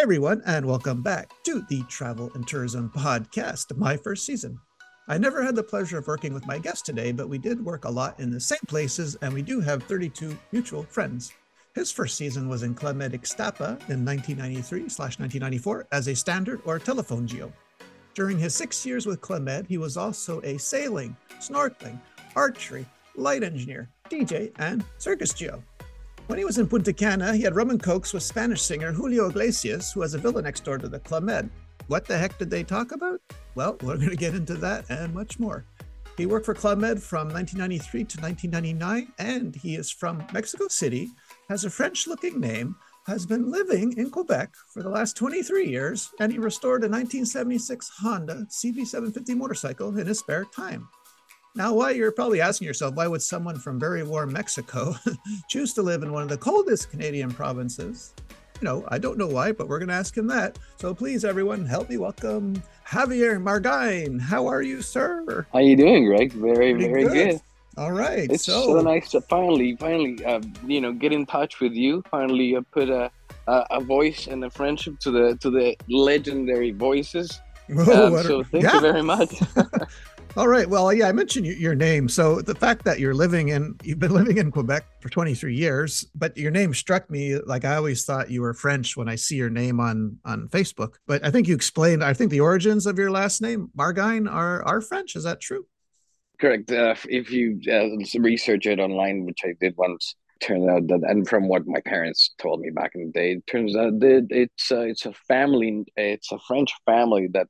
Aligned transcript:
Hi, 0.00 0.02
everyone, 0.02 0.40
and 0.46 0.64
welcome 0.64 1.02
back 1.02 1.30
to 1.44 1.60
the 1.68 1.82
Travel 1.82 2.30
and 2.34 2.48
Tourism 2.48 2.90
Podcast, 2.96 3.76
my 3.76 3.98
first 3.98 4.24
season. 4.24 4.58
I 5.08 5.18
never 5.18 5.42
had 5.42 5.54
the 5.54 5.62
pleasure 5.62 5.98
of 5.98 6.06
working 6.06 6.32
with 6.32 6.46
my 6.46 6.58
guest 6.58 6.86
today, 6.86 7.12
but 7.12 7.28
we 7.28 7.36
did 7.36 7.62
work 7.62 7.84
a 7.84 7.90
lot 7.90 8.18
in 8.18 8.30
the 8.30 8.40
same 8.40 8.62
places, 8.66 9.14
and 9.16 9.30
we 9.30 9.42
do 9.42 9.60
have 9.60 9.82
32 9.82 10.34
mutual 10.52 10.84
friends. 10.84 11.34
His 11.74 11.92
first 11.92 12.16
season 12.16 12.48
was 12.48 12.62
in 12.62 12.74
Club 12.74 12.96
Med 12.96 13.12
Ixtapa 13.12 13.90
in 13.90 14.02
1993 14.02 14.84
1994 14.84 15.88
as 15.92 16.08
a 16.08 16.16
standard 16.16 16.62
or 16.64 16.78
telephone 16.78 17.26
geo. 17.26 17.52
During 18.14 18.38
his 18.38 18.54
six 18.54 18.86
years 18.86 19.04
with 19.04 19.20
Club 19.20 19.66
he 19.68 19.76
was 19.76 19.98
also 19.98 20.40
a 20.44 20.56
sailing, 20.56 21.14
snorkeling, 21.40 22.00
archery, 22.34 22.86
light 23.16 23.42
engineer, 23.42 23.90
DJ, 24.08 24.50
and 24.56 24.82
circus 24.96 25.34
geo. 25.34 25.62
When 26.30 26.38
he 26.38 26.44
was 26.44 26.58
in 26.58 26.68
Punta 26.68 26.92
Cana, 26.92 27.34
he 27.34 27.42
had 27.42 27.56
rum 27.56 27.70
and 27.70 27.82
cokes 27.82 28.12
with 28.12 28.22
Spanish 28.22 28.62
singer 28.62 28.92
Julio 28.92 29.28
Iglesias, 29.28 29.90
who 29.90 30.02
has 30.02 30.14
a 30.14 30.18
villa 30.18 30.40
next 30.40 30.62
door 30.62 30.78
to 30.78 30.86
the 30.86 31.00
Club 31.00 31.24
Med. 31.24 31.50
What 31.88 32.06
the 32.06 32.16
heck 32.16 32.38
did 32.38 32.48
they 32.48 32.62
talk 32.62 32.92
about? 32.92 33.20
Well, 33.56 33.76
we're 33.82 33.96
going 33.96 34.10
to 34.10 34.16
get 34.16 34.36
into 34.36 34.54
that 34.54 34.88
and 34.90 35.12
much 35.12 35.40
more. 35.40 35.64
He 36.16 36.26
worked 36.26 36.46
for 36.46 36.54
Club 36.54 36.78
Med 36.78 37.02
from 37.02 37.30
1993 37.30 38.04
to 38.04 38.20
1999, 38.20 39.12
and 39.18 39.56
he 39.56 39.74
is 39.74 39.90
from 39.90 40.24
Mexico 40.32 40.68
City, 40.68 41.08
has 41.48 41.64
a 41.64 41.70
French 41.70 42.06
looking 42.06 42.38
name, 42.38 42.76
has 43.08 43.26
been 43.26 43.50
living 43.50 43.92
in 43.98 44.08
Quebec 44.08 44.54
for 44.72 44.84
the 44.84 44.88
last 44.88 45.16
23 45.16 45.66
years, 45.66 46.12
and 46.20 46.30
he 46.30 46.38
restored 46.38 46.84
a 46.84 46.86
1976 46.86 47.90
Honda 47.98 48.46
CB750 48.48 49.36
motorcycle 49.36 49.98
in 49.98 50.06
his 50.06 50.20
spare 50.20 50.44
time. 50.44 50.88
Now, 51.56 51.74
why 51.74 51.90
you're 51.90 52.12
probably 52.12 52.40
asking 52.40 52.68
yourself, 52.68 52.94
why 52.94 53.08
would 53.08 53.22
someone 53.22 53.58
from 53.58 53.80
very 53.80 54.04
warm 54.04 54.32
Mexico 54.32 54.94
choose 55.48 55.74
to 55.74 55.82
live 55.82 56.04
in 56.04 56.12
one 56.12 56.22
of 56.22 56.28
the 56.28 56.36
coldest 56.36 56.92
Canadian 56.92 57.32
provinces? 57.32 58.14
You 58.60 58.66
know, 58.66 58.84
I 58.88 58.98
don't 58.98 59.18
know 59.18 59.26
why, 59.26 59.50
but 59.50 59.66
we're 59.66 59.80
going 59.80 59.88
to 59.88 59.94
ask 59.94 60.16
him 60.16 60.28
that. 60.28 60.60
So 60.76 60.94
please, 60.94 61.24
everyone, 61.24 61.66
help 61.66 61.90
me 61.90 61.96
welcome 61.96 62.62
Xavier 62.88 63.40
Margain. 63.40 64.20
How 64.20 64.46
are 64.46 64.62
you, 64.62 64.80
sir? 64.80 65.44
How 65.52 65.58
are 65.58 65.62
you 65.62 65.76
doing, 65.76 66.04
Greg? 66.04 66.32
Very, 66.34 66.72
Pretty 66.72 66.86
very 66.86 67.02
good. 67.04 67.12
good. 67.12 67.40
All 67.76 67.92
right. 67.92 68.30
It's 68.30 68.44
so, 68.44 68.78
so 68.78 68.80
nice 68.82 69.10
to 69.10 69.20
finally, 69.22 69.74
finally, 69.74 70.24
uh, 70.24 70.40
you 70.66 70.80
know, 70.80 70.92
get 70.92 71.12
in 71.12 71.26
touch 71.26 71.58
with 71.58 71.72
you. 71.72 72.04
Finally, 72.12 72.54
uh, 72.54 72.62
put 72.70 72.90
a, 72.90 73.10
a, 73.48 73.66
a 73.72 73.80
voice 73.80 74.28
and 74.28 74.44
a 74.44 74.50
friendship 74.50 75.00
to 75.00 75.10
the 75.10 75.36
to 75.40 75.50
the 75.50 75.76
legendary 75.88 76.70
voices. 76.70 77.40
Oh, 77.72 78.18
um, 78.18 78.24
so 78.24 78.42
thank 78.42 78.64
yeah. 78.64 78.74
you 78.74 78.80
very 78.80 79.02
much. 79.02 79.32
All 80.36 80.46
right. 80.46 80.68
Well, 80.68 80.92
yeah, 80.92 81.08
I 81.08 81.12
mentioned 81.12 81.44
your 81.46 81.74
name. 81.74 82.08
So 82.08 82.40
the 82.40 82.54
fact 82.54 82.84
that 82.84 83.00
you're 83.00 83.14
living 83.14 83.48
in, 83.48 83.74
you've 83.82 83.98
been 83.98 84.14
living 84.14 84.38
in 84.38 84.52
Quebec 84.52 84.84
for 85.00 85.08
23 85.08 85.54
years, 85.54 86.06
but 86.14 86.36
your 86.36 86.52
name 86.52 86.72
struck 86.72 87.10
me 87.10 87.36
like 87.40 87.64
I 87.64 87.74
always 87.74 88.04
thought 88.04 88.30
you 88.30 88.42
were 88.42 88.54
French 88.54 88.96
when 88.96 89.08
I 89.08 89.16
see 89.16 89.34
your 89.34 89.50
name 89.50 89.80
on 89.80 90.18
on 90.24 90.48
Facebook. 90.48 90.94
But 91.08 91.24
I 91.24 91.32
think 91.32 91.48
you 91.48 91.54
explained. 91.54 92.04
I 92.04 92.14
think 92.14 92.30
the 92.30 92.40
origins 92.40 92.86
of 92.86 92.96
your 92.96 93.10
last 93.10 93.42
name, 93.42 93.70
Margain, 93.76 94.30
are 94.30 94.62
are 94.64 94.80
French. 94.80 95.16
Is 95.16 95.24
that 95.24 95.40
true? 95.40 95.66
Correct. 96.40 96.70
Uh, 96.70 96.94
if 97.08 97.30
you 97.32 97.60
uh, 97.68 98.20
research 98.20 98.66
it 98.66 98.78
online, 98.78 99.26
which 99.26 99.40
I 99.44 99.54
did 99.60 99.76
once, 99.76 100.14
turns 100.40 100.68
out 100.68 100.86
that, 100.86 101.00
and 101.08 101.28
from 101.28 101.48
what 101.48 101.66
my 101.66 101.80
parents 101.80 102.34
told 102.38 102.60
me 102.60 102.70
back 102.70 102.92
in 102.94 103.06
the 103.06 103.12
day, 103.12 103.32
it 103.32 103.46
turns 103.48 103.74
out 103.74 103.98
that 103.98 104.28
it's 104.30 104.70
it's 104.70 105.06
a 105.06 105.12
family, 105.26 105.84
it's 105.96 106.30
a 106.30 106.38
French 106.38 106.70
family 106.86 107.28
that 107.32 107.48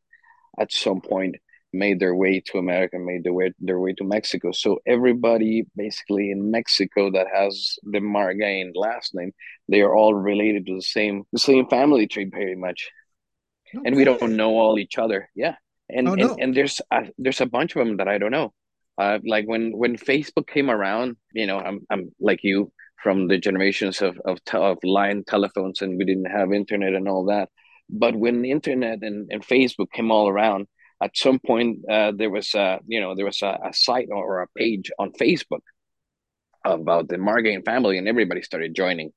at 0.58 0.72
some 0.72 1.02
point 1.02 1.36
made 1.72 2.00
their 2.00 2.14
way 2.14 2.40
to 2.46 2.58
America, 2.58 2.98
made 2.98 3.24
their 3.24 3.32
way 3.32 3.52
their 3.60 3.78
way 3.78 3.92
to 3.94 4.04
Mexico. 4.04 4.52
So 4.52 4.80
everybody 4.86 5.66
basically 5.76 6.30
in 6.30 6.50
Mexico 6.50 7.10
that 7.12 7.26
has 7.32 7.76
the 7.84 8.00
Margain 8.00 8.72
last 8.74 9.14
name, 9.14 9.32
they 9.68 9.80
are 9.80 9.94
all 9.94 10.14
related 10.14 10.66
to 10.66 10.74
the 10.76 10.82
same 10.82 11.24
the 11.32 11.38
same 11.38 11.66
family 11.68 12.06
tree, 12.06 12.26
pretty 12.26 12.56
much. 12.56 12.90
Okay. 13.74 13.82
And 13.86 13.96
we 13.96 14.04
don't 14.04 14.36
know 14.36 14.58
all 14.58 14.78
each 14.78 14.98
other. 14.98 15.30
Yeah, 15.34 15.54
and 15.88 16.08
oh, 16.08 16.14
no. 16.14 16.30
and, 16.30 16.40
and 16.42 16.54
there's 16.56 16.80
a, 16.90 17.08
there's 17.18 17.40
a 17.40 17.46
bunch 17.46 17.76
of 17.76 17.86
them 17.86 17.98
that 17.98 18.08
I 18.08 18.18
don't 18.18 18.32
know. 18.32 18.52
Uh, 18.98 19.18
like 19.24 19.46
when 19.46 19.72
when 19.76 19.96
Facebook 19.96 20.46
came 20.46 20.70
around, 20.70 21.16
you 21.32 21.46
know, 21.46 21.58
I'm 21.58 21.86
I'm 21.88 22.12
like 22.20 22.40
you 22.42 22.72
from 23.02 23.28
the 23.28 23.38
generations 23.38 24.02
of 24.02 24.18
of, 24.24 24.44
te- 24.44 24.58
of 24.58 24.78
line 24.82 25.24
telephones, 25.26 25.82
and 25.82 25.96
we 25.96 26.04
didn't 26.04 26.30
have 26.30 26.52
internet 26.52 26.94
and 26.94 27.08
all 27.08 27.26
that. 27.26 27.48
But 27.88 28.14
when 28.14 28.42
the 28.42 28.50
internet 28.50 29.02
and, 29.02 29.30
and 29.32 29.44
Facebook 29.44 29.90
came 29.92 30.10
all 30.10 30.28
around, 30.28 30.66
at 31.02 31.16
some 31.16 31.38
point 31.38 31.78
uh, 31.90 32.12
there 32.14 32.30
was 32.30 32.54
a 32.54 32.78
you 32.86 33.00
know 33.00 33.14
there 33.14 33.24
was 33.24 33.42
a, 33.42 33.58
a, 33.64 33.72
site 33.72 34.08
or 34.10 34.42
a 34.42 34.48
page 34.56 34.90
on 34.98 35.12
Facebook 35.12 35.62
about 36.64 37.08
the 37.08 37.16
Margain 37.16 37.64
family, 37.64 37.98
and 37.98 38.08
everybody 38.08 38.42
started 38.42 38.74
joining. 38.74 39.12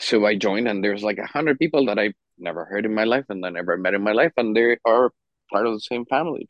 So 0.00 0.26
I 0.26 0.34
joined, 0.36 0.68
and 0.68 0.82
there's 0.82 1.02
like 1.02 1.18
a 1.18 1.26
hundred 1.26 1.58
people 1.58 1.86
that 1.86 1.98
I've 1.98 2.14
never 2.38 2.64
heard 2.64 2.84
in 2.84 2.94
my 2.94 3.04
life, 3.04 3.24
and 3.28 3.44
I 3.46 3.50
never 3.50 3.76
met 3.76 3.94
in 3.94 4.02
my 4.02 4.12
life, 4.12 4.32
and 4.36 4.54
they 4.54 4.76
are 4.84 5.10
part 5.50 5.66
of 5.66 5.72
the 5.72 5.80
same 5.80 6.04
family. 6.06 6.46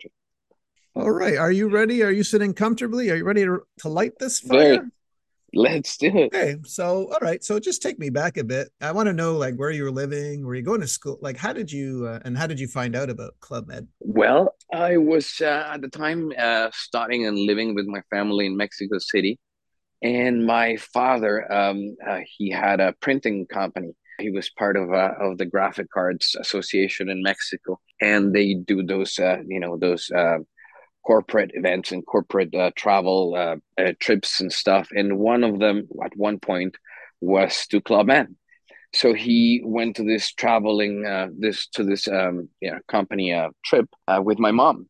All 0.96 1.10
right, 1.10 1.36
are 1.36 1.52
you 1.52 1.68
ready? 1.68 2.02
Are 2.02 2.12
you 2.12 2.24
sitting 2.24 2.54
comfortably? 2.54 3.10
Are 3.10 3.16
you 3.16 3.24
ready 3.24 3.44
to, 3.44 3.60
to 3.80 3.88
light 3.88 4.12
this 4.18 4.40
fire? 4.40 4.88
Let's 5.54 5.96
do 5.96 6.08
it. 6.14 6.34
Okay. 6.34 6.56
So, 6.64 7.08
all 7.12 7.18
right. 7.20 7.42
So 7.42 7.58
just 7.58 7.82
take 7.82 7.98
me 7.98 8.10
back 8.10 8.36
a 8.36 8.44
bit. 8.44 8.68
I 8.80 8.92
want 8.92 9.06
to 9.06 9.12
know 9.12 9.36
like 9.36 9.56
where 9.56 9.70
you 9.70 9.84
were 9.84 9.90
living, 9.90 10.44
where 10.44 10.54
you 10.54 10.62
going 10.62 10.80
to 10.80 10.88
school? 10.88 11.18
Like, 11.20 11.36
how 11.36 11.52
did 11.52 11.70
you, 11.70 12.06
uh, 12.06 12.20
and 12.24 12.36
how 12.36 12.46
did 12.46 12.60
you 12.60 12.68
find 12.68 12.96
out 12.96 13.10
about 13.10 13.38
Club 13.40 13.68
Med? 13.68 13.88
Well, 14.00 14.54
I 14.72 14.96
was 14.96 15.40
uh, 15.40 15.70
at 15.72 15.80
the 15.80 15.88
time 15.88 16.32
uh, 16.38 16.70
starting 16.72 17.26
and 17.26 17.38
living 17.38 17.74
with 17.74 17.86
my 17.86 18.02
family 18.10 18.46
in 18.46 18.56
Mexico 18.56 18.98
City. 18.98 19.38
And 20.02 20.46
my 20.46 20.76
father, 20.76 21.50
um, 21.50 21.96
uh, 22.06 22.20
he 22.36 22.50
had 22.50 22.80
a 22.80 22.92
printing 23.00 23.46
company. 23.46 23.92
He 24.18 24.30
was 24.30 24.50
part 24.50 24.76
of 24.76 24.92
uh, 24.92 25.12
of 25.18 25.38
the 25.38 25.46
Graphic 25.46 25.86
Arts 25.96 26.34
Association 26.36 27.08
in 27.08 27.22
Mexico, 27.22 27.80
and 28.00 28.32
they 28.32 28.54
do 28.54 28.84
those, 28.84 29.18
uh, 29.18 29.38
you 29.46 29.58
know, 29.58 29.76
those 29.76 30.10
uh, 30.10 30.38
corporate 31.04 31.50
events 31.54 31.92
and 31.92 32.04
corporate 32.06 32.54
uh, 32.54 32.70
travel 32.76 33.34
uh, 33.36 33.82
uh, 33.82 33.92
trips 34.00 34.40
and 34.40 34.52
stuff. 34.52 34.88
And 34.92 35.18
one 35.18 35.44
of 35.44 35.58
them 35.58 35.88
at 36.04 36.16
one 36.16 36.38
point 36.38 36.76
was 37.20 37.66
to 37.68 37.80
Club 37.80 38.06
Med. 38.06 38.34
So 38.94 39.12
he 39.12 39.60
went 39.64 39.96
to 39.96 40.04
this 40.04 40.32
traveling 40.32 41.04
uh, 41.04 41.28
this 41.36 41.66
to 41.74 41.84
this 41.84 42.06
um, 42.06 42.48
company 42.88 43.32
uh, 43.32 43.50
trip 43.64 43.86
uh, 44.06 44.22
with 44.24 44.38
my 44.38 44.52
mom. 44.52 44.88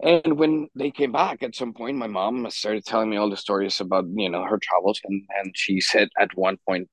And 0.00 0.38
when 0.38 0.68
they 0.74 0.90
came 0.90 1.12
back 1.12 1.42
at 1.42 1.56
some 1.56 1.72
point, 1.72 1.96
my 1.96 2.06
mom 2.06 2.48
started 2.50 2.84
telling 2.84 3.10
me 3.10 3.16
all 3.16 3.30
the 3.30 3.36
stories 3.36 3.80
about 3.80 4.06
you 4.14 4.28
know 4.28 4.44
her 4.44 4.58
travels, 4.60 5.00
and 5.04 5.22
and 5.38 5.52
she 5.56 5.80
said 5.80 6.08
at 6.18 6.36
one 6.36 6.58
point, 6.66 6.88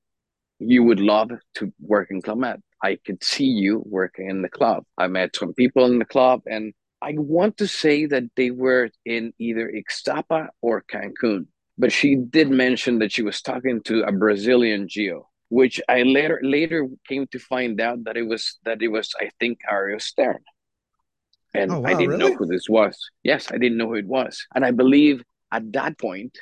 "You 0.58 0.84
would 0.84 1.00
love 1.00 1.30
to 1.54 1.72
work 1.80 2.10
in 2.10 2.22
Club 2.22 2.38
Med. 2.38 2.62
I 2.82 2.98
could 3.04 3.22
see 3.24 3.46
you 3.46 3.82
working 3.84 4.30
in 4.30 4.42
the 4.42 4.48
club. 4.48 4.84
I 4.98 5.08
met 5.08 5.34
some 5.34 5.54
people 5.54 5.86
in 5.86 5.98
the 5.98 6.04
club, 6.04 6.42
and 6.46 6.72
I 7.02 7.14
want 7.16 7.58
to 7.58 7.68
say 7.68 8.06
that 8.06 8.24
they 8.36 8.50
were 8.50 8.90
in 9.04 9.32
either 9.38 9.70
Ixtapa 9.70 10.48
or 10.62 10.82
Cancun, 10.82 11.46
but 11.76 11.92
she 11.92 12.16
did 12.16 12.50
mention 12.50 12.98
that 13.00 13.12
she 13.12 13.22
was 13.22 13.42
talking 13.42 13.82
to 13.82 14.02
a 14.02 14.12
Brazilian 14.12 14.88
geo, 14.88 15.28
which 15.48 15.80
I 15.88 16.02
later 16.02 16.40
later 16.42 16.88
came 17.06 17.26
to 17.28 17.38
find 17.38 17.80
out 17.80 18.04
that 18.04 18.16
it 18.16 18.22
was 18.22 18.58
that 18.64 18.82
it 18.82 18.88
was 18.88 19.14
I 19.20 19.30
think 19.38 19.58
Ariel 19.70 20.00
Stern, 20.00 20.42
and 21.54 21.70
oh, 21.70 21.80
wow, 21.80 21.90
I 21.90 21.94
didn't 21.94 22.18
really? 22.18 22.30
know 22.30 22.36
who 22.36 22.46
this 22.46 22.68
was. 22.68 22.98
Yes, 23.22 23.52
I 23.52 23.58
didn't 23.58 23.76
know 23.76 23.88
who 23.88 23.94
it 23.94 24.06
was, 24.06 24.46
and 24.54 24.64
I 24.64 24.70
believe 24.70 25.22
at 25.52 25.70
that 25.74 25.98
point, 25.98 26.36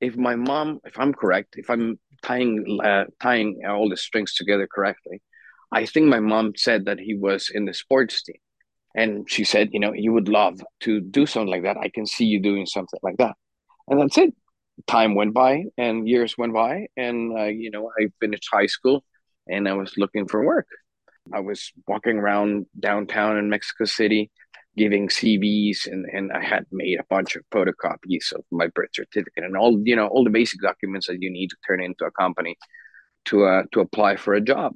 if 0.00 0.16
my 0.16 0.36
mom, 0.36 0.80
if 0.84 0.98
I'm 0.98 1.12
correct, 1.12 1.56
if 1.58 1.68
I'm 1.68 1.98
tying 2.22 2.78
uh, 2.82 3.04
tying 3.20 3.60
all 3.68 3.90
the 3.90 3.96
strings 3.96 4.34
together 4.34 4.66
correctly, 4.66 5.20
I 5.70 5.84
think 5.84 6.06
my 6.06 6.20
mom 6.20 6.54
said 6.56 6.86
that 6.86 6.98
he 6.98 7.14
was 7.14 7.50
in 7.52 7.66
the 7.66 7.74
sports 7.74 8.22
team 8.22 8.40
and 8.98 9.30
she 9.30 9.44
said, 9.44 9.68
you 9.72 9.78
know, 9.78 9.92
you 9.92 10.12
would 10.12 10.28
love 10.28 10.60
to 10.80 11.00
do 11.00 11.24
something 11.24 11.52
like 11.52 11.62
that. 11.62 11.76
I 11.76 11.88
can 11.88 12.04
see 12.04 12.24
you 12.24 12.42
doing 12.42 12.66
something 12.66 12.98
like 13.00 13.16
that. 13.18 13.36
And 13.86 14.00
that's 14.00 14.18
it. 14.18 14.34
Time 14.88 15.14
went 15.14 15.34
by 15.34 15.66
and 15.76 16.08
years 16.08 16.36
went 16.36 16.52
by. 16.52 16.88
And, 16.96 17.38
uh, 17.38 17.44
you 17.44 17.70
know, 17.70 17.92
I 17.96 18.08
finished 18.18 18.48
high 18.52 18.66
school 18.66 19.04
and 19.46 19.68
I 19.68 19.74
was 19.74 19.94
looking 19.96 20.26
for 20.26 20.44
work. 20.44 20.66
I 21.32 21.38
was 21.38 21.70
walking 21.86 22.16
around 22.16 22.66
downtown 22.78 23.38
in 23.38 23.48
Mexico 23.48 23.84
City 23.84 24.32
giving 24.76 25.06
CVs 25.08 25.86
and, 25.86 26.04
and 26.12 26.32
I 26.32 26.42
had 26.42 26.66
made 26.72 26.98
a 26.98 27.06
bunch 27.08 27.36
of 27.36 27.42
photocopies 27.54 28.32
of 28.32 28.42
my 28.50 28.66
birth 28.66 28.90
certificate 28.94 29.44
and 29.44 29.56
all, 29.56 29.80
you 29.84 29.94
know, 29.94 30.08
all 30.08 30.24
the 30.24 30.30
basic 30.30 30.60
documents 30.60 31.06
that 31.06 31.22
you 31.22 31.30
need 31.30 31.50
to 31.50 31.56
turn 31.64 31.80
into 31.80 32.04
a 32.04 32.10
company 32.10 32.56
to, 33.26 33.44
uh, 33.44 33.62
to 33.72 33.80
apply 33.80 34.16
for 34.16 34.34
a 34.34 34.40
job. 34.40 34.72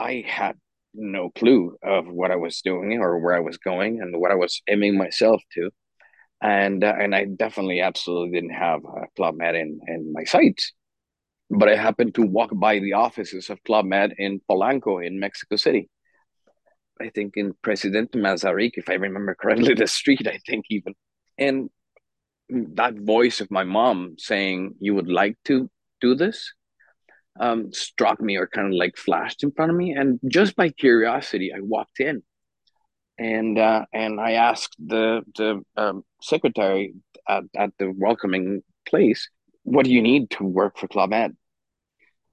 I 0.00 0.24
had 0.26 0.56
no 0.94 1.30
clue 1.30 1.76
of 1.82 2.06
what 2.06 2.30
I 2.30 2.36
was 2.36 2.60
doing 2.60 2.98
or 3.00 3.18
where 3.18 3.34
I 3.34 3.40
was 3.40 3.58
going 3.58 4.00
and 4.00 4.18
what 4.18 4.30
I 4.30 4.34
was 4.34 4.62
aiming 4.68 4.96
myself 4.96 5.42
to. 5.54 5.70
And 6.40 6.82
uh, 6.82 6.94
and 6.98 7.14
I 7.14 7.24
definitely 7.24 7.80
absolutely 7.80 8.40
didn't 8.40 8.54
have 8.54 8.80
a 8.84 9.06
Club 9.16 9.36
Med 9.36 9.54
in, 9.54 9.80
in 9.86 10.12
my 10.12 10.24
sights. 10.24 10.72
But 11.50 11.68
I 11.68 11.76
happened 11.76 12.14
to 12.16 12.22
walk 12.22 12.50
by 12.54 12.78
the 12.78 12.94
offices 12.94 13.48
of 13.50 13.62
Club 13.62 13.84
Med 13.84 14.14
in 14.18 14.40
Polanco 14.50 15.04
in 15.04 15.20
Mexico 15.20 15.56
City. 15.56 15.88
I 17.00 17.10
think 17.10 17.34
in 17.36 17.52
President 17.62 18.12
Masaryk, 18.12 18.72
if 18.74 18.88
I 18.88 18.94
remember 18.94 19.34
correctly, 19.34 19.74
the 19.82 19.86
street, 19.86 20.26
I 20.26 20.38
think 20.46 20.66
even. 20.70 20.94
And 21.38 21.70
that 22.48 22.94
voice 22.94 23.40
of 23.40 23.50
my 23.50 23.64
mom 23.64 24.16
saying, 24.18 24.74
You 24.80 24.94
would 24.94 25.08
like 25.08 25.36
to 25.44 25.70
do 26.00 26.14
this? 26.14 26.52
Um, 27.40 27.72
struck 27.72 28.20
me 28.20 28.36
or 28.36 28.46
kind 28.46 28.68
of 28.68 28.74
like 28.74 28.96
flashed 28.96 29.42
in 29.42 29.52
front 29.52 29.70
of 29.70 29.76
me. 29.76 29.92
And 29.92 30.20
just 30.28 30.56
by 30.56 30.68
curiosity, 30.68 31.52
I 31.52 31.60
walked 31.60 32.00
in 32.00 32.22
and 33.18 33.58
uh, 33.58 33.84
and 33.92 34.20
I 34.20 34.32
asked 34.32 34.76
the 34.78 35.22
the 35.36 35.62
um, 35.76 36.04
secretary 36.20 36.94
at, 37.28 37.44
at 37.56 37.70
the 37.78 37.90
welcoming 37.90 38.62
place, 38.88 39.28
"What 39.62 39.84
do 39.84 39.92
you 39.92 40.02
need 40.02 40.30
to 40.32 40.44
work 40.44 40.78
for 40.78 40.88
Club 40.88 41.10
Med?" 41.10 41.36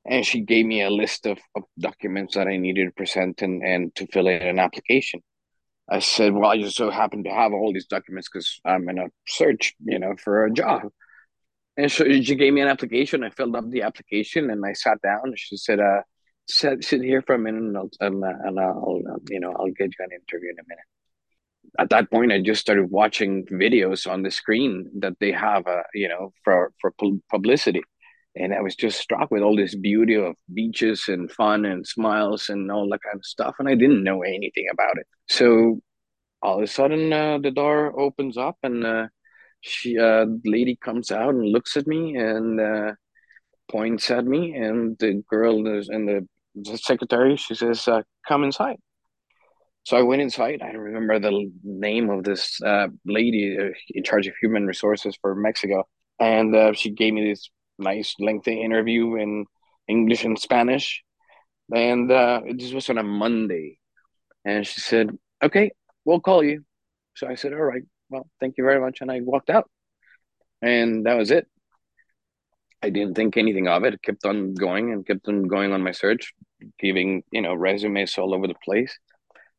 And 0.06 0.26
she 0.26 0.42
gave 0.42 0.66
me 0.66 0.82
a 0.82 0.90
list 0.90 1.26
of, 1.26 1.38
of 1.56 1.64
documents 1.78 2.36
that 2.36 2.48
I 2.48 2.58
needed 2.58 2.86
to 2.86 2.92
present 2.92 3.42
and, 3.42 3.62
and 3.64 3.94
to 3.96 4.08
fill 4.08 4.28
in 4.28 4.42
an 4.42 4.60
application. 4.60 5.22
I 5.90 6.00
said, 6.00 6.34
"Well, 6.34 6.50
I 6.50 6.58
just 6.58 6.78
so 6.78 6.90
happen 6.90 7.24
to 7.26 7.30
have 7.30 7.54
all 7.54 7.74
these 7.74 7.88
documents 7.88 8.30
because 8.30 8.60
I'm 8.66 8.88
in 8.90 9.00
a 9.00 9.08
search, 9.28 9.76
you 9.84 10.00
know, 10.00 10.16
for 10.18 10.46
a 10.46 10.52
job." 10.52 10.84
And 11.80 11.90
so 11.90 12.04
she 12.04 12.36
gave 12.36 12.52
me 12.52 12.60
an 12.60 12.68
application. 12.68 13.24
I 13.24 13.30
filled 13.30 13.56
up 13.56 13.70
the 13.70 13.84
application 13.84 14.50
and 14.50 14.66
I 14.66 14.74
sat 14.74 15.02
down. 15.02 15.34
She 15.38 15.56
said, 15.56 15.80
uh, 15.80 16.02
sit, 16.46 16.84
sit 16.84 17.02
here 17.02 17.22
for 17.22 17.36
a 17.36 17.40
minute 17.40 17.64
and 17.64 17.78
I'll, 17.78 17.90
and, 18.02 18.22
and 18.22 18.60
I'll, 18.60 19.02
you 19.30 19.40
know, 19.40 19.54
I'll 19.58 19.72
get 19.72 19.94
you 19.98 20.06
an 20.06 20.12
interview 20.12 20.50
in 20.50 20.60
a 20.60 20.68
minute. 20.68 20.90
At 21.80 21.90
that 21.92 22.12
point, 22.12 22.34
I 22.34 22.42
just 22.42 22.60
started 22.60 22.92
watching 22.92 23.46
videos 23.46 24.12
on 24.12 24.24
the 24.24 24.32
screen 24.32 24.90
that 25.00 25.14
they 25.22 25.32
have, 25.32 25.68
uh, 25.68 25.84
you 25.94 26.10
know, 26.10 26.34
for, 26.44 26.74
for 26.82 26.92
publicity. 27.32 27.84
And 28.36 28.54
I 28.54 28.60
was 28.60 28.76
just 28.76 29.00
struck 29.00 29.32
with 29.32 29.42
all 29.42 29.56
this 29.56 29.74
beauty 29.74 30.16
of 30.16 30.36
beaches 30.54 31.06
and 31.08 31.32
fun 31.32 31.64
and 31.64 31.88
smiles 31.88 32.50
and 32.50 32.70
all 32.70 32.90
that 32.90 33.04
kind 33.04 33.16
of 33.16 33.26
stuff. 33.26 33.56
And 33.58 33.70
I 33.70 33.76
didn't 33.76 34.04
know 34.04 34.22
anything 34.24 34.68
about 34.74 34.98
it. 34.98 35.08
So 35.30 35.80
all 36.42 36.58
of 36.58 36.64
a 36.64 36.68
sudden, 36.68 37.14
uh, 37.14 37.38
the 37.38 37.52
door 37.52 37.98
opens 37.98 38.38
up 38.38 38.58
and 38.64 38.86
uh, 38.86 39.08
she 39.62 39.98
uh 39.98 40.26
lady 40.46 40.76
comes 40.76 41.12
out 41.12 41.34
and 41.34 41.46
looks 41.46 41.76
at 41.76 41.88
me 41.88 42.16
and 42.16 42.60
uh, 42.60 42.94
points 43.70 44.10
at 44.12 44.26
me 44.26 44.54
and 44.56 44.98
the 45.00 45.24
girl 45.30 45.66
and 45.68 46.08
the, 46.08 46.28
the 46.56 46.78
secretary 46.78 47.36
she 47.36 47.56
says 47.56 47.88
uh, 47.88 48.02
come 48.28 48.44
inside. 48.44 48.78
So 49.84 49.98
i 49.98 50.02
went 50.02 50.22
inside. 50.22 50.62
I 50.62 50.72
remember 50.72 51.20
the 51.20 51.52
name 51.64 52.10
of 52.10 52.24
this 52.24 52.62
uh, 52.62 52.88
lady 53.06 53.58
uh, 53.60 53.70
in 53.90 54.04
charge 54.04 54.28
of 54.28 54.34
human 54.42 54.66
resources 54.66 55.18
for 55.22 55.36
mexico. 55.36 55.88
And 56.20 56.56
uh, 56.56 56.74
she 56.74 56.92
gave 56.92 57.14
me 57.14 57.30
this 57.30 57.50
nice 57.78 58.14
lengthy 58.20 58.62
interview 58.62 59.16
in 59.16 59.46
english 59.88 60.24
and 60.24 60.38
spanish. 60.38 61.04
And 61.74 62.12
uh, 62.12 62.42
this 62.58 62.74
was 62.74 62.90
on 62.90 62.98
a 62.98 63.04
monday. 63.04 63.80
And 64.46 64.66
she 64.66 64.82
said 64.82 65.10
okay 65.44 65.72
we'll 66.06 66.22
call 66.22 66.44
you. 66.44 66.64
So 67.16 67.28
i 67.28 67.36
said 67.36 67.54
all 67.54 67.62
right 67.62 67.84
well, 68.10 68.30
thank 68.40 68.58
you 68.58 68.64
very 68.64 68.80
much. 68.80 69.02
And 69.02 69.12
I 69.12 69.22
walked 69.22 69.50
out. 69.50 69.70
And 70.62 71.06
that 71.06 71.18
was 71.18 71.32
it. 71.32 71.48
I 72.82 72.90
didn't 72.90 73.16
think 73.16 73.36
anything 73.38 73.68
of 73.68 73.84
it. 73.84 74.02
kept 74.02 74.26
on 74.26 74.54
going 74.54 74.92
and 74.94 75.06
kept 75.06 75.28
on 75.28 75.44
going 75.44 75.74
on 75.74 75.84
my 75.84 75.92
search, 75.92 76.34
giving, 76.80 77.24
you 77.32 77.42
know, 77.42 77.54
resumes 77.54 78.18
all 78.18 78.34
over 78.34 78.48
the 78.48 78.56
place. 78.64 78.98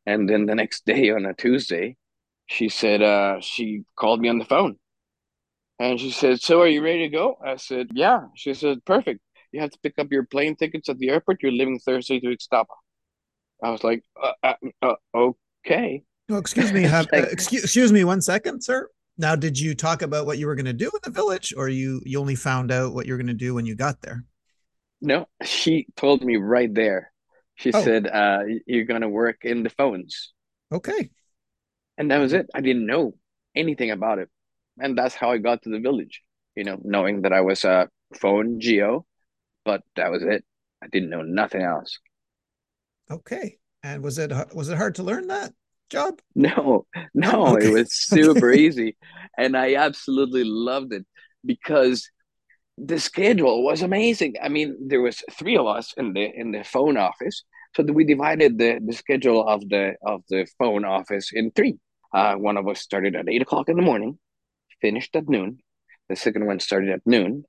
And 0.05 0.27
then 0.27 0.45
the 0.45 0.55
next 0.55 0.85
day 0.85 1.11
on 1.11 1.25
a 1.25 1.33
Tuesday, 1.33 1.97
she 2.47 2.69
said, 2.69 3.01
uh, 3.01 3.39
she 3.39 3.83
called 3.95 4.21
me 4.21 4.29
on 4.29 4.39
the 4.39 4.45
phone. 4.45 4.77
And 5.79 5.99
she 5.99 6.11
said, 6.11 6.41
So 6.41 6.61
are 6.61 6.67
you 6.67 6.83
ready 6.83 6.99
to 6.99 7.09
go? 7.09 7.37
I 7.43 7.55
said, 7.55 7.89
Yeah. 7.93 8.25
She 8.35 8.53
said, 8.53 8.85
Perfect. 8.85 9.21
You 9.51 9.61
have 9.61 9.71
to 9.71 9.79
pick 9.79 9.95
up 9.97 10.11
your 10.11 10.25
plane 10.25 10.55
tickets 10.55 10.89
at 10.89 10.97
the 10.99 11.09
airport. 11.09 11.41
You're 11.41 11.51
leaving 11.51 11.79
Thursday 11.79 12.19
to 12.19 12.27
Ixtapa. 12.27 12.65
I 13.63 13.69
was 13.71 13.83
like, 13.83 14.03
uh, 14.21 14.33
uh, 14.43 14.95
uh, 15.13 15.27
Okay. 15.65 16.03
Excuse 16.37 16.71
me. 16.71 16.81
Have, 16.91 17.07
uh, 17.13 17.17
excuse, 17.17 17.63
excuse 17.63 17.91
me 17.91 18.03
one 18.03 18.21
second, 18.21 18.61
sir. 18.61 18.87
Now, 19.17 19.35
did 19.35 19.59
you 19.59 19.75
talk 19.75 20.01
about 20.01 20.25
what 20.25 20.37
you 20.37 20.47
were 20.47 20.55
going 20.55 20.65
to 20.65 20.73
do 20.73 20.85
in 20.87 20.99
the 21.03 21.11
village, 21.11 21.53
or 21.55 21.69
you 21.69 22.01
you 22.05 22.19
only 22.19 22.35
found 22.35 22.71
out 22.71 22.93
what 22.93 23.05
you 23.05 23.13
were 23.13 23.17
going 23.17 23.27
to 23.27 23.33
do 23.33 23.53
when 23.53 23.65
you 23.65 23.75
got 23.75 24.01
there? 24.01 24.23
No, 25.01 25.27
she 25.43 25.87
told 25.95 26.23
me 26.23 26.37
right 26.37 26.73
there. 26.73 27.11
She 27.55 27.71
oh. 27.73 27.83
said, 27.83 28.07
uh, 28.07 28.39
"You're 28.65 28.85
going 28.85 29.01
to 29.01 29.09
work 29.09 29.43
in 29.43 29.63
the 29.63 29.69
phones." 29.69 30.33
Okay. 30.71 31.09
And 31.97 32.09
that 32.09 32.19
was 32.19 32.33
it. 32.33 32.47
I 32.55 32.61
didn't 32.61 32.85
know 32.85 33.13
anything 33.55 33.91
about 33.91 34.19
it, 34.19 34.29
and 34.79 34.97
that's 34.97 35.15
how 35.15 35.31
I 35.31 35.37
got 35.37 35.63
to 35.63 35.69
the 35.69 35.79
village. 35.79 36.21
You 36.55 36.63
know, 36.63 36.77
knowing 36.83 37.21
that 37.23 37.33
I 37.33 37.41
was 37.41 37.63
a 37.63 37.89
phone 38.15 38.59
G.O., 38.59 39.05
but 39.65 39.81
that 39.95 40.11
was 40.11 40.23
it. 40.23 40.43
I 40.81 40.87
didn't 40.87 41.09
know 41.09 41.21
nothing 41.21 41.61
else. 41.61 41.99
Okay. 43.09 43.57
And 43.83 44.03
was 44.03 44.17
it 44.17 44.31
was 44.53 44.69
it 44.69 44.77
hard 44.77 44.95
to 44.95 45.03
learn 45.03 45.27
that? 45.27 45.53
Job? 45.91 46.19
No, 46.35 46.85
no, 47.13 47.55
okay. 47.55 47.67
it 47.67 47.73
was 47.73 47.93
super 47.93 48.51
easy. 48.65 48.97
And 49.37 49.55
I 49.55 49.75
absolutely 49.75 50.43
loved 50.43 50.93
it 50.93 51.05
because 51.45 52.09
the 52.77 52.99
schedule 52.99 53.63
was 53.63 53.81
amazing. 53.81 54.35
I 54.41 54.49
mean, 54.49 54.87
there 54.87 55.01
was 55.01 55.21
three 55.31 55.57
of 55.57 55.67
us 55.67 55.93
in 55.97 56.13
the 56.13 56.25
in 56.33 56.51
the 56.51 56.63
phone 56.63 56.97
office. 56.97 57.43
So 57.75 57.83
we 57.83 58.03
divided 58.03 58.57
the, 58.57 58.79
the 58.85 58.93
schedule 58.93 59.47
of 59.47 59.67
the 59.69 59.95
of 60.05 60.23
the 60.29 60.47
phone 60.57 60.85
office 60.85 61.31
in 61.33 61.51
three. 61.51 61.77
Uh, 62.13 62.35
one 62.35 62.57
of 62.57 62.67
us 62.67 62.81
started 62.81 63.15
at 63.15 63.29
eight 63.29 63.41
o'clock 63.41 63.69
in 63.69 63.77
the 63.77 63.81
morning, 63.81 64.17
finished 64.81 65.15
at 65.15 65.29
noon. 65.29 65.59
The 66.09 66.15
second 66.15 66.45
one 66.45 66.59
started 66.59 66.89
at 66.89 67.01
noon, 67.05 67.45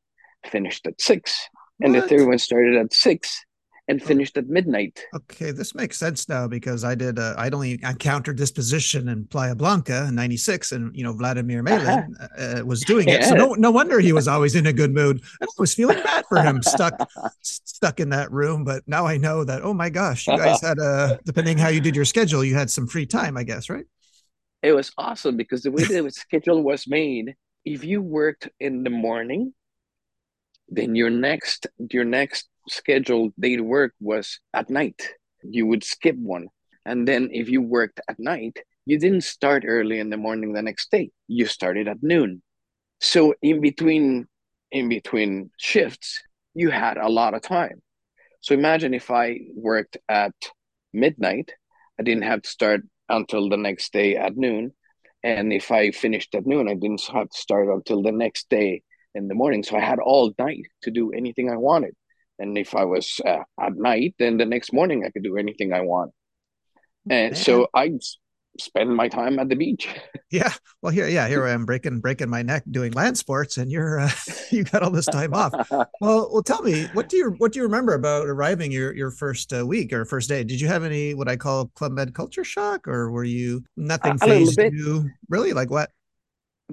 finished 0.46 0.86
at 0.86 1.00
six, 1.00 1.48
what? 1.78 1.86
and 1.86 1.94
the 1.94 2.06
third 2.06 2.28
one 2.28 2.38
started 2.38 2.76
at 2.76 2.92
six, 2.92 3.44
and 3.88 4.00
oh. 4.00 4.04
finished 4.04 4.36
at 4.36 4.48
midnight. 4.48 5.04
Okay, 5.14 5.50
this 5.50 5.74
makes 5.74 5.98
sense 5.98 6.28
now 6.28 6.46
because 6.46 6.84
I 6.84 6.94
did. 6.94 7.18
Uh, 7.18 7.34
I'd 7.36 7.54
only 7.54 7.78
encountered 7.82 8.38
this 8.38 8.50
position 8.50 9.08
in 9.08 9.26
Playa 9.26 9.54
Blanca 9.54 10.06
in 10.08 10.14
'96, 10.14 10.72
and 10.72 10.96
you 10.96 11.04
know 11.04 11.12
Vladimir 11.12 11.62
Malin 11.62 12.14
uh-huh. 12.20 12.60
uh, 12.60 12.64
was 12.64 12.82
doing 12.82 13.08
it. 13.08 13.24
So 13.24 13.34
no, 13.34 13.54
no 13.54 13.70
wonder 13.70 14.00
he 14.00 14.12
was 14.12 14.28
always 14.28 14.54
in 14.54 14.66
a 14.66 14.72
good 14.72 14.92
mood. 14.92 15.22
I 15.42 15.46
was 15.58 15.74
feeling 15.74 16.02
bad 16.02 16.24
for 16.28 16.40
him, 16.40 16.62
stuck, 16.62 17.10
stuck 17.42 18.00
in 18.00 18.10
that 18.10 18.30
room. 18.30 18.64
But 18.64 18.82
now 18.86 19.06
I 19.06 19.16
know 19.16 19.44
that. 19.44 19.62
Oh 19.62 19.74
my 19.74 19.90
gosh, 19.90 20.26
you 20.26 20.36
guys 20.36 20.60
had 20.62 20.78
a 20.78 21.20
depending 21.24 21.58
how 21.58 21.68
you 21.68 21.80
did 21.80 21.96
your 21.96 22.04
schedule, 22.04 22.44
you 22.44 22.54
had 22.54 22.70
some 22.70 22.86
free 22.86 23.06
time, 23.06 23.36
I 23.36 23.42
guess, 23.42 23.68
right? 23.68 23.84
It 24.62 24.72
was 24.72 24.92
awesome 24.96 25.36
because 25.36 25.62
the 25.62 25.72
way 25.72 25.82
the 25.82 26.08
schedule 26.10 26.62
was 26.62 26.86
made, 26.86 27.34
if 27.64 27.82
you 27.82 28.00
worked 28.00 28.48
in 28.60 28.84
the 28.84 28.90
morning, 28.90 29.54
then 30.68 30.94
your 30.94 31.10
next 31.10 31.66
your 31.90 32.04
next 32.04 32.48
scheduled 32.68 33.32
day 33.38 33.56
to 33.56 33.62
work 33.62 33.94
was 34.00 34.40
at 34.54 34.70
night. 34.70 35.00
You 35.42 35.66
would 35.66 35.84
skip 35.84 36.16
one. 36.16 36.48
And 36.84 37.06
then 37.06 37.30
if 37.32 37.48
you 37.48 37.62
worked 37.62 38.00
at 38.08 38.18
night, 38.18 38.58
you 38.86 38.98
didn't 38.98 39.22
start 39.22 39.64
early 39.66 40.00
in 40.00 40.10
the 40.10 40.16
morning 40.16 40.52
the 40.52 40.62
next 40.62 40.90
day. 40.90 41.10
You 41.28 41.46
started 41.46 41.88
at 41.88 42.02
noon. 42.02 42.42
So 43.00 43.34
in 43.42 43.60
between 43.60 44.26
in 44.70 44.88
between 44.88 45.50
shifts, 45.58 46.22
you 46.54 46.70
had 46.70 46.96
a 46.96 47.08
lot 47.08 47.34
of 47.34 47.42
time. 47.42 47.82
So 48.40 48.54
imagine 48.54 48.94
if 48.94 49.10
I 49.10 49.38
worked 49.54 49.98
at 50.08 50.32
midnight, 50.92 51.52
I 52.00 52.02
didn't 52.02 52.24
have 52.24 52.42
to 52.42 52.48
start 52.48 52.82
until 53.08 53.48
the 53.48 53.56
next 53.56 53.92
day 53.92 54.16
at 54.16 54.36
noon. 54.36 54.72
And 55.22 55.52
if 55.52 55.70
I 55.70 55.90
finished 55.92 56.34
at 56.34 56.46
noon, 56.46 56.68
I 56.68 56.74
didn't 56.74 57.02
have 57.12 57.28
to 57.28 57.38
start 57.38 57.68
until 57.68 58.02
the 58.02 58.12
next 58.12 58.48
day 58.48 58.82
in 59.14 59.28
the 59.28 59.34
morning. 59.34 59.62
So 59.62 59.76
I 59.76 59.80
had 59.80 60.00
all 60.00 60.32
night 60.38 60.66
to 60.82 60.90
do 60.90 61.12
anything 61.12 61.50
I 61.50 61.56
wanted. 61.56 61.94
And 62.38 62.56
if 62.58 62.74
I 62.74 62.84
was 62.84 63.20
uh, 63.24 63.44
at 63.60 63.76
night, 63.76 64.14
then 64.18 64.36
the 64.36 64.46
next 64.46 64.72
morning 64.72 65.04
I 65.04 65.10
could 65.10 65.22
do 65.22 65.36
anything 65.36 65.72
I 65.72 65.82
want. 65.82 66.12
And 67.08 67.36
so 67.36 67.68
I 67.74 67.98
spend 68.58 68.94
my 68.94 69.08
time 69.08 69.38
at 69.38 69.48
the 69.48 69.56
beach. 69.56 69.88
Yeah. 70.30 70.54
Well, 70.80 70.90
here, 70.90 71.06
yeah, 71.08 71.28
here 71.28 71.46
I 71.46 71.50
am 71.50 71.66
breaking 71.66 72.00
breaking 72.00 72.30
my 72.30 72.40
neck 72.40 72.62
doing 72.70 72.92
land 72.92 73.18
sports, 73.18 73.58
and 73.58 73.70
you're 73.70 74.00
uh, 74.00 74.10
you 74.50 74.64
got 74.64 74.82
all 74.82 74.90
this 74.90 75.04
time 75.04 75.34
off. 75.34 75.52
Well, 76.00 76.30
well, 76.32 76.42
tell 76.42 76.62
me 76.62 76.86
what 76.94 77.10
do 77.10 77.18
you 77.18 77.34
what 77.36 77.52
do 77.52 77.58
you 77.58 77.64
remember 77.64 77.92
about 77.92 78.26
arriving 78.26 78.72
your 78.72 78.96
your 78.96 79.10
first 79.10 79.52
uh, 79.52 79.66
week 79.66 79.92
or 79.92 80.06
first 80.06 80.30
day? 80.30 80.42
Did 80.42 80.58
you 80.58 80.68
have 80.68 80.84
any 80.84 81.12
what 81.12 81.28
I 81.28 81.36
call 81.36 81.66
club 81.74 81.92
med 81.92 82.14
culture 82.14 82.44
shock, 82.44 82.88
or 82.88 83.10
were 83.10 83.24
you 83.24 83.62
nothing 83.76 84.16
phased 84.16 84.58
you? 84.58 85.10
Really, 85.28 85.52
like 85.52 85.70
what? 85.70 85.90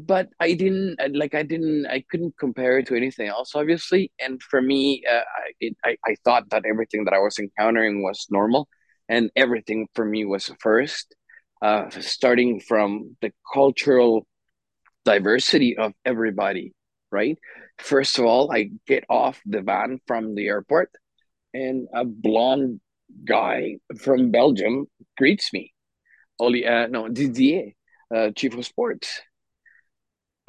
But 0.05 0.29
I 0.39 0.53
didn't 0.53 0.99
like 1.13 1.35
I 1.35 1.43
didn't 1.43 1.85
I 1.87 2.03
couldn't 2.09 2.37
compare 2.37 2.79
it 2.79 2.87
to 2.87 2.95
anything 2.95 3.27
else 3.27 3.51
obviously 3.55 4.11
and 4.19 4.41
for 4.41 4.61
me 4.61 5.03
uh, 5.09 5.17
I, 5.17 5.51
it, 5.59 5.77
I 5.83 5.97
I 6.05 6.15
thought 6.25 6.49
that 6.51 6.65
everything 6.65 7.05
that 7.05 7.13
I 7.13 7.19
was 7.19 7.39
encountering 7.39 8.03
was 8.03 8.27
normal 8.29 8.67
and 9.07 9.31
everything 9.35 9.87
for 9.95 10.05
me 10.05 10.25
was 10.25 10.51
first 10.59 11.15
uh, 11.61 11.89
starting 11.99 12.59
from 12.59 13.17
the 13.21 13.31
cultural 13.53 14.25
diversity 15.05 15.77
of 15.77 15.93
everybody 16.05 16.73
right? 17.11 17.37
First 17.79 18.19
of 18.19 18.25
all 18.25 18.51
I 18.51 18.71
get 18.87 19.03
off 19.09 19.41
the 19.45 19.61
van 19.61 19.99
from 20.07 20.35
the 20.35 20.47
airport 20.47 20.91
and 21.53 21.87
a 21.93 22.05
blonde 22.05 22.81
guy 23.25 23.77
from 23.97 24.31
Belgium 24.31 24.85
greets 25.17 25.51
me. 25.53 25.73
Oli 26.39 26.65
uh, 26.65 26.87
no 26.87 27.09
Didier 27.09 27.71
uh, 28.15 28.31
chief 28.35 28.55
of 28.55 28.65
sports 28.65 29.21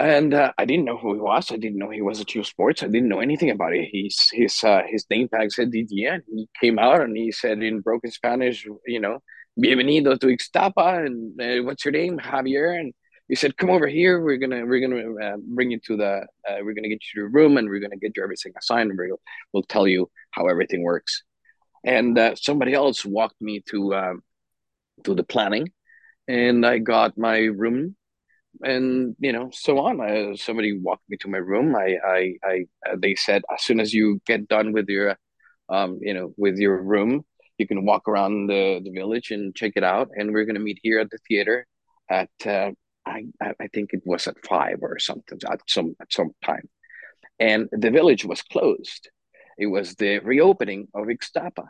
and 0.01 0.33
uh, 0.33 0.53
I 0.57 0.65
didn't 0.65 0.87
know 0.87 0.97
who 0.97 1.15
he 1.15 1.21
was. 1.21 1.51
I 1.51 1.57
didn't 1.57 1.79
know 1.79 1.91
he 1.91 2.01
was 2.01 2.21
a 2.21 2.25
chief 2.25 2.47
sports. 2.47 2.83
I 2.83 2.87
didn't 2.87 3.09
know 3.09 3.21
anything 3.21 3.51
about 3.51 3.75
it. 3.75 3.89
He's 3.93 4.29
his 4.33 4.63
uh, 4.65 4.83
his 4.89 5.05
name 5.11 5.29
tag 5.29 5.53
said. 5.53 5.69
And 5.73 6.23
he 6.35 6.49
came 6.61 6.79
out 6.79 7.03
and 7.03 7.17
he 7.17 7.31
said 7.33 7.63
in 7.63 7.81
broken 7.81 8.11
Spanish, 8.11 8.67
you 8.87 9.01
know, 9.01 9.19
"Bienvenido 9.59 10.19
to 10.19 10.27
Ixtapa," 10.27 11.07
and 11.07 11.41
uh, 11.41 11.63
what's 11.65 11.85
your 11.85 11.93
name, 11.93 12.19
Xavier? 12.19 12.73
And 12.73 12.95
he 13.29 13.35
said, 13.35 13.57
"Come 13.59 13.71
over 13.71 13.87
here. 13.87 14.23
We're 14.23 14.39
gonna 14.39 14.65
we're 14.65 14.81
gonna 14.81 15.15
uh, 15.27 15.37
bring 15.39 15.71
you 15.71 15.81
to 15.87 15.97
the 15.97 16.27
uh, 16.49 16.59
we're 16.63 16.75
gonna 16.75 16.89
get 16.89 17.03
you 17.15 17.23
to 17.23 17.27
a 17.27 17.31
room 17.31 17.59
and 17.59 17.69
we're 17.69 17.81
gonna 17.81 17.97
get 17.97 18.17
you 18.17 18.23
everything 18.23 18.53
assigned. 18.59 18.91
And 18.91 18.99
we'll 18.99 19.21
we'll 19.53 19.63
tell 19.65 19.87
you 19.87 20.11
how 20.31 20.49
everything 20.49 20.83
works." 20.83 21.23
And 21.85 22.19
uh, 22.19 22.35
somebody 22.37 22.73
else 22.73 23.05
walked 23.05 23.41
me 23.41 23.63
to 23.71 23.95
um, 23.95 24.23
to 25.05 25.15
the 25.15 25.25
planning, 25.25 25.71
and 26.27 26.65
I 26.65 26.79
got 26.79 27.19
my 27.19 27.39
room, 27.39 27.97
and 28.63 29.17
you 29.19 29.33
know 29.33 29.51
so 29.53 29.79
on. 29.79 30.01
I, 30.01 30.35
somebody 30.35 30.79
walked 30.79 31.09
me 31.09 31.17
to 31.19 31.29
my 31.29 31.39
room. 31.39 31.75
I 31.77 31.97
I, 32.05 32.35
I 32.45 32.67
uh, 32.89 32.97
they 32.99 33.15
said 33.15 33.43
as 33.53 33.63
soon 33.63 33.81
as 33.81 33.93
you 33.95 34.21
get 34.27 34.49
done 34.49 34.73
with 34.73 34.89
your 34.89 35.17
um 35.69 35.99
you 36.03 36.15
know 36.15 36.35
with 36.37 36.57
your 36.59 36.83
room, 36.83 37.25
you 37.59 37.67
can 37.67 37.85
walk 37.85 38.09
around 38.09 38.49
the 38.49 38.81
the 38.85 38.91
village 38.91 39.31
and 39.31 39.55
check 39.55 39.73
it 39.77 39.85
out. 39.85 40.09
And 40.15 40.33
we're 40.33 40.45
gonna 40.45 40.61
meet 40.61 40.81
here 40.83 41.01
at 41.01 41.11
the 41.11 41.19
theater 41.29 41.67
at 42.09 42.31
uh, 42.47 42.73
I 43.07 43.25
I 43.41 43.69
think 43.73 43.93
it 43.93 44.03
was 44.05 44.27
at 44.27 44.45
five 44.47 44.79
or 44.83 44.99
something 44.99 45.39
at 45.51 45.61
some 45.67 45.97
at 46.01 46.13
some 46.13 46.31
time, 46.45 46.69
and 47.39 47.69
the 47.73 47.91
village 47.91 48.25
was 48.25 48.43
closed. 48.43 49.11
It 49.59 49.67
was 49.67 49.95
the 49.95 50.19
reopening 50.21 50.89
of 50.95 51.07
Ixtapa, 51.07 51.69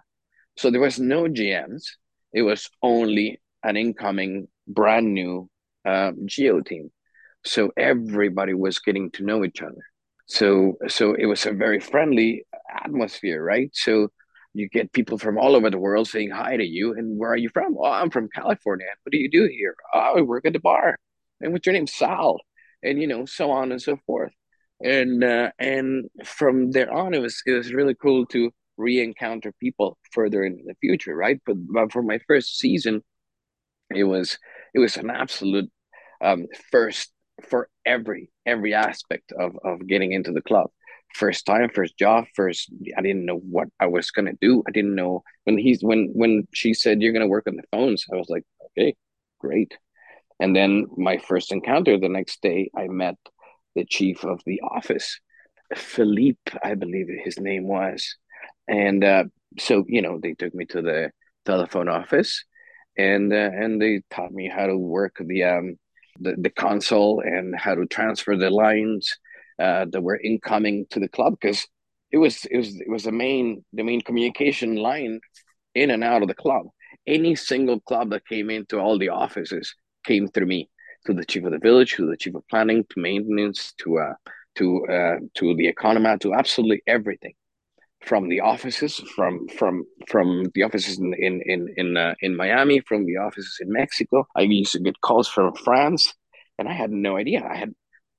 so 0.56 0.70
there 0.70 0.80
was 0.80 0.98
no 0.98 1.24
GMs. 1.24 1.84
It 2.32 2.42
was 2.42 2.68
only 2.82 3.40
an 3.62 3.76
incoming 3.76 4.48
brand 4.66 5.12
new 5.12 5.50
um, 5.84 6.26
G.O. 6.26 6.60
team. 6.60 6.90
So 7.44 7.72
everybody 7.76 8.54
was 8.54 8.78
getting 8.78 9.10
to 9.12 9.24
know 9.24 9.44
each 9.44 9.62
other. 9.62 9.82
So 10.26 10.74
so 10.88 11.14
it 11.14 11.26
was 11.26 11.46
a 11.46 11.52
very 11.52 11.80
friendly 11.80 12.44
atmosphere, 12.84 13.42
right? 13.42 13.70
So 13.72 14.08
you 14.52 14.68
get 14.68 14.92
people 14.92 15.18
from 15.18 15.38
all 15.38 15.56
over 15.56 15.70
the 15.70 15.78
world 15.78 16.08
saying 16.08 16.30
hi 16.30 16.56
to 16.56 16.64
you. 16.64 16.94
And 16.94 17.18
where 17.18 17.30
are 17.30 17.36
you 17.36 17.50
from? 17.50 17.76
Oh, 17.78 17.84
I'm 17.84 18.10
from 18.10 18.28
California. 18.34 18.86
What 19.02 19.12
do 19.12 19.18
you 19.18 19.30
do 19.30 19.46
here? 19.46 19.74
Oh, 19.94 20.14
I 20.18 20.20
work 20.22 20.44
at 20.44 20.52
the 20.52 20.60
bar. 20.60 20.96
And 21.40 21.52
what's 21.52 21.66
your 21.66 21.72
name? 21.72 21.86
Sal. 21.86 22.40
And 22.82 23.00
you 23.00 23.06
know, 23.06 23.26
so 23.26 23.50
on 23.50 23.72
and 23.72 23.80
so 23.80 23.96
forth. 24.06 24.32
And 24.82 25.22
uh, 25.22 25.50
and 25.58 26.08
from 26.24 26.72
there 26.72 26.92
on, 26.92 27.14
it 27.14 27.20
was 27.20 27.42
it 27.46 27.52
was 27.52 27.72
really 27.72 27.94
cool 27.94 28.26
to 28.26 28.50
re-encounter 28.76 29.52
people 29.60 29.98
further 30.12 30.42
in 30.42 30.64
the 30.66 30.74
future, 30.80 31.14
right? 31.14 31.38
But, 31.44 31.56
but 31.72 31.92
for 31.92 32.02
my 32.02 32.18
first 32.26 32.58
season, 32.58 33.02
it 33.94 34.04
was 34.04 34.38
it 34.74 34.78
was 34.78 34.96
an 34.96 35.10
absolute 35.10 35.70
um, 36.20 36.46
first 36.70 37.12
for 37.48 37.68
every 37.86 38.30
every 38.46 38.74
aspect 38.74 39.32
of 39.32 39.56
of 39.64 39.86
getting 39.86 40.12
into 40.12 40.32
the 40.32 40.42
club. 40.42 40.70
First 41.14 41.46
time 41.46 41.70
first 41.74 41.98
job 41.98 42.26
first 42.34 42.70
i 42.96 43.02
didn't 43.02 43.26
know 43.26 43.38
what 43.38 43.68
i 43.80 43.86
was 43.86 44.10
going 44.10 44.26
to 44.26 44.38
do. 44.40 44.62
I 44.68 44.70
didn't 44.70 44.94
know 44.94 45.22
when 45.44 45.58
he's 45.58 45.82
when 45.82 46.10
when 46.12 46.46
she 46.52 46.74
said 46.74 47.02
you're 47.02 47.12
going 47.12 47.22
to 47.22 47.28
work 47.28 47.46
on 47.48 47.56
the 47.56 47.64
phones 47.72 48.04
i 48.12 48.16
was 48.16 48.28
like 48.28 48.44
okay 48.66 48.94
great. 49.38 49.76
And 50.38 50.54
then 50.54 50.86
my 50.96 51.18
first 51.18 51.52
encounter 51.52 51.98
the 51.98 52.08
next 52.08 52.40
day 52.42 52.70
i 52.76 52.86
met 52.86 53.16
the 53.74 53.84
chief 53.84 54.24
of 54.24 54.40
the 54.46 54.60
office 54.62 55.18
philippe 55.74 56.52
i 56.62 56.74
believe 56.74 57.08
his 57.24 57.38
name 57.38 57.66
was. 57.66 58.16
And 58.68 59.02
uh, 59.02 59.24
so 59.58 59.84
you 59.88 60.02
know 60.02 60.18
they 60.22 60.34
took 60.34 60.54
me 60.54 60.66
to 60.66 60.82
the 60.82 61.10
telephone 61.44 61.88
office 61.88 62.44
and 62.96 63.32
uh, 63.32 63.36
and 63.36 63.80
they 63.80 64.02
taught 64.10 64.32
me 64.32 64.48
how 64.48 64.66
to 64.66 64.76
work 64.76 65.16
the 65.20 65.44
um 65.44 65.76
the, 66.20 66.34
the 66.36 66.50
console 66.50 67.20
and 67.20 67.58
how 67.58 67.74
to 67.74 67.86
transfer 67.86 68.36
the 68.36 68.50
lines 68.50 69.16
uh, 69.58 69.86
that 69.90 70.02
were 70.02 70.20
incoming 70.20 70.86
to 70.90 71.00
the 71.00 71.08
club 71.08 71.34
because 71.40 71.66
it 72.12 72.18
was 72.18 72.44
it 72.46 72.56
was 72.56 72.80
it 72.80 72.88
was 72.88 73.04
the 73.04 73.12
main 73.12 73.64
the 73.72 73.82
main 73.82 74.00
communication 74.00 74.76
line 74.76 75.20
in 75.74 75.90
and 75.90 76.04
out 76.04 76.22
of 76.22 76.28
the 76.28 76.34
club. 76.34 76.66
Any 77.06 77.34
single 77.34 77.80
club 77.80 78.10
that 78.10 78.26
came 78.26 78.50
into 78.50 78.78
all 78.78 78.98
the 78.98 79.08
offices 79.08 79.74
came 80.04 80.28
through 80.28 80.46
me 80.46 80.68
to 81.06 81.14
the 81.14 81.24
chief 81.24 81.44
of 81.44 81.52
the 81.52 81.58
village, 81.58 81.94
to 81.94 82.06
the 82.06 82.16
chief 82.16 82.34
of 82.34 82.46
planning, 82.48 82.84
to 82.90 83.00
maintenance, 83.00 83.72
to 83.78 83.98
uh 83.98 84.14
to 84.56 84.86
uh 84.86 85.16
to 85.34 85.54
the 85.54 85.68
economy, 85.68 86.18
to 86.18 86.34
absolutely 86.34 86.82
everything 86.86 87.34
from 88.02 88.28
the 88.28 88.40
offices 88.40 88.98
from 89.14 89.46
from 89.48 89.84
from 90.08 90.50
the 90.54 90.62
offices 90.62 90.98
in 90.98 91.14
in 91.14 91.42
in 91.44 91.74
in, 91.76 91.96
uh, 91.96 92.14
in 92.20 92.36
Miami, 92.36 92.80
from 92.80 93.04
the 93.04 93.16
offices 93.16 93.58
in 93.60 93.72
Mexico. 93.72 94.26
I 94.34 94.42
used 94.42 94.72
to 94.72 94.80
get 94.80 95.00
calls 95.00 95.28
from 95.28 95.54
France, 95.54 96.14
and 96.58 96.68
I 96.68 96.72
had 96.72 96.90
no 96.90 97.16
idea. 97.16 97.44
I 97.44 97.56
had 97.56 97.74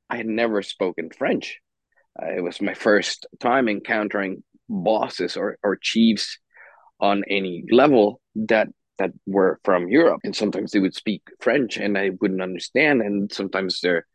I 0.09 0.17
had 0.17 0.27
never 0.27 0.61
spoken 0.61 1.09
French. 1.09 1.59
Uh, 2.21 2.31
it 2.38 2.41
was 2.41 2.61
my 2.61 2.73
first 2.73 3.25
time 3.39 3.67
encountering 3.67 4.43
bosses 4.69 5.35
or 5.35 5.57
or 5.63 5.77
chiefs 5.81 6.38
on 7.00 7.23
any 7.27 7.65
level 7.71 8.21
that 8.35 8.67
that 9.00 9.11
were 9.25 9.59
from 9.63 9.89
Europe, 9.89 10.21
and 10.23 10.35
sometimes 10.35 10.71
they 10.71 10.79
would 10.79 10.95
speak 10.95 11.23
French, 11.39 11.77
and 11.77 11.97
I 11.97 12.11
wouldn't 12.21 12.41
understand, 12.41 13.01
and 13.01 13.31
sometimes 13.31 13.81
they're 13.81 14.05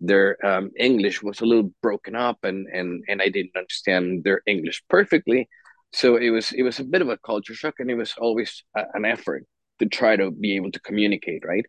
their 0.00 0.36
um, 0.44 0.70
English 0.78 1.22
was 1.22 1.40
a 1.40 1.46
little 1.46 1.70
broken 1.82 2.14
up, 2.14 2.38
and 2.44 2.66
and 2.72 3.04
and 3.08 3.22
I 3.22 3.28
didn't 3.28 3.56
understand 3.56 4.24
their 4.24 4.42
English 4.46 4.82
perfectly. 4.88 5.48
So 5.92 6.16
it 6.16 6.30
was 6.30 6.52
it 6.52 6.62
was 6.62 6.80
a 6.80 6.84
bit 6.84 7.02
of 7.02 7.08
a 7.08 7.18
culture 7.18 7.54
shock, 7.54 7.74
and 7.78 7.90
it 7.90 7.94
was 7.96 8.14
always 8.18 8.64
a, 8.76 8.84
an 8.94 9.04
effort 9.04 9.44
to 9.78 9.86
try 9.86 10.16
to 10.16 10.30
be 10.30 10.56
able 10.56 10.72
to 10.72 10.80
communicate, 10.80 11.42
right? 11.46 11.64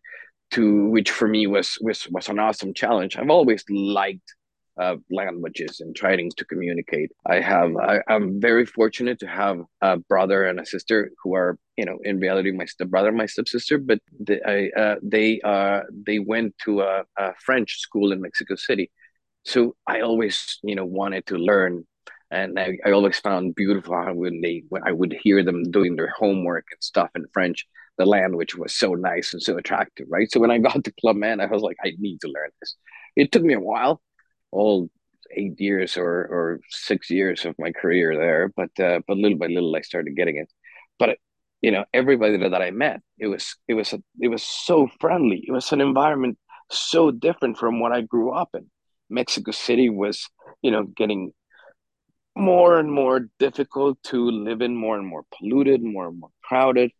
To 0.52 0.88
which 0.90 1.10
for 1.10 1.28
me 1.28 1.46
was 1.46 1.78
was 1.80 2.08
was 2.10 2.28
an 2.28 2.38
awesome 2.38 2.74
challenge. 2.74 3.16
I've 3.16 3.30
always 3.30 3.64
liked 3.70 4.34
uh, 4.78 4.96
languages 5.10 5.80
and 5.80 5.94
trying 5.94 6.30
to 6.36 6.44
communicate. 6.44 7.10
I 7.26 7.40
have 7.40 7.76
I, 7.76 8.00
am 8.08 8.40
very 8.40 8.66
fortunate 8.66 9.18
to 9.20 9.26
have 9.26 9.60
a 9.80 9.96
brother 9.96 10.44
and 10.44 10.60
a 10.60 10.66
sister 10.66 11.10
who 11.22 11.34
are 11.34 11.58
you 11.76 11.84
know 11.84 11.98
in 12.04 12.20
reality 12.20 12.52
my 12.52 12.66
stepbrother, 12.66 13.12
my 13.12 13.26
stepsister, 13.26 13.78
but 13.78 14.00
they 14.20 14.40
I, 14.46 14.80
uh, 14.80 14.96
they 15.02 15.40
uh 15.42 15.80
they 16.06 16.18
went 16.18 16.56
to 16.64 16.82
a, 16.82 17.04
a 17.16 17.34
French 17.44 17.80
school 17.80 18.12
in 18.12 18.20
Mexico 18.20 18.54
City, 18.56 18.90
so 19.44 19.74
I 19.86 20.00
always 20.00 20.58
you 20.62 20.74
know 20.74 20.86
wanted 20.86 21.26
to 21.26 21.36
learn. 21.36 21.84
And 22.30 22.60
I, 22.60 22.76
I 22.84 22.90
always 22.90 23.18
found 23.18 23.54
beautiful 23.54 23.96
when 24.12 24.42
they 24.42 24.62
when 24.68 24.82
I 24.84 24.92
would 24.92 25.14
hear 25.22 25.42
them 25.42 25.70
doing 25.70 25.96
their 25.96 26.10
homework 26.10 26.66
and 26.70 26.82
stuff 26.82 27.08
in 27.14 27.24
French, 27.32 27.66
the 27.96 28.04
language 28.04 28.54
was 28.54 28.74
so 28.74 28.94
nice 28.94 29.32
and 29.32 29.42
so 29.42 29.56
attractive, 29.56 30.06
right? 30.10 30.30
So 30.30 30.38
when 30.38 30.50
I 30.50 30.58
got 30.58 30.84
to 30.84 30.92
Club 31.00 31.16
Med, 31.16 31.40
I 31.40 31.46
was 31.46 31.62
like, 31.62 31.78
I 31.82 31.92
need 31.98 32.20
to 32.20 32.28
learn 32.28 32.50
this. 32.60 32.76
It 33.16 33.32
took 33.32 33.42
me 33.42 33.54
a 33.54 33.60
while, 33.60 34.02
all 34.50 34.90
eight 35.30 35.60
years 35.60 35.96
or 35.96 36.08
or 36.08 36.60
six 36.70 37.10
years 37.10 37.44
of 37.44 37.54
my 37.58 37.72
career 37.72 38.16
there, 38.16 38.52
but 38.56 38.70
uh, 38.80 39.00
but 39.06 39.16
little 39.16 39.38
by 39.38 39.46
little 39.46 39.74
I 39.76 39.82
started 39.82 40.16
getting 40.16 40.36
it. 40.36 40.50
But 40.98 41.18
you 41.60 41.70
know, 41.70 41.84
everybody 41.92 42.36
that 42.38 42.62
I 42.62 42.70
met, 42.70 43.00
it 43.18 43.26
was 43.26 43.56
it 43.66 43.74
was 43.74 43.92
a, 43.92 44.02
it 44.20 44.28
was 44.28 44.42
so 44.42 44.88
friendly. 45.00 45.44
It 45.46 45.52
was 45.52 45.72
an 45.72 45.80
environment 45.80 46.38
so 46.70 47.10
different 47.10 47.58
from 47.58 47.80
what 47.80 47.92
I 47.92 48.02
grew 48.02 48.32
up 48.32 48.50
in. 48.54 48.70
Mexico 49.10 49.52
City 49.52 49.88
was, 49.88 50.28
you 50.62 50.70
know, 50.70 50.84
getting 50.84 51.32
more 52.36 52.78
and 52.78 52.92
more 52.92 53.28
difficult 53.38 54.00
to 54.04 54.30
live 54.30 54.60
in, 54.60 54.76
more 54.76 54.96
and 54.96 55.06
more 55.06 55.24
polluted, 55.36 55.82
more 55.82 56.08
and 56.08 56.20
more 56.20 56.30
crowded. 56.42 56.90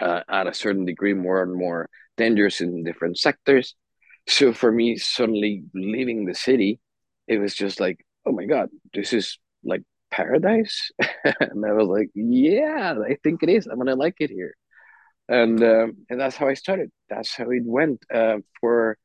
Uh, 0.00 0.22
at 0.28 0.48
a 0.48 0.54
certain 0.54 0.84
degree, 0.84 1.14
more 1.14 1.42
and 1.44 1.54
more 1.54 1.88
dangerous 2.16 2.60
in 2.60 2.82
different 2.82 3.16
sectors 3.16 3.76
so 4.28 4.52
for 4.52 4.70
me 4.70 4.96
suddenly 4.96 5.64
leaving 5.74 6.24
the 6.24 6.34
city 6.34 6.80
it 7.28 7.38
was 7.38 7.54
just 7.54 7.80
like 7.80 8.04
oh 8.26 8.32
my 8.32 8.44
god 8.46 8.68
this 8.94 9.12
is 9.12 9.38
like 9.64 9.82
paradise? 10.10 10.90
And 11.24 11.64
i 11.64 11.72
was 11.72 11.88
like 11.88 12.10
yeah 12.14 12.94
i 13.08 13.16
think 13.22 13.42
it 13.42 13.48
is. 13.48 13.66
I'm 13.66 13.78
gonna 13.78 13.94
like 13.96 14.16
it 14.20 14.30
here. 14.30 14.54
And 15.28 15.62
um, 15.62 15.96
and 16.10 16.20
that's 16.20 16.36
how 16.36 16.48
i 16.48 16.54
started. 16.54 16.90
That's 17.08 17.34
how 17.36 17.48
it 17.50 17.62
went 17.64 18.04
uh, 18.12 18.38
for 18.60 18.98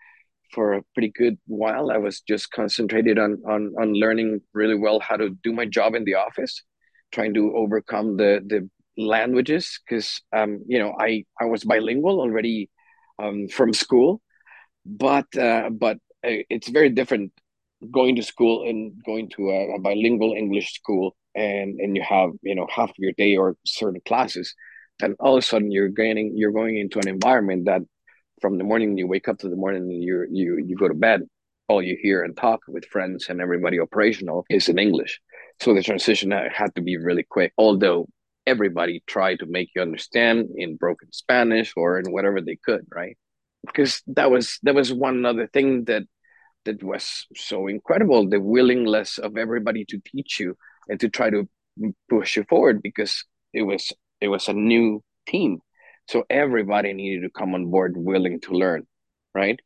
for 0.51 0.73
a 0.73 0.83
pretty 0.93 1.11
good 1.15 1.37
while. 1.47 1.91
I 1.91 1.97
was 1.97 2.21
just 2.21 2.51
concentrated 2.51 3.17
on 3.19 3.41
on 3.47 3.73
on 3.79 3.93
learning 3.93 4.41
really 4.53 4.75
well 4.75 4.99
how 4.99 5.17
to 5.17 5.29
do 5.43 5.53
my 5.53 5.65
job 5.65 5.95
in 5.95 6.03
the 6.05 6.15
office 6.15 6.63
trying 7.11 7.33
to 7.35 7.55
overcome 7.55 8.17
the 8.17 8.41
the 8.45 8.69
languages 8.97 9.79
because 9.85 10.21
um 10.33 10.63
you 10.67 10.79
know 10.79 10.93
i 10.99 11.23
i 11.39 11.45
was 11.45 11.63
bilingual 11.63 12.19
already 12.19 12.67
um 13.19 13.47
from 13.47 13.71
school 13.71 14.21
but 14.87 15.25
uh, 15.37 15.69
but 15.69 15.97
uh, 16.25 16.41
it's 16.49 16.69
very 16.69 16.89
different 16.89 17.31
going 17.91 18.15
to 18.15 18.23
school 18.23 18.67
and 18.67 18.93
going 19.05 19.29
to 19.29 19.49
a, 19.49 19.75
a, 19.75 19.79
bilingual 19.79 20.33
English 20.33 20.73
school 20.73 21.15
and 21.35 21.79
and 21.79 21.95
you 21.95 22.01
have 22.01 22.31
you 22.41 22.55
know 22.55 22.67
half 22.73 22.89
of 22.89 22.95
your 22.97 23.11
day 23.13 23.35
or 23.35 23.55
certain 23.65 24.01
classes 24.05 24.55
and 25.01 25.15
all 25.19 25.37
of 25.37 25.43
a 25.43 25.45
sudden 25.45 25.71
you're 25.71 25.89
gaining 25.89 26.33
you're 26.35 26.51
going 26.51 26.77
into 26.77 26.97
an 26.97 27.07
environment 27.07 27.65
that 27.65 27.81
from 28.41 28.57
the 28.57 28.63
morning 28.63 28.97
you 28.97 29.07
wake 29.07 29.27
up 29.27 29.37
to 29.37 29.49
the 29.49 29.55
morning 29.55 29.91
you 29.91 30.25
you 30.31 30.57
you 30.65 30.75
go 30.75 30.87
to 30.87 30.93
bed 30.93 31.21
all 31.67 31.81
you 31.81 31.97
hear 32.01 32.23
and 32.23 32.35
talk 32.35 32.61
with 32.67 32.85
friends 32.85 33.27
and 33.29 33.41
everybody 33.41 33.77
operational 33.79 34.45
is 34.49 34.69
in 34.69 34.79
English. 34.79 35.19
So 35.59 35.73
the 35.73 35.83
transition 35.83 36.31
had 36.31 36.73
to 36.75 36.81
be 36.81 36.97
really 36.97 37.23
quick 37.23 37.53
although 37.57 38.07
everybody 38.47 39.03
tried 39.05 39.39
to 39.39 39.45
make 39.45 39.69
you 39.75 39.81
understand 39.81 40.47
in 40.55 40.77
broken 40.77 41.11
Spanish 41.11 41.73
or 41.75 41.99
in 41.99 42.11
whatever 42.11 42.41
they 42.41 42.55
could 42.55 42.85
right 42.89 43.17
because 43.67 44.01
that 44.07 44.31
was 44.31 44.59
that 44.63 44.75
was 44.75 44.93
one 44.93 45.25
other 45.25 45.47
thing 45.47 45.85
that 45.85 46.03
that 46.65 46.83
was 46.83 47.27
so 47.35 47.67
incredible 47.67 48.27
the 48.29 48.39
willingness 48.39 49.17
of 49.17 49.37
everybody 49.37 49.85
to 49.85 49.99
teach 50.05 50.39
you 50.39 50.55
and 50.89 50.99
to 50.99 51.09
try 51.09 51.29
to 51.29 51.47
push 52.09 52.35
you 52.35 52.43
forward 52.49 52.81
because 52.81 53.23
it 53.53 53.63
was 53.63 53.91
it 54.21 54.27
was 54.27 54.47
a 54.47 54.53
new 54.53 55.03
team 55.27 55.59
so 56.07 56.23
everybody 56.29 56.93
needed 56.93 57.21
to 57.21 57.29
come 57.29 57.53
on 57.53 57.69
board 57.69 57.93
willing 57.95 58.39
to 58.39 58.51
learn 58.53 58.85
right 59.33 59.59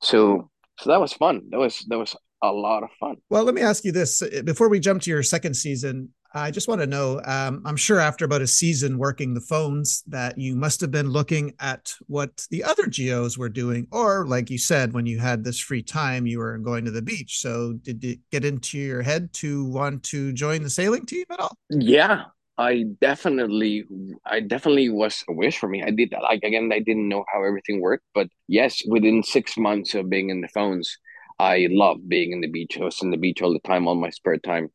So 0.00 0.50
so 0.78 0.90
that 0.90 1.00
was 1.00 1.12
fun. 1.12 1.42
That 1.50 1.58
was 1.58 1.84
that 1.88 1.98
was 1.98 2.16
a 2.42 2.52
lot 2.52 2.84
of 2.84 2.90
fun. 3.00 3.16
Well, 3.30 3.44
let 3.44 3.54
me 3.54 3.62
ask 3.62 3.84
you 3.84 3.90
this 3.90 4.22
before 4.44 4.68
we 4.68 4.78
jump 4.78 5.02
to 5.02 5.10
your 5.10 5.22
second 5.22 5.54
season. 5.54 6.10
I 6.34 6.50
just 6.50 6.68
want 6.68 6.80
to 6.80 6.86
know. 6.86 7.20
Um, 7.24 7.62
I'm 7.64 7.76
sure 7.76 7.98
after 8.00 8.24
about 8.24 8.42
a 8.42 8.46
season 8.46 8.98
working 8.98 9.34
the 9.34 9.40
phones, 9.40 10.02
that 10.08 10.38
you 10.38 10.54
must 10.56 10.80
have 10.82 10.90
been 10.90 11.10
looking 11.10 11.54
at 11.60 11.94
what 12.06 12.46
the 12.50 12.64
other 12.64 12.86
G.O.s 12.86 13.38
were 13.38 13.48
doing, 13.48 13.86
or 13.90 14.26
like 14.26 14.50
you 14.50 14.58
said, 14.58 14.92
when 14.92 15.06
you 15.06 15.18
had 15.18 15.42
this 15.42 15.58
free 15.58 15.82
time, 15.82 16.26
you 16.26 16.38
were 16.38 16.58
going 16.58 16.84
to 16.84 16.90
the 16.90 17.02
beach. 17.02 17.40
So, 17.40 17.74
did 17.74 18.04
it 18.04 18.18
get 18.30 18.44
into 18.44 18.78
your 18.78 19.02
head 19.02 19.32
to 19.34 19.64
want 19.66 20.02
to 20.04 20.32
join 20.32 20.62
the 20.62 20.70
sailing 20.70 21.06
team 21.06 21.24
at 21.30 21.40
all? 21.40 21.56
Yeah, 21.70 22.24
I 22.58 22.84
definitely, 23.00 23.84
I 24.26 24.40
definitely 24.40 24.90
was 24.90 25.24
a 25.28 25.32
wish 25.32 25.58
for 25.58 25.68
me. 25.68 25.82
I 25.82 25.90
did 25.90 26.12
like 26.22 26.42
again, 26.42 26.70
I 26.72 26.80
didn't 26.80 27.08
know 27.08 27.24
how 27.32 27.42
everything 27.42 27.80
worked, 27.80 28.04
but 28.14 28.28
yes, 28.48 28.82
within 28.86 29.22
six 29.22 29.56
months 29.56 29.94
of 29.94 30.10
being 30.10 30.28
in 30.28 30.42
the 30.42 30.48
phones, 30.48 30.98
I 31.38 31.68
loved 31.70 32.08
being 32.08 32.32
in 32.32 32.40
the 32.42 32.48
beach. 32.48 32.76
I 32.78 32.84
was 32.84 33.00
in 33.02 33.10
the 33.10 33.16
beach 33.16 33.40
all 33.40 33.52
the 33.52 33.60
time 33.60 33.88
on 33.88 34.00
my 34.00 34.10
spare 34.10 34.38
time 34.38 34.70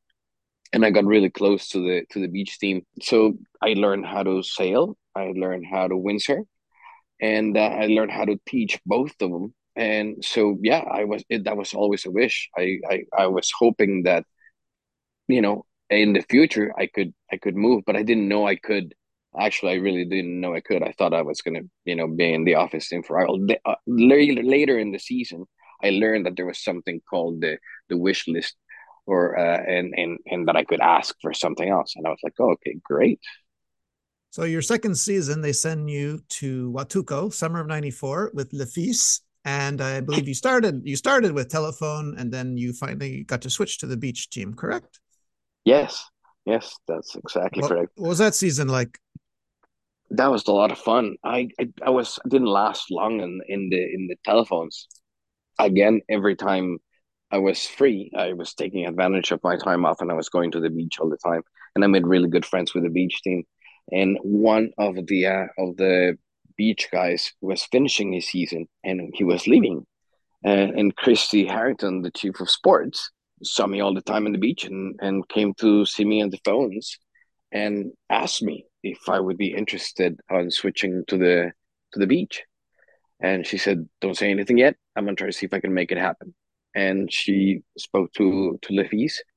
and 0.73 0.83
I 0.83 0.89
got 0.89 1.05
really 1.05 1.29
close 1.29 1.69
to 1.69 1.79
the 1.79 2.05
to 2.11 2.19
the 2.19 2.27
beach 2.27 2.59
team. 2.59 2.85
So 3.01 3.37
I 3.61 3.73
learned 3.73 4.05
how 4.05 4.23
to 4.23 4.43
sail, 4.43 4.97
I 5.15 5.31
learned 5.35 5.65
how 5.71 5.87
to 5.87 5.95
windsurf, 5.95 6.45
and 7.21 7.55
uh, 7.57 7.61
I 7.61 7.87
learned 7.87 8.11
how 8.11 8.25
to 8.25 8.39
teach 8.47 8.79
both 8.85 9.13
of 9.21 9.31
them. 9.31 9.53
And 9.75 10.23
so 10.25 10.57
yeah, 10.61 10.79
I 10.79 11.05
was 11.05 11.23
it, 11.29 11.45
that 11.45 11.57
was 11.57 11.73
always 11.73 12.05
a 12.05 12.11
wish. 12.11 12.49
I, 12.57 12.79
I 12.89 13.03
I 13.17 13.27
was 13.27 13.51
hoping 13.57 14.03
that 14.03 14.25
you 15.27 15.41
know 15.41 15.65
in 15.89 16.13
the 16.13 16.21
future 16.29 16.73
I 16.77 16.87
could 16.87 17.13
I 17.31 17.37
could 17.37 17.55
move, 17.55 17.83
but 17.85 17.95
I 17.95 18.03
didn't 18.03 18.27
know 18.27 18.47
I 18.47 18.55
could. 18.55 18.93
Actually, 19.39 19.73
I 19.73 19.75
really 19.75 20.05
didn't 20.05 20.39
know 20.41 20.53
I 20.53 20.61
could. 20.61 20.83
I 20.83 20.93
thought 20.97 21.13
I 21.13 21.23
was 21.23 21.41
gonna 21.41 21.61
you 21.85 21.95
know 21.95 22.07
be 22.07 22.33
in 22.33 22.45
the 22.45 22.55
office 22.55 22.89
team 22.89 23.03
for 23.03 23.19
a 23.19 23.27
while. 23.27 23.47
Uh, 23.65 23.75
later 23.87 24.43
later 24.43 24.77
in 24.79 24.91
the 24.91 24.99
season, 24.99 25.45
I 25.83 25.91
learned 25.91 26.25
that 26.25 26.35
there 26.35 26.45
was 26.45 26.63
something 26.63 27.01
called 27.09 27.41
the 27.41 27.57
the 27.89 27.97
wish 27.97 28.27
list 28.27 28.55
or 29.05 29.37
uh, 29.37 29.61
and 29.67 29.93
and 29.97 30.19
and 30.25 30.47
that 30.47 30.55
I 30.55 30.63
could 30.63 30.81
ask 30.81 31.15
for 31.21 31.33
something 31.33 31.69
else. 31.69 31.93
And 31.95 32.05
I 32.07 32.09
was 32.09 32.19
like, 32.23 32.33
oh, 32.39 32.51
okay, 32.51 32.75
great. 32.83 33.19
So 34.31 34.45
your 34.45 34.63
second 34.63 34.95
season, 34.95 35.41
they 35.41 35.53
send 35.53 35.89
you 35.89 36.19
to 36.39 36.71
Huatulco, 36.71 37.31
summer 37.31 37.59
of 37.59 37.67
'94, 37.67 38.31
with 38.33 38.51
Lefis, 38.51 39.21
and 39.45 39.81
I 39.81 39.99
believe 39.99 40.27
you 40.27 40.33
started 40.33 40.81
you 40.83 40.95
started 40.95 41.33
with 41.33 41.49
telephone, 41.49 42.15
and 42.17 42.31
then 42.31 42.57
you 42.57 42.73
finally 42.73 43.23
got 43.23 43.41
to 43.41 43.49
switch 43.49 43.77
to 43.79 43.85
the 43.85 43.97
beach 43.97 44.29
team. 44.29 44.53
Correct? 44.53 44.99
Yes, 45.65 46.03
yes, 46.45 46.75
that's 46.87 47.15
exactly 47.15 47.61
correct. 47.61 47.91
What 47.95 48.09
was 48.09 48.17
that 48.17 48.35
season 48.35 48.69
like? 48.69 48.99
That 50.09 50.31
was 50.31 50.47
a 50.47 50.51
lot 50.51 50.71
of 50.71 50.79
fun. 50.79 51.15
I 51.23 51.49
I, 51.59 51.69
I 51.85 51.89
was 51.89 52.19
I 52.25 52.29
didn't 52.29 52.47
last 52.47 52.89
long 52.89 53.21
in 53.21 53.41
in 53.47 53.69
the 53.69 53.83
in 53.93 54.07
the 54.07 54.15
telephones. 54.23 54.87
Again, 55.59 56.01
every 56.09 56.35
time 56.35 56.79
I 57.33 57.39
was 57.39 57.65
free. 57.65 58.11
I 58.15 58.33
was 58.33 58.53
taking 58.53 58.85
advantage 58.85 59.31
of 59.31 59.43
my 59.43 59.57
time 59.57 59.85
off 59.85 60.01
and 60.01 60.11
I 60.11 60.13
was 60.13 60.29
going 60.29 60.51
to 60.51 60.59
the 60.59 60.69
beach 60.69 60.99
all 60.99 61.09
the 61.09 61.17
time. 61.17 61.41
And 61.73 61.83
I 61.83 61.87
made 61.87 62.05
really 62.05 62.29
good 62.29 62.45
friends 62.45 62.75
with 62.75 62.83
the 62.83 62.91
beach 62.91 63.23
team. 63.23 63.43
And 63.91 64.19
one 64.21 64.69
of 64.77 65.07
the 65.07 65.25
uh, 65.25 65.45
of 65.57 65.75
the 65.77 66.15
beach 66.55 66.89
guys 66.91 67.33
was 67.41 67.63
finishing 67.63 68.13
his 68.13 68.27
season 68.27 68.67
and 68.83 69.11
he 69.15 69.23
was 69.23 69.47
leaving. 69.47 69.83
And, 70.45 70.79
and 70.79 70.95
Christy 70.95 71.47
Harrington, 71.47 72.03
the 72.03 72.11
chief 72.11 72.39
of 72.39 72.51
sports, 72.51 73.09
saw 73.41 73.65
me 73.65 73.81
all 73.81 73.95
the 73.95 74.01
time 74.01 74.27
on 74.27 74.31
the 74.31 74.37
beach 74.37 74.65
and, 74.65 74.95
and 75.01 75.27
came 75.27 75.55
to 75.55 75.87
see 75.87 76.05
me 76.05 76.21
on 76.21 76.29
the 76.29 76.39
phones 76.45 76.99
and 77.51 77.93
asked 78.11 78.43
me 78.43 78.65
if 78.83 79.09
I 79.09 79.19
would 79.19 79.37
be 79.37 79.55
interested 79.55 80.19
on 80.29 80.51
switching 80.51 81.03
to 81.07 81.17
the 81.17 81.51
to 81.93 81.99
the 81.99 82.07
beach. 82.07 82.43
And 83.19 83.43
she 83.43 83.57
said, 83.57 83.89
Don't 84.01 84.15
say 84.15 84.29
anything 84.29 84.59
yet. 84.59 84.75
I'm 84.95 85.05
gonna 85.05 85.15
try 85.15 85.27
to 85.27 85.33
see 85.33 85.47
if 85.47 85.53
I 85.55 85.61
can 85.61 85.73
make 85.73 85.91
it 85.91 85.97
happen 85.97 86.35
and 86.75 87.11
she 87.11 87.61
spoke 87.77 88.11
to 88.13 88.57
to 88.61 88.73
Le 88.73 88.85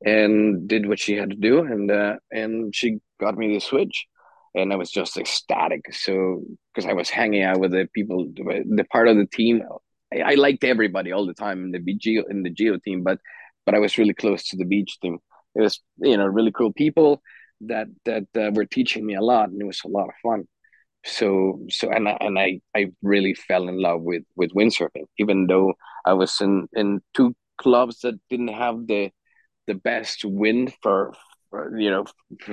and 0.05 0.69
did 0.69 0.89
what 0.89 0.99
she 0.99 1.17
had 1.17 1.31
to 1.31 1.37
do 1.37 1.61
and 1.61 1.91
uh, 1.91 2.17
and 2.31 2.75
she 2.75 2.99
got 3.21 3.37
me 3.37 3.55
the 3.55 3.61
switch 3.61 4.07
and 4.57 4.73
I 4.73 4.77
was 4.77 4.91
just 4.91 5.17
ecstatic. 5.17 5.93
So 5.93 6.43
because 6.75 6.89
I 6.89 6.95
was 6.95 7.11
hanging 7.11 7.43
out 7.43 7.61
with 7.61 7.73
the 7.73 7.89
people 7.95 8.27
the 8.35 8.85
part 8.91 9.09
of 9.09 9.17
the 9.17 9.27
team. 9.27 9.63
I, 10.13 10.33
I 10.33 10.35
liked 10.35 10.65
everybody 10.65 11.13
all 11.13 11.27
the 11.27 11.35
time 11.35 11.65
in 11.65 11.71
the 11.73 11.95
G.O. 11.95 12.25
in 12.31 12.43
the 12.43 12.51
G.O. 12.51 12.79
team 12.79 13.03
but 13.05 13.19
but 13.65 13.75
I 13.75 13.79
was 13.79 13.99
really 13.99 14.15
close 14.15 14.49
to 14.49 14.57
the 14.57 14.65
beach 14.65 14.99
team. 15.01 15.19
It 15.55 15.61
was 15.61 15.81
you 15.99 16.17
know 16.17 16.27
really 16.27 16.53
cool 16.53 16.73
people 16.73 17.23
that 17.63 17.89
that 18.07 18.25
uh, 18.37 18.51
were 18.53 18.65
teaching 18.65 19.05
me 19.05 19.15
a 19.15 19.23
lot 19.23 19.51
and 19.51 19.61
it 19.61 19.67
was 19.67 19.83
a 19.85 19.89
lot 19.89 20.09
of 20.09 20.15
fun. 20.23 20.45
So 21.05 21.61
so 21.69 21.91
and 21.91 22.09
I, 22.09 22.17
and 22.21 22.39
I 22.39 22.61
I 22.75 22.93
really 23.03 23.35
fell 23.35 23.69
in 23.69 23.81
love 23.81 24.03
with 24.03 24.25
with 24.37 24.53
windsurfing 24.55 25.07
even 25.19 25.47
though 25.47 25.75
I 26.07 26.15
was 26.15 26.41
in 26.41 26.69
in 26.73 27.03
two 27.15 27.35
clubs 27.59 28.01
that 28.01 28.15
didn't 28.31 28.55
have 28.55 28.87
the 28.87 29.11
the 29.67 29.75
best 29.75 30.25
wind 30.25 30.73
for, 30.81 31.13
for 31.51 31.79
you 31.79 31.91
know 31.91 32.05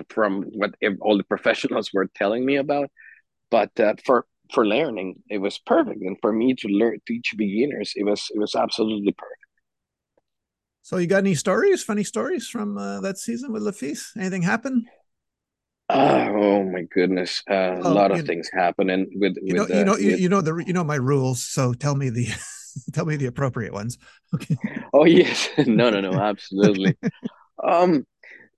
from 0.09 0.43
what 0.43 0.73
all 0.99 1.17
the 1.17 1.23
professionals 1.23 1.91
were 1.93 2.09
telling 2.15 2.45
me 2.45 2.57
about. 2.57 2.89
But 3.51 3.79
uh, 3.79 3.93
for 4.05 4.25
for 4.53 4.65
learning 4.65 5.21
it 5.29 5.37
was 5.37 5.59
perfect. 5.59 6.01
And 6.01 6.17
for 6.21 6.33
me 6.33 6.55
to 6.55 6.67
learn 6.67 6.97
teach 7.07 7.33
beginners 7.37 7.93
it 7.95 8.03
was 8.03 8.27
it 8.33 8.39
was 8.39 8.55
absolutely 8.55 9.13
perfect. 9.13 9.39
So 10.81 10.97
you 10.97 11.07
got 11.07 11.19
any 11.19 11.35
stories 11.35 11.83
funny 11.83 12.03
stories 12.03 12.47
from 12.47 12.77
uh, 12.77 12.99
that 13.01 13.17
season 13.17 13.53
with 13.53 13.63
Le 13.63 13.73
anything 14.17 14.41
happen? 14.41 14.85
Uh, 15.89 16.27
oh 16.31 16.63
my 16.63 16.83
goodness! 16.93 17.43
Uh, 17.49 17.75
a 17.81 17.89
lot 17.89 18.11
of 18.11 18.25
things 18.25 18.49
happening 18.51 19.07
with, 19.15 19.35
you 19.43 19.53
know, 19.53 19.63
with, 19.63 19.69
you 19.69 19.83
know, 19.83 19.97
you, 19.97 20.15
you 20.15 20.29
know 20.29 20.41
the 20.41 20.63
you 20.65 20.73
know 20.73 20.83
my 20.83 20.95
rules. 20.95 21.43
So 21.43 21.73
tell 21.73 21.95
me 21.95 22.09
the 22.09 22.27
tell 22.93 23.05
me 23.05 23.15
the 23.15 23.27
appropriate 23.27 23.73
ones. 23.73 23.97
Okay. 24.33 24.57
Oh 24.93 25.05
yes, 25.05 25.49
no, 25.67 25.91
no, 25.91 26.01
no, 26.01 26.13
absolutely. 26.13 26.97
um, 27.63 28.03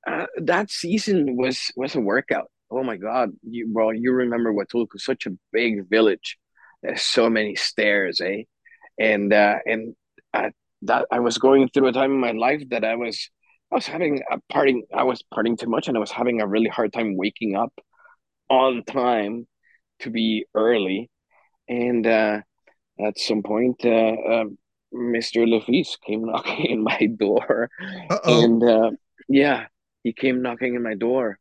uh, 0.08 0.26
that 0.38 0.72
season 0.72 1.36
was 1.36 1.72
was 1.76 1.96
a 1.96 2.00
workout. 2.00 2.50
Oh 2.72 2.84
my 2.84 2.96
god, 2.96 3.32
you 3.44 3.70
well, 3.74 3.94
you 3.94 4.14
remember 4.14 4.54
Huatulco, 4.54 4.98
such 4.98 5.26
a 5.26 5.32
big 5.52 5.90
village. 5.90 6.38
There's 6.82 7.02
so 7.02 7.30
many 7.30 7.56
stairs, 7.56 8.22
eh? 8.22 8.44
And 8.98 9.34
uh, 9.34 9.58
and 9.66 9.96
uh, 10.34 10.52
that 10.84 11.08
I 11.12 11.20
was 11.20 11.38
going 11.38 11.70
through 11.70 11.88
a 11.88 11.92
time 11.92 12.12
in 12.12 12.20
my 12.20 12.32
life 12.32 12.64
that 12.70 12.86
I 12.86 12.96
was 12.96 13.30
I 13.72 13.76
was 13.76 13.88
having 13.88 14.22
a 14.32 14.40
parting. 14.50 14.84
I 14.94 15.04
was 15.04 15.24
partying 15.34 15.58
too 15.58 15.70
much, 15.70 15.88
and 15.88 15.98
I 15.98 16.00
was 16.00 16.12
having 16.12 16.42
a 16.42 16.48
really 16.48 16.70
hard 16.70 16.94
time 16.94 17.18
waking 17.18 17.56
up 17.56 17.74
on 18.50 18.84
time 18.86 19.48
to 20.00 20.10
be 20.10 20.46
early. 20.54 21.10
And 21.68 22.06
uh, 22.06 22.42
at 23.00 23.20
some 23.20 23.44
point, 23.44 23.82
uh, 23.86 23.90
uh, 23.90 24.46
Mr. 24.94 25.48
Le 25.48 25.62
came 26.06 26.26
knocking 26.26 26.66
in 26.66 26.84
my 26.84 27.08
door, 27.18 27.70
Uh-oh. 28.10 28.44
and 28.44 28.64
uh, 28.64 28.92
yeah, 29.28 29.66
he 30.04 30.14
came 30.14 30.42
knocking 30.42 30.76
in 30.76 30.84
my 30.84 30.96
door. 30.96 31.38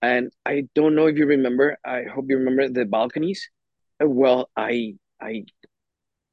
And 0.00 0.32
I 0.44 0.64
don't 0.74 0.96
know 0.96 1.06
if 1.06 1.16
you 1.16 1.26
remember. 1.26 1.78
I 1.84 2.02
hope 2.12 2.26
you 2.28 2.36
remember 2.38 2.68
the 2.68 2.84
balconies. 2.84 3.48
Uh, 4.02 4.08
well, 4.08 4.50
I 4.56 4.96
I 5.20 5.44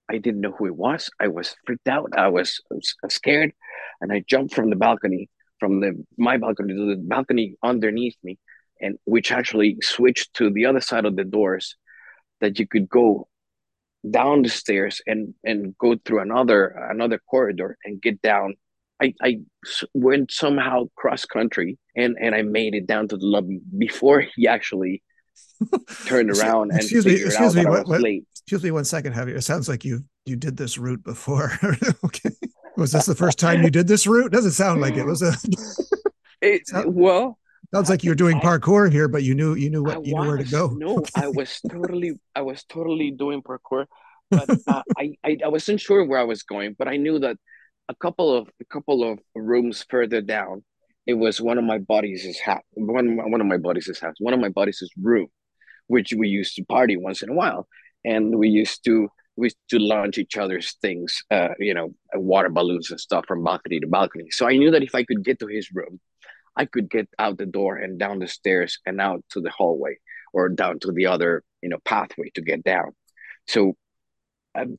I 0.10 0.18
didn't 0.18 0.42
know 0.42 0.52
who 0.58 0.66
it 0.66 0.76
was. 0.76 1.10
I 1.20 1.28
was 1.28 1.56
freaked 1.66 1.88
out. 1.88 2.10
I 2.18 2.30
was, 2.30 2.60
I 2.72 2.76
was 2.76 2.96
scared, 3.10 3.54
and 4.02 4.12
I 4.12 4.24
jumped 4.28 4.56
from 4.56 4.72
the 4.72 4.76
balcony, 4.76 5.30
from 5.60 5.82
the 5.82 6.04
my 6.18 6.38
balcony 6.38 6.74
to 6.74 6.96
the 6.96 7.02
balcony 7.02 7.56
underneath 7.62 8.18
me, 8.24 8.40
and 8.82 8.98
which 9.06 9.32
actually 9.32 9.78
switched 9.82 10.34
to 10.36 10.50
the 10.50 10.66
other 10.66 10.82
side 10.82 11.06
of 11.06 11.16
the 11.16 11.24
doors, 11.24 11.76
that 12.42 12.58
you 12.58 12.68
could 12.68 12.90
go 12.90 13.28
down 14.10 14.44
the 14.44 14.50
stairs 14.50 15.02
and 15.08 15.34
and 15.44 15.78
go 15.78 15.96
through 16.06 16.22
another 16.22 16.68
another 16.92 17.20
corridor 17.30 17.78
and 17.84 18.02
get 18.02 18.22
down. 18.22 18.56
I 19.02 19.14
I 19.22 19.40
went 19.94 20.32
somehow 20.32 20.86
cross 20.96 21.26
country 21.26 21.78
and 21.96 22.18
and 22.20 22.36
I 22.36 22.42
made 22.42 22.76
it 22.76 22.88
down 22.88 23.08
to 23.10 23.18
the 23.18 23.26
lobby 23.26 23.62
before 23.78 24.22
he 24.22 24.48
actually 24.48 25.02
turned 26.06 26.30
around 26.38 26.72
and 26.72 26.80
excuse 26.80 27.06
me, 27.06 27.14
excuse 27.14 27.56
me, 27.56 27.66
what, 27.66 27.88
what, 27.88 28.02
excuse 28.04 28.64
me 28.64 28.72
one 28.72 28.86
second, 28.86 29.14
Xavier. 29.14 29.36
It 29.36 29.44
sounds 29.44 29.70
like 29.70 29.86
you 29.86 30.04
you 30.26 30.36
did 30.36 30.58
this 30.58 30.78
route 30.78 31.04
before. 31.04 31.52
okay, 32.06 32.32
was 32.78 32.92
this 32.92 33.06
the 33.06 33.16
first 33.16 33.40
time 33.40 33.64
you 33.64 33.70
did 33.70 33.88
this 33.88 34.08
route? 34.08 34.32
Doesn't 34.32 34.52
sound 34.52 34.82
like 34.82 34.96
it 34.96 35.06
was 35.06 35.22
a. 35.22 35.34
it, 36.42 36.64
well, 36.88 37.38
sounds 37.74 37.90
like 37.90 38.04
you're 38.04 38.16
doing 38.16 38.40
parkour 38.40 38.92
here, 38.92 39.08
but 39.08 39.24
you 39.24 39.36
knew 39.36 39.56
you 39.56 39.70
knew 39.70 39.84
what 39.84 39.98
I 39.98 40.02
you 40.04 40.16
was, 40.16 40.24
knew 40.24 40.28
where 40.28 40.38
to 40.38 40.44
go. 40.44 40.68
No. 40.70 41.04
I 41.16 41.28
was 41.40 41.62
totally 41.70 42.20
I 42.36 42.42
was 42.42 42.64
totally 42.64 43.12
doing 43.12 43.42
parkour, 43.42 43.86
but 44.30 44.50
uh, 44.68 44.84
I, 44.98 45.16
I 45.24 45.38
I 45.46 45.48
wasn't 45.48 45.82
sure 45.82 46.06
where 46.06 46.20
I 46.20 46.24
was 46.24 46.44
going, 46.44 46.76
but 46.78 46.88
I 46.88 46.98
knew 46.98 47.20
that 47.20 47.38
a 47.88 47.96
couple 47.96 48.36
of 48.36 48.50
a 48.62 48.66
couple 48.66 49.10
of 49.10 49.20
rooms 49.36 49.86
further 49.90 50.22
down, 50.22 50.64
it 51.06 51.16
was 51.16 51.42
one 51.42 51.58
of 51.58 51.64
my 51.64 51.80
buddies' 51.80 52.40
house. 52.40 52.64
One 52.74 53.18
one 53.32 53.42
of 53.42 53.48
my 53.48 53.58
buddies' 53.58 54.00
house. 54.00 54.16
One 54.20 54.34
of 54.34 54.40
my 54.40 54.50
buddies' 54.50 54.90
room 55.02 55.28
which 55.90 56.14
we 56.16 56.28
used 56.30 56.56
to 56.56 56.64
party 56.64 56.96
once 56.96 57.22
in 57.22 57.30
a 57.30 57.34
while, 57.34 57.68
and 58.06 58.38
we 58.38 58.48
used 58.48 58.86
to 58.86 59.10
we 59.36 59.48
used 59.48 59.58
to 59.70 59.80
launch 59.80 60.18
each 60.18 60.38
other's 60.38 60.76
things, 60.82 61.24
uh, 61.32 61.50
you 61.60 61.74
know, 61.74 61.90
water 62.14 62.50
balloons 62.50 62.92
and 62.92 63.00
stuff 63.00 63.26
from 63.28 63.44
balcony 63.44 63.80
to 63.80 63.88
balcony. 63.88 64.28
So 64.32 64.48
I 64.48 64.58
knew 64.58 64.72
that 64.72 64.84
if 64.84 64.94
I 64.94 65.04
could 65.04 65.24
get 65.24 65.40
to 65.40 65.48
his 65.48 65.70
room, 65.74 66.00
I 66.56 66.66
could 66.66 66.90
get 66.90 67.08
out 67.18 67.38
the 67.38 67.46
door 67.46 67.78
and 67.78 68.00
down 68.00 68.20
the 68.20 68.28
stairs 68.28 68.80
and 68.86 69.00
out 69.00 69.24
to 69.32 69.42
the 69.42 69.52
hallway 69.52 69.98
or 70.34 70.50
down 70.50 70.80
to 70.80 70.92
the 70.92 71.08
other, 71.08 71.44
you 71.62 71.70
know, 71.70 71.80
pathway 71.86 72.30
to 72.36 72.42
get 72.42 72.64
down. 72.64 72.92
So 73.48 73.76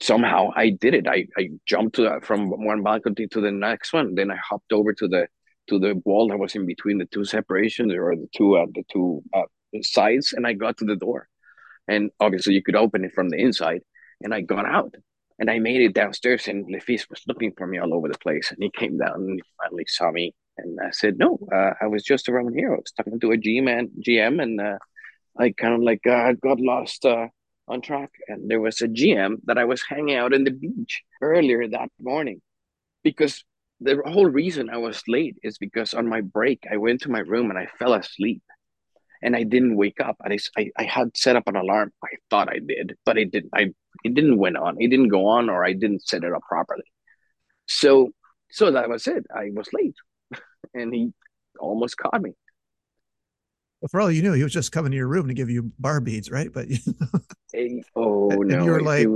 somehow 0.02 0.50
I 0.54 0.70
did 0.70 0.94
it. 0.94 1.06
I, 1.06 1.26
I 1.36 1.50
jumped 1.66 1.96
to, 1.96 2.20
from 2.22 2.50
one 2.50 2.82
balcony 2.82 3.26
to 3.28 3.40
the 3.40 3.52
next 3.52 3.92
one. 3.92 4.14
Then 4.14 4.30
I 4.30 4.36
hopped 4.36 4.72
over 4.72 4.92
to 4.94 5.08
the 5.08 5.28
to 5.68 5.78
the 5.78 6.00
wall 6.04 6.28
that 6.28 6.38
was 6.38 6.54
in 6.54 6.66
between 6.66 6.98
the 6.98 7.06
two 7.06 7.24
separations 7.24 7.92
or 7.94 8.16
the 8.16 8.28
two 8.36 8.56
uh, 8.56 8.66
the 8.74 8.82
two 8.90 9.22
uh, 9.32 9.42
sides, 9.82 10.32
and 10.32 10.46
I 10.46 10.54
got 10.54 10.76
to 10.78 10.84
the 10.84 10.96
door. 10.96 11.28
And 11.88 12.10
obviously, 12.20 12.54
you 12.54 12.62
could 12.62 12.76
open 12.76 13.04
it 13.04 13.12
from 13.14 13.28
the 13.30 13.38
inside. 13.38 13.82
And 14.22 14.34
I 14.34 14.42
got 14.42 14.66
out, 14.66 14.94
and 15.38 15.50
I 15.50 15.58
made 15.58 15.80
it 15.80 15.94
downstairs. 15.94 16.46
And 16.48 16.66
Lefis 16.66 17.08
was 17.08 17.22
looking 17.26 17.52
for 17.56 17.66
me 17.66 17.78
all 17.78 17.94
over 17.94 18.08
the 18.08 18.18
place. 18.18 18.50
And 18.50 18.62
he 18.62 18.70
came 18.70 18.98
down 18.98 19.14
and 19.14 19.34
he 19.36 19.42
finally 19.62 19.86
saw 19.86 20.10
me. 20.10 20.34
And 20.62 20.78
I 20.80 20.90
said, 20.90 21.18
"No, 21.18 21.38
uh, 21.52 21.72
I 21.80 21.86
was 21.86 22.02
just 22.02 22.28
around 22.28 22.54
here. 22.54 22.72
I 22.72 22.76
was 22.76 22.92
talking 22.96 23.20
to 23.20 23.32
a 23.32 23.36
GM 23.36 23.90
GM, 24.06 24.42
and 24.42 24.60
uh, 24.60 24.78
I 25.38 25.50
kind 25.50 25.74
of 25.74 25.82
like 25.82 26.06
uh, 26.06 26.32
got 26.34 26.60
lost." 26.60 27.04
Uh, 27.04 27.28
on 27.70 27.80
track. 27.80 28.10
And 28.28 28.50
there 28.50 28.60
was 28.60 28.82
a 28.82 28.88
gm 28.88 29.36
that 29.44 29.58
i 29.58 29.64
was 29.64 29.82
hanging 29.88 30.16
out 30.16 30.34
on 30.34 30.44
the 30.44 30.50
beach 30.50 31.02
earlier 31.22 31.66
that 31.68 31.88
morning 32.00 32.42
because 33.02 33.44
the 33.80 33.96
whole 34.04 34.26
reason 34.26 34.68
i 34.68 34.76
was 34.76 35.02
late 35.08 35.36
is 35.42 35.56
because 35.56 35.94
on 35.94 36.06
my 36.08 36.20
break 36.20 36.64
i 36.70 36.76
went 36.76 37.00
to 37.02 37.10
my 37.10 37.20
room 37.20 37.50
and 37.50 37.58
i 37.58 37.66
fell 37.78 37.94
asleep. 37.94 38.42
And 39.22 39.36
i 39.36 39.42
didn't 39.42 39.76
wake 39.76 40.00
up. 40.00 40.16
And 40.24 40.32
I, 40.56 40.70
I 40.78 40.84
had 40.84 41.14
set 41.14 41.36
up 41.36 41.46
an 41.46 41.56
alarm. 41.56 41.92
I 42.02 42.12
thought 42.28 42.48
i 42.48 42.58
did 42.58 42.96
but 43.06 43.16
it 43.18 43.30
didn't 43.30 43.52
i 43.54 43.64
it 44.06 44.14
didn't 44.14 44.38
went 44.38 44.56
on. 44.56 44.80
It 44.80 44.88
didn't 44.88 45.14
go 45.16 45.26
on 45.26 45.48
or 45.50 45.64
i 45.64 45.72
didn't 45.72 46.06
set 46.10 46.24
it 46.24 46.32
up 46.32 46.42
properly. 46.48 46.88
So 47.66 48.10
so 48.50 48.72
that 48.72 48.88
was 48.88 49.06
it. 49.06 49.24
I 49.42 49.50
was 49.54 49.68
late 49.72 49.98
and 50.74 50.94
he 50.94 51.12
almost 51.58 51.96
caught 51.96 52.20
me 52.20 52.32
well, 53.80 53.88
for 53.88 54.00
all 54.00 54.10
you 54.10 54.22
knew, 54.22 54.34
he 54.34 54.42
was 54.42 54.52
just 54.52 54.72
coming 54.72 54.90
to 54.90 54.96
your 54.96 55.06
room 55.06 55.28
to 55.28 55.34
give 55.34 55.48
you 55.48 55.72
bar 55.78 56.00
beads, 56.00 56.30
right? 56.30 56.52
But 56.52 56.66
hey, 57.52 57.82
oh 57.96 58.30
and 58.30 58.48
no, 58.48 58.64
you 58.64 58.70
were 58.70 58.82
like, 58.82 59.06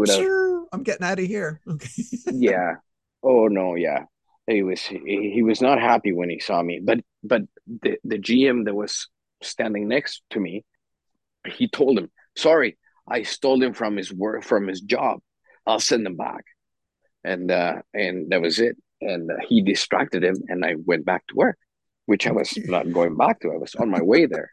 I'm 0.73 0.83
getting 0.83 1.07
out 1.07 1.19
of 1.19 1.27
here. 1.27 1.61
Okay. 1.69 2.03
yeah. 2.33 2.75
Oh 3.23 3.49
no, 3.49 3.75
yeah. 3.75 4.05
He 4.47 4.63
was 4.63 4.81
he, 4.83 5.33
he 5.35 5.43
was 5.43 5.61
not 5.61 5.81
happy 5.81 6.13
when 6.13 6.31
he 6.31 6.41
saw 6.41 6.63
me, 6.63 6.81
but 6.83 7.01
but 7.23 7.43
the 7.83 7.99
the 8.05 8.19
GM 8.19 8.65
that 8.65 8.75
was 8.75 9.09
standing 9.43 9.89
next 9.89 10.23
to 10.31 10.41
me, 10.41 10.65
he 11.47 11.69
told 11.69 11.99
him, 11.99 12.11
"Sorry, 12.37 12.79
I 13.07 13.23
stole 13.23 13.63
him 13.63 13.75
from 13.75 13.97
his 13.97 14.13
work 14.13 14.45
from 14.45 14.67
his 14.67 14.81
job. 14.81 15.21
I'll 15.67 15.81
send 15.81 16.07
him 16.07 16.17
back." 16.17 16.45
And 17.23 17.51
uh, 17.51 17.83
and 17.93 18.31
that 18.31 18.41
was 18.41 18.61
it. 18.61 18.77
And 19.01 19.31
uh, 19.31 19.35
he 19.47 19.63
distracted 19.63 20.25
him, 20.25 20.37
and 20.49 20.65
I 20.65 20.77
went 20.85 21.05
back 21.05 21.27
to 21.29 21.35
work, 21.35 21.59
which 22.07 22.27
I 22.27 22.33
was 22.33 22.57
not 22.65 22.93
going 22.93 23.17
back 23.17 23.41
to. 23.41 23.53
I 23.53 23.57
was 23.57 23.75
on 23.75 23.91
my 23.91 24.03
way 24.03 24.27
there. 24.27 24.51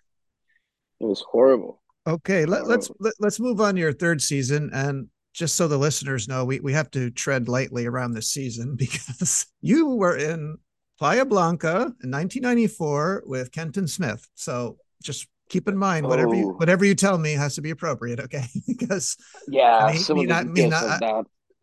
It 0.99 1.06
was 1.06 1.21
horrible. 1.21 1.82
Okay, 2.08 2.45
let, 2.45 2.67
let's 2.67 2.89
let, 2.99 3.13
let's 3.19 3.39
move 3.39 3.62
on 3.62 3.75
to 3.75 3.80
your 3.80 3.93
third 3.93 4.21
season, 4.21 4.71
and 4.73 5.08
just 5.34 5.56
so 5.56 5.67
the 5.67 5.77
listeners 5.77 6.27
know, 6.27 6.43
we 6.45 6.60
we 6.60 6.73
have 6.73 6.91
to 6.91 7.10
tread 7.12 7.47
lightly 7.47 7.86
around 7.86 8.13
this 8.13 8.32
season 8.32 8.75
because 8.77 9.45
you 9.62 9.95
were 9.95 10.17
in 10.17 10.58
Playa 10.99 11.25
Blanca 11.25 11.93
in 12.04 12.12
1994 12.12 13.23
with 13.25 13.51
Kenton 13.51 13.88
Smith. 13.88 14.27
So 14.36 14.77
just 15.01 15.27
keep 15.49 15.67
in 15.67 15.77
mind 15.77 16.08
whatever 16.08 16.36
oh. 16.36 16.38
you 16.38 16.47
whatever 16.54 16.86
you 16.86 16.95
tell 16.95 17.17
me 17.17 17.34
has 17.34 17.56
to 17.56 17.62
be 17.62 17.71
appropriate, 17.71 18.19
okay? 18.19 18.45
because 18.67 19.17
yeah, 19.47 19.93
me, 20.10 20.25
not, 20.25 20.47
me 20.47 20.67
not, 20.67 21.04
I, 21.04 21.21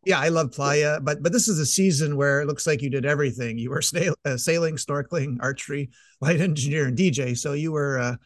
yeah, 0.09 0.19
I 0.19 0.31
love 0.31 0.53
Playa, 0.53 1.01
but 1.03 1.23
but 1.23 1.33
this 1.33 1.49
is 1.49 1.59
a 1.59 1.67
season 1.67 2.17
where 2.17 2.41
it 2.41 2.47
looks 2.47 2.67
like 2.67 2.81
you 2.81 2.89
did 2.89 3.05
everything. 3.05 3.59
You 3.59 3.69
were 3.69 3.83
sail, 3.83 4.15
uh, 4.25 4.39
sailing, 4.39 4.77
snorkeling, 4.77 5.37
archery, 5.41 5.91
light 6.23 6.41
engineer, 6.41 6.87
and 6.87 6.97
DJ. 6.97 7.37
So 7.37 7.53
you 7.53 7.73
were. 7.73 7.99
Uh, 7.99 8.17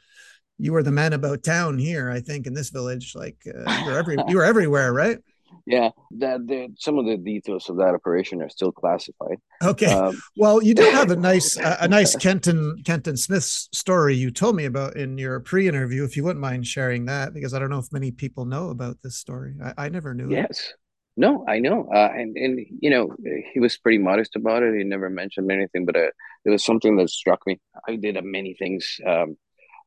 you 0.58 0.72
were 0.72 0.84
the 0.84 0.92
man 0.92 1.12
about 1.12 1.42
town 1.42 1.76
here, 1.76 2.08
I 2.08 2.20
think, 2.20 2.46
in 2.46 2.54
this 2.54 2.70
village. 2.70 3.14
Like 3.16 3.36
uh, 3.48 3.80
you 3.80 3.86
were 3.86 3.98
every 3.98 4.16
you 4.28 4.36
were 4.36 4.44
everywhere, 4.44 4.92
right? 4.92 5.18
Yeah, 5.66 5.90
that 6.18 6.46
the, 6.46 6.68
some 6.78 6.98
of 6.98 7.06
the 7.06 7.16
details 7.16 7.68
of 7.68 7.78
that 7.78 7.94
operation 7.94 8.40
are 8.42 8.48
still 8.48 8.70
classified. 8.70 9.38
Okay, 9.62 9.92
um, 9.92 10.20
well, 10.36 10.62
you 10.62 10.74
do 10.74 10.82
have 10.82 11.10
a 11.10 11.16
nice 11.30 11.56
a 11.56 11.88
nice 11.88 12.14
Kenton 12.14 12.80
Kenton 12.84 13.16
Smith 13.16 13.42
story 13.42 14.14
you 14.14 14.30
told 14.30 14.54
me 14.54 14.66
about 14.66 14.94
in 14.94 15.18
your 15.18 15.40
pre-interview. 15.40 16.04
If 16.04 16.16
you 16.16 16.22
wouldn't 16.22 16.40
mind 16.40 16.64
sharing 16.64 17.06
that, 17.06 17.34
because 17.34 17.54
I 17.54 17.58
don't 17.58 17.70
know 17.70 17.80
if 17.80 17.92
many 17.92 18.12
people 18.12 18.44
know 18.44 18.70
about 18.70 18.98
this 19.02 19.16
story. 19.16 19.56
I, 19.64 19.86
I 19.86 19.88
never 19.88 20.14
knew. 20.14 20.30
Yes. 20.30 20.72
No, 21.16 21.44
I 21.46 21.58
know, 21.58 21.88
uh, 21.94 22.08
and 22.14 22.36
and 22.36 22.58
you 22.80 22.88
know 22.90 23.14
he 23.52 23.60
was 23.60 23.76
pretty 23.76 23.98
modest 23.98 24.34
about 24.34 24.62
it. 24.62 24.74
He 24.78 24.84
never 24.84 25.10
mentioned 25.10 25.52
anything, 25.52 25.84
but 25.84 25.96
uh, 25.96 26.10
it 26.44 26.50
was 26.50 26.64
something 26.64 26.96
that 26.96 27.10
struck 27.10 27.40
me. 27.46 27.60
I 27.86 27.96
did 27.96 28.16
uh, 28.16 28.22
many 28.24 28.54
things 28.54 28.96
um, 29.06 29.36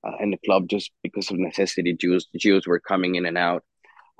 uh, 0.05 0.17
in 0.19 0.29
the 0.31 0.37
club 0.45 0.67
just 0.69 0.91
because 1.01 1.31
of 1.31 1.39
necessity. 1.39 1.95
Jews 1.95 2.27
Jews 2.37 2.67
were 2.67 2.79
coming 2.79 3.15
in 3.15 3.25
and 3.25 3.39
out 3.39 3.63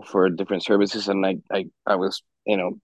for 0.08 0.30
different 0.30 0.64
services, 0.64 1.08
and 1.08 1.26
I 1.26 1.38
I, 1.52 1.66
I 1.86 1.96
was 1.96 2.24
you 2.46 2.58
know 2.58 2.80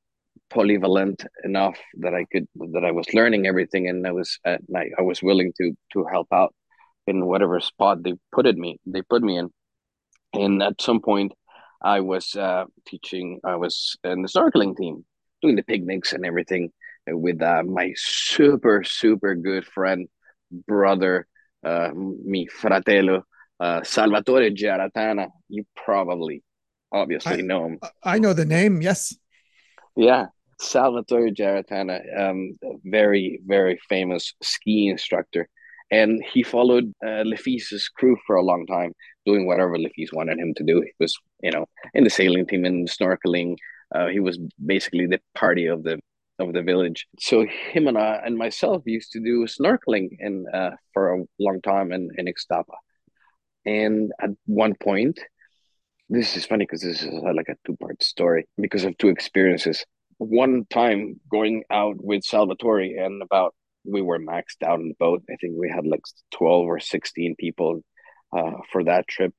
polyvalent 0.51 1.25
enough 1.43 1.77
that 1.99 2.13
I 2.13 2.25
could 2.31 2.47
that 2.73 2.85
I 2.85 2.91
was 2.91 3.13
learning 3.13 3.47
everything, 3.47 3.89
and 3.89 4.05
I 4.07 4.11
was 4.11 4.39
uh, 4.45 4.57
I, 4.75 4.89
I 4.99 5.01
was 5.01 5.23
willing 5.23 5.53
to 5.57 5.73
to 5.93 6.05
help 6.11 6.27
out 6.31 6.53
in 7.07 7.25
whatever 7.25 7.59
spot 7.59 8.03
they 8.03 8.13
put 8.31 8.45
it 8.47 8.57
me 8.57 8.79
they 8.85 9.01
put 9.01 9.23
me 9.23 9.37
in. 9.37 9.49
And 10.33 10.63
at 10.63 10.81
some 10.81 11.01
point, 11.01 11.33
I 11.83 12.01
was 12.01 12.35
uh, 12.35 12.65
teaching. 12.85 13.39
I 13.43 13.55
was 13.55 13.97
in 14.03 14.21
the 14.21 14.27
snorkeling 14.27 14.77
team, 14.77 15.05
doing 15.41 15.55
the 15.55 15.63
picnics 15.63 16.13
and 16.13 16.25
everything 16.25 16.71
with 17.07 17.41
uh, 17.41 17.63
my 17.63 17.93
super 17.95 18.83
super 18.83 19.35
good 19.35 19.65
friend, 19.65 20.07
brother 20.67 21.27
uh, 21.65 21.89
mi 21.93 22.47
fratello 22.47 23.23
uh, 23.59 23.83
Salvatore 23.83 24.51
Giarratana. 24.51 25.27
You 25.49 25.65
probably, 25.75 26.43
obviously, 26.91 27.33
I, 27.33 27.41
know 27.41 27.65
him. 27.65 27.79
I 28.03 28.19
know 28.19 28.33
the 28.33 28.45
name. 28.45 28.81
Yes. 28.81 29.15
Yeah, 29.95 30.27
Salvatore 30.59 31.31
Giarratana, 31.31 32.01
um, 32.19 32.57
very 32.83 33.41
very 33.45 33.79
famous 33.89 34.33
ski 34.41 34.87
instructor, 34.87 35.47
and 35.91 36.23
he 36.33 36.41
followed 36.41 36.93
uh, 37.05 37.23
crew 37.97 38.17
for 38.25 38.37
a 38.37 38.43
long 38.43 38.65
time, 38.65 38.93
doing 39.25 39.45
whatever 39.45 39.77
Lefis 39.77 40.13
wanted 40.13 40.39
him 40.39 40.53
to 40.55 40.63
do. 40.63 40.81
He 40.81 40.91
was, 40.99 41.13
you 41.43 41.51
know, 41.51 41.65
in 41.93 42.03
the 42.05 42.09
sailing 42.09 42.47
team 42.47 42.65
and 42.65 42.89
snorkeling. 42.89 43.55
Uh, 43.93 44.07
he 44.07 44.21
was 44.21 44.39
basically 44.65 45.05
the 45.05 45.19
party 45.35 45.65
of 45.65 45.83
the 45.83 45.99
of 46.39 46.53
the 46.53 46.63
village. 46.63 47.05
So 47.19 47.45
him 47.45 47.87
and 47.87 47.97
I 47.97 48.21
and 48.25 48.37
myself 48.37 48.83
used 48.85 49.11
to 49.11 49.19
do 49.19 49.45
snorkeling 49.45 50.09
in 50.19 50.45
uh, 50.53 50.71
for 50.93 51.13
a 51.13 51.23
long 51.39 51.61
time 51.61 51.91
in, 51.91 52.09
in 52.17 52.25
Ixtapa. 52.25 52.75
And 53.65 54.11
at 54.19 54.31
one 54.45 54.73
point, 54.75 55.19
this 56.09 56.35
is 56.35 56.45
funny 56.45 56.65
because 56.65 56.81
this 56.81 57.03
is 57.03 57.13
like 57.13 57.49
a 57.49 57.55
two 57.65 57.75
part 57.77 58.01
story 58.01 58.47
because 58.59 58.85
of 58.85 58.97
two 58.97 59.09
experiences. 59.09 59.85
One 60.17 60.65
time 60.69 61.19
going 61.29 61.63
out 61.69 61.95
with 61.99 62.23
Salvatore 62.23 62.97
and 62.97 63.21
about 63.21 63.53
we 63.83 64.01
were 64.01 64.19
maxed 64.19 64.63
out 64.63 64.79
in 64.79 64.89
the 64.89 64.95
boat. 64.99 65.23
I 65.29 65.35
think 65.35 65.55
we 65.57 65.69
had 65.69 65.85
like 65.85 66.01
12 66.31 66.65
or 66.65 66.79
16 66.79 67.35
people 67.37 67.81
uh, 68.35 68.53
for 68.71 68.83
that 68.83 69.07
trip. 69.07 69.33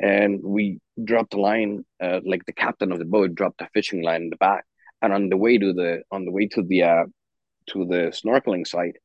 And 0.00 0.40
we 0.42 0.80
dropped 1.02 1.34
a 1.34 1.40
line, 1.40 1.84
uh, 2.02 2.20
like 2.24 2.44
the 2.46 2.52
captain 2.52 2.92
of 2.92 2.98
the 2.98 3.04
boat 3.04 3.34
dropped 3.34 3.60
a 3.60 3.68
fishing 3.74 4.02
line 4.02 4.22
in 4.22 4.30
the 4.30 4.36
back 4.36 4.64
and 5.02 5.12
on 5.12 5.28
the 5.28 5.36
way 5.36 5.58
to 5.58 5.72
the 5.72 6.02
on 6.10 6.24
the 6.24 6.30
way 6.30 6.46
to 6.46 6.62
the 6.62 6.84
uh, 6.84 7.04
to 7.66 7.84
the 7.84 8.12
snorkeling 8.14 8.66
site, 8.66 8.96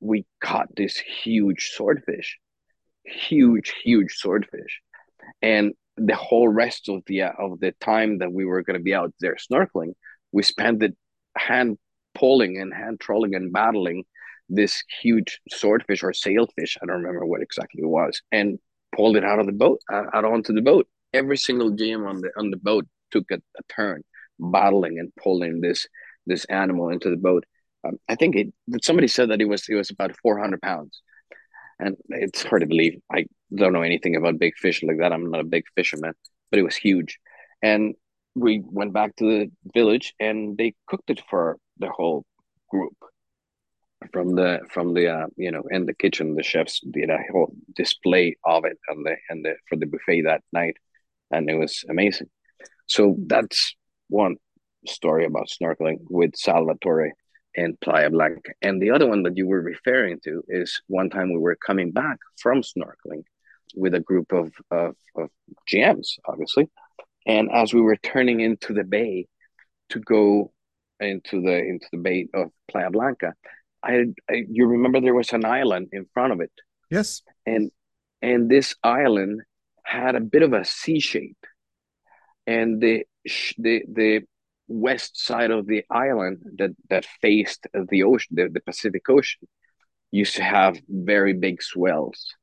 we 0.00 0.24
caught 0.40 0.68
this 0.76 0.96
huge 0.96 1.70
swordfish, 1.72 2.38
huge 3.04 3.74
huge 3.82 4.12
swordfish, 4.12 4.80
and 5.42 5.74
the 5.96 6.14
whole 6.16 6.48
rest 6.48 6.88
of 6.88 7.02
the 7.06 7.22
uh, 7.22 7.32
of 7.38 7.60
the 7.60 7.72
time 7.80 8.18
that 8.18 8.32
we 8.32 8.44
were 8.44 8.62
going 8.62 8.78
to 8.78 8.82
be 8.82 8.94
out 8.94 9.12
there 9.20 9.36
snorkeling, 9.36 9.92
we 10.32 10.42
spent 10.42 10.82
it 10.82 10.96
hand 11.36 11.78
pulling 12.14 12.58
and 12.58 12.72
hand 12.72 13.00
trolling 13.00 13.34
and 13.34 13.52
battling 13.52 14.04
this 14.48 14.82
huge 15.00 15.40
swordfish 15.50 16.02
or 16.02 16.12
sailfish. 16.12 16.76
I 16.82 16.86
don't 16.86 17.02
remember 17.02 17.26
what 17.26 17.42
exactly 17.42 17.82
it 17.82 17.88
was, 17.88 18.22
and 18.30 18.58
pulled 18.94 19.16
it 19.16 19.24
out 19.24 19.38
of 19.38 19.46
the 19.46 19.52
boat, 19.52 19.80
uh, 19.92 20.04
out 20.12 20.24
onto 20.24 20.52
the 20.52 20.62
boat. 20.62 20.86
Every 21.12 21.36
single 21.36 21.72
GM 21.72 22.08
on 22.08 22.20
the 22.20 22.30
on 22.36 22.50
the 22.50 22.56
boat 22.56 22.86
took 23.10 23.30
a, 23.30 23.36
a 23.36 23.62
turn 23.68 24.02
battling 24.38 24.98
and 24.98 25.12
pulling 25.22 25.60
this 25.60 25.86
this 26.26 26.44
animal 26.46 26.88
into 26.88 27.10
the 27.10 27.16
boat. 27.16 27.44
Um, 27.86 27.98
I 28.08 28.14
think 28.14 28.36
it. 28.36 28.52
Somebody 28.82 29.08
said 29.08 29.30
that 29.30 29.40
it 29.40 29.46
was 29.46 29.68
it 29.68 29.74
was 29.74 29.90
about 29.90 30.16
four 30.22 30.38
hundred 30.38 30.62
pounds, 30.62 31.00
and 31.78 31.96
it's 32.08 32.42
hard 32.42 32.62
to 32.62 32.68
believe. 32.68 33.00
I 33.12 33.26
don't 33.54 33.72
know 33.72 33.82
anything 33.82 34.16
about 34.16 34.38
big 34.38 34.56
fish 34.56 34.82
like 34.82 34.98
that. 34.98 35.12
I'm 35.12 35.30
not 35.30 35.40
a 35.40 35.44
big 35.44 35.64
fisherman, 35.74 36.14
but 36.50 36.58
it 36.58 36.64
was 36.64 36.76
huge, 36.76 37.18
and 37.62 37.94
we 38.34 38.62
went 38.64 38.92
back 38.92 39.14
to 39.16 39.24
the 39.24 39.50
village 39.72 40.14
and 40.20 40.56
they 40.58 40.74
cooked 40.86 41.10
it 41.10 41.22
for 41.30 41.56
the 41.78 41.88
whole 41.88 42.24
group 42.70 42.94
from 44.12 44.34
the 44.34 44.60
from 44.70 44.92
the 44.92 45.08
uh, 45.08 45.26
you 45.36 45.50
know 45.50 45.62
in 45.70 45.86
the 45.86 45.94
kitchen 45.94 46.34
the 46.34 46.42
chefs 46.42 46.80
did 46.90 47.10
a 47.10 47.18
whole 47.32 47.54
display 47.74 48.36
of 48.44 48.64
it 48.64 48.78
and 48.88 49.06
the 49.06 49.16
and 49.30 49.44
the 49.44 49.54
for 49.68 49.76
the 49.76 49.86
buffet 49.86 50.22
that 50.22 50.42
night 50.52 50.76
and 51.30 51.48
it 51.48 51.54
was 51.54 51.84
amazing 51.88 52.28
so 52.86 53.16
that's 53.26 53.74
one 54.08 54.36
story 54.86 55.24
about 55.24 55.48
snorkeling 55.48 55.98
with 56.10 56.36
Salvatore 56.36 57.12
and 57.56 57.78
Playa 57.80 58.10
Blanca. 58.10 58.52
And 58.62 58.80
the 58.80 58.90
other 58.90 59.06
one 59.06 59.22
that 59.22 59.36
you 59.36 59.46
were 59.46 59.60
referring 59.60 60.20
to 60.24 60.42
is 60.48 60.82
one 60.88 61.10
time 61.10 61.32
we 61.32 61.38
were 61.38 61.56
coming 61.56 61.92
back 61.92 62.18
from 62.40 62.62
snorkeling 62.62 63.22
with 63.74 63.94
a 63.94 64.00
group 64.00 64.32
of, 64.32 64.52
of, 64.70 64.96
of 65.16 65.30
GMs, 65.72 66.18
obviously. 66.26 66.68
And 67.26 67.50
as 67.52 67.72
we 67.72 67.80
were 67.80 67.96
turning 67.96 68.40
into 68.40 68.74
the 68.74 68.84
bay, 68.84 69.26
to 69.90 70.00
go 70.00 70.52
into 71.00 71.40
the 71.42 71.58
into 71.58 71.86
the 71.92 71.98
bay 71.98 72.28
of 72.34 72.50
Playa 72.68 72.90
Blanca, 72.90 73.34
I, 73.82 74.04
I 74.30 74.44
you 74.48 74.66
remember 74.66 75.00
there 75.00 75.14
was 75.14 75.32
an 75.32 75.44
island 75.44 75.88
in 75.92 76.06
front 76.12 76.32
of 76.32 76.40
it. 76.40 76.52
Yes. 76.90 77.22
And 77.46 77.70
and 78.22 78.50
this 78.50 78.74
island 78.82 79.42
had 79.84 80.14
a 80.14 80.20
bit 80.20 80.42
of 80.42 80.52
a 80.52 80.64
C 80.64 81.00
shape, 81.00 81.44
and 82.46 82.80
the 82.80 83.04
the 83.58 83.84
the 83.90 84.20
west 84.66 85.18
side 85.22 85.50
of 85.50 85.66
the 85.66 85.84
island 85.90 86.38
that 86.56 86.70
that 86.88 87.06
faced 87.20 87.66
the 87.90 88.02
ocean, 88.02 88.36
the, 88.36 88.48
the 88.48 88.60
Pacific 88.60 89.08
Ocean, 89.08 89.46
used 90.10 90.36
to 90.36 90.42
have 90.42 90.80
very 90.88 91.32
big 91.32 91.62
swells. 91.62 92.34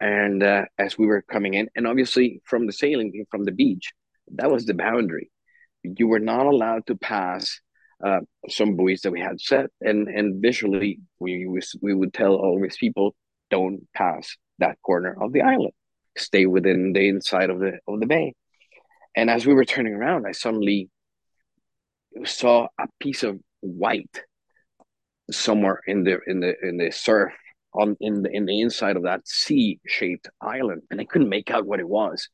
And 0.00 0.44
uh, 0.44 0.66
as 0.78 0.96
we 0.96 1.06
were 1.06 1.22
coming 1.22 1.54
in, 1.54 1.68
and 1.74 1.86
obviously 1.86 2.40
from 2.44 2.66
the 2.66 2.72
sailing 2.72 3.26
from 3.30 3.42
the 3.44 3.50
beach, 3.50 3.92
that 4.34 4.50
was 4.50 4.66
the 4.66 4.74
boundary. 4.74 5.30
You 5.82 6.08
were 6.08 6.20
not 6.20 6.46
allowed 6.46 6.86
to 6.86 6.96
pass 6.96 7.60
uh, 8.04 8.20
some 8.48 8.76
buoys 8.76 9.00
that 9.02 9.10
we 9.10 9.20
had 9.20 9.40
set, 9.40 9.66
and 9.80 10.08
and 10.08 10.42
visually 10.42 11.00
we 11.18 11.46
we 11.80 11.94
would 11.94 12.12
tell 12.12 12.34
all 12.34 12.60
these 12.60 12.76
people 12.76 13.14
don't 13.50 13.86
pass 13.94 14.36
that 14.58 14.78
corner 14.82 15.16
of 15.20 15.32
the 15.32 15.42
island, 15.42 15.72
stay 16.16 16.46
within 16.46 16.92
the 16.92 17.08
inside 17.08 17.50
of 17.50 17.58
the 17.60 17.78
of 17.86 18.00
the 18.00 18.06
bay. 18.06 18.34
And 19.16 19.30
as 19.30 19.46
we 19.46 19.54
were 19.54 19.64
turning 19.64 19.94
around, 19.94 20.26
I 20.26 20.32
suddenly 20.32 20.90
saw 22.24 22.68
a 22.78 22.86
piece 23.00 23.22
of 23.22 23.40
white 23.60 24.22
somewhere 25.30 25.80
in 25.86 26.04
the 26.04 26.18
in 26.26 26.40
the 26.40 26.54
in 26.62 26.76
the 26.76 26.90
surf 26.90 27.32
on 27.74 27.96
in 28.00 28.22
the 28.22 28.30
in 28.30 28.46
the 28.46 28.60
inside 28.60 28.96
of 28.96 29.04
that 29.04 29.26
C-shaped 29.26 30.28
island, 30.40 30.82
and 30.90 31.00
I 31.00 31.04
couldn't 31.04 31.28
make 31.28 31.50
out 31.50 31.66
what 31.66 31.80
it 31.80 31.88
was. 31.88 32.28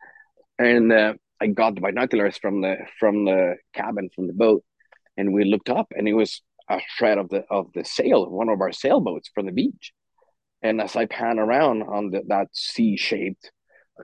And 0.58 0.92
uh, 0.92 1.14
I 1.44 1.48
got 1.48 1.74
the 1.74 1.82
binoculars 1.82 2.38
from 2.38 2.62
the 2.62 2.76
from 2.98 3.26
the 3.26 3.56
cabin 3.74 4.08
from 4.14 4.28
the 4.28 4.32
boat, 4.32 4.64
and 5.18 5.34
we 5.34 5.44
looked 5.44 5.68
up, 5.68 5.88
and 5.94 6.08
it 6.08 6.14
was 6.14 6.40
a 6.70 6.80
shred 6.96 7.18
of 7.18 7.28
the 7.28 7.44
of 7.50 7.66
the 7.74 7.84
sail, 7.84 8.30
one 8.30 8.48
of 8.48 8.62
our 8.62 8.72
sailboats 8.72 9.28
from 9.34 9.44
the 9.44 9.52
beach. 9.52 9.92
And 10.62 10.80
as 10.80 10.96
I 10.96 11.04
pan 11.04 11.38
around 11.38 11.82
on 11.82 12.10
the, 12.10 12.22
that 12.28 12.48
C-shaped 12.52 13.52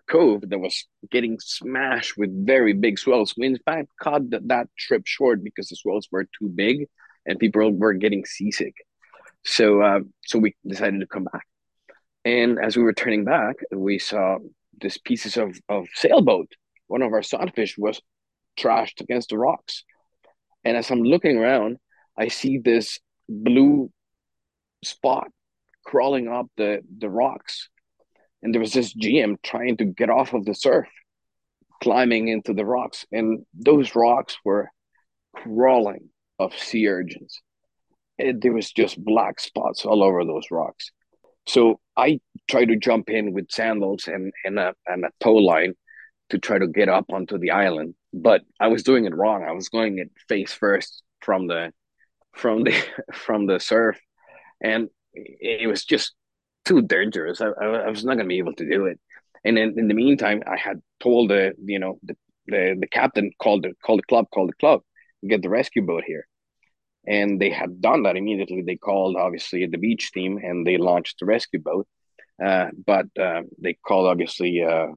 cove 0.07 0.42
that 0.50 0.59
was 0.59 0.87
getting 1.11 1.38
smashed 1.40 2.18
with 2.18 2.46
very 2.46 2.74
big 2.74 2.98
swells, 2.98 3.35
we 3.38 3.46
in 3.46 3.59
fact 3.64 3.88
cut 4.03 4.29
that, 4.33 4.46
that 4.48 4.66
trip 4.79 5.05
short 5.07 5.42
because 5.42 5.68
the 5.68 5.76
swells 5.76 6.09
were 6.12 6.26
too 6.38 6.50
big 6.55 6.88
and 7.24 7.38
people 7.38 7.72
were 7.72 7.94
getting 7.94 8.26
seasick. 8.26 8.74
So 9.46 9.81
uh, 9.81 10.00
so 10.26 10.38
we 10.38 10.55
decided 10.66 11.00
to 11.00 11.07
come 11.07 11.24
back. 11.24 11.46
And 12.26 12.59
as 12.59 12.76
we 12.76 12.83
were 12.83 12.92
turning 12.92 13.24
back, 13.24 13.57
we 13.72 13.98
saw 13.98 14.37
these 14.79 14.98
pieces 14.98 15.38
of, 15.38 15.59
of 15.70 15.87
sailboat. 15.94 16.53
One 16.90 17.03
of 17.03 17.12
our 17.12 17.22
sodfish 17.22 17.79
was 17.79 18.03
trashed 18.59 19.00
against 19.00 19.29
the 19.29 19.38
rocks. 19.38 19.85
And 20.64 20.76
as 20.76 20.90
I'm 20.90 21.05
looking 21.05 21.37
around, 21.38 21.79
I 22.18 22.26
see 22.26 22.59
this 22.59 22.98
blue 23.29 23.92
spot 24.83 25.29
crawling 25.85 26.26
up 26.26 26.46
the, 26.57 26.81
the 26.98 27.09
rocks. 27.09 27.68
And 28.42 28.53
there 28.53 28.61
was 28.61 28.72
this 28.72 28.92
GM 28.92 29.37
trying 29.40 29.76
to 29.76 29.85
get 29.85 30.11
off 30.11 30.35
of 30.35 30.44
the 30.44 30.53
surf, 30.53 30.88
climbing 31.81 32.26
into 32.26 32.55
the 32.55 32.64
rocks. 32.64 33.07
And 33.12 33.46
those 33.55 33.94
rocks 33.94 34.37
were 34.44 34.68
crawling 35.33 36.09
of 36.40 36.59
sea 36.59 36.88
urchins. 36.88 37.40
It, 38.18 38.42
there 38.42 38.53
was 38.53 38.72
just 38.72 39.03
black 39.03 39.38
spots 39.38 39.85
all 39.85 40.03
over 40.03 40.24
those 40.24 40.50
rocks. 40.50 40.90
So 41.46 41.79
I 41.96 42.18
tried 42.50 42.66
to 42.66 42.76
jump 42.76 43.11
in 43.11 43.33
with 43.33 43.46
sandals 43.48 44.09
and, 44.09 44.33
and, 44.44 44.59
a, 44.59 44.74
and 44.88 45.05
a 45.05 45.11
tow 45.20 45.37
line 45.37 45.74
to 46.31 46.38
try 46.38 46.59
to 46.59 46.66
get 46.66 46.88
up 46.88 47.07
onto 47.12 47.38
the 47.38 47.51
island. 47.51 47.95
But 48.12 48.43
I 48.59 48.69
was 48.69 48.83
doing 48.83 49.05
it 49.05 49.14
wrong. 49.14 49.45
I 49.45 49.53
was 49.53 49.69
going 49.69 49.99
it 49.99 50.11
face 50.29 50.53
first 50.53 51.03
from 51.21 51.47
the 51.47 51.73
from 52.35 52.64
the 52.64 52.75
from 53.12 53.47
the 53.47 53.61
surf, 53.61 53.99
and 54.62 54.88
it 55.14 55.69
was 55.69 55.85
just 55.85 56.14
too 56.64 56.83
dangerous. 56.83 57.40
I, 57.40 57.49
I 57.49 57.88
was 57.88 58.05
not 58.05 58.14
going 58.14 58.27
to 58.27 58.35
be 58.35 58.38
able 58.38 58.55
to 58.55 58.69
do 58.69 58.87
it. 58.87 58.99
And 59.45 59.59
in, 59.59 59.79
in 59.79 59.88
the 59.88 59.95
meantime, 59.95 60.43
I 60.47 60.57
had 60.57 60.81
told 61.01 61.31
the 61.31 61.55
you 61.64 61.79
know 61.79 61.99
the, 62.03 62.16
the, 62.47 62.77
the 62.81 62.88
captain 62.88 63.31
called 63.40 63.64
the 63.64 63.73
called 63.85 64.01
the 64.01 64.07
club 64.07 64.27
called 64.33 64.51
the 64.51 64.61
club 64.61 64.83
get 65.29 65.43
the 65.43 65.51
rescue 65.51 65.85
boat 65.85 66.03
here 66.07 66.27
and 67.07 67.40
they 67.40 67.51
had 67.51 67.81
done 67.81 68.03
that 68.05 68.16
immediately. 68.16 68.62
They 68.62 68.77
called 68.77 69.16
obviously 69.16 69.66
the 69.66 69.79
beach 69.79 70.12
team 70.12 70.38
and 70.43 70.66
they 70.66 70.77
launched 70.77 71.19
the 71.19 71.27
rescue 71.27 71.61
boat. 71.61 71.87
Uh, 72.43 72.69
but 72.87 73.07
uh, 73.21 73.43
they 73.59 73.75
called 73.87 74.07
obviously 74.07 74.62
uh, 74.62 74.88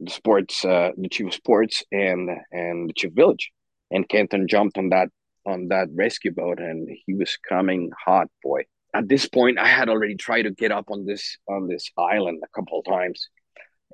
the 0.00 0.10
sports, 0.10 0.64
uh, 0.64 0.90
the 0.96 1.08
chief 1.08 1.28
of 1.28 1.34
sports, 1.34 1.84
and 1.92 2.30
and 2.52 2.88
the 2.88 2.94
chief 2.94 3.12
village. 3.12 3.50
And 3.90 4.08
Kenton 4.08 4.48
jumped 4.48 4.78
on 4.78 4.90
that 4.90 5.08
on 5.46 5.68
that 5.68 5.88
rescue 5.94 6.32
boat, 6.32 6.60
and 6.60 6.88
he 7.06 7.14
was 7.14 7.36
coming 7.48 7.90
hot, 8.04 8.28
boy. 8.42 8.62
At 8.94 9.08
this 9.08 9.28
point, 9.28 9.58
I 9.58 9.68
had 9.68 9.88
already 9.88 10.16
tried 10.16 10.42
to 10.42 10.50
get 10.50 10.72
up 10.72 10.86
on 10.90 11.06
this 11.06 11.38
on 11.48 11.68
this 11.68 11.90
island 11.96 12.42
a 12.44 12.48
couple 12.54 12.80
of 12.80 12.84
times, 12.84 13.28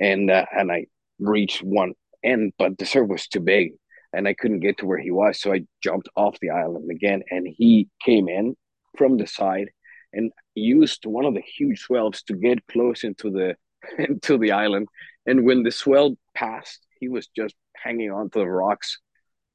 and 0.01 0.31
uh, 0.31 0.47
and 0.57 0.73
I 0.73 0.87
reached 1.19 1.63
one 1.63 1.95
end, 2.23 2.53
but 2.59 2.79
the 2.79 2.87
surf 2.87 3.09
was 3.09 3.27
too 3.27 3.41
big 3.41 3.73
and 4.17 4.27
I 4.27 4.35
couldn't 4.35 4.61
get 4.61 4.79
to 4.79 4.87
where 4.87 4.99
he 4.99 5.11
was. 5.11 5.41
So 5.41 5.53
I 5.53 5.63
jumped 5.83 6.09
off 6.17 6.41
the 6.41 6.51
island 6.51 6.91
again, 6.91 7.23
and 7.31 7.47
he 7.47 7.89
came 8.03 8.29
in 8.29 8.57
from 8.97 9.19
the 9.19 9.27
side 9.27 9.69
and 10.13 10.33
used 10.55 11.05
one 11.05 11.27
of 11.27 11.35
the 11.35 11.43
huge 11.43 11.81
swells 11.81 12.23
to 12.23 12.35
get 12.35 12.67
close 12.67 13.05
into 13.05 13.31
the 13.31 13.57
into 13.99 14.39
the 14.39 14.53
island. 14.53 14.89
And 15.27 15.45
when 15.45 15.63
the 15.63 15.71
swell 15.71 16.17
passed, 16.35 16.87
he 17.01 17.09
was 17.09 17.29
just 17.37 17.55
hanging 17.77 18.11
onto 18.11 18.39
the 18.39 18.49
rocks, 18.49 18.99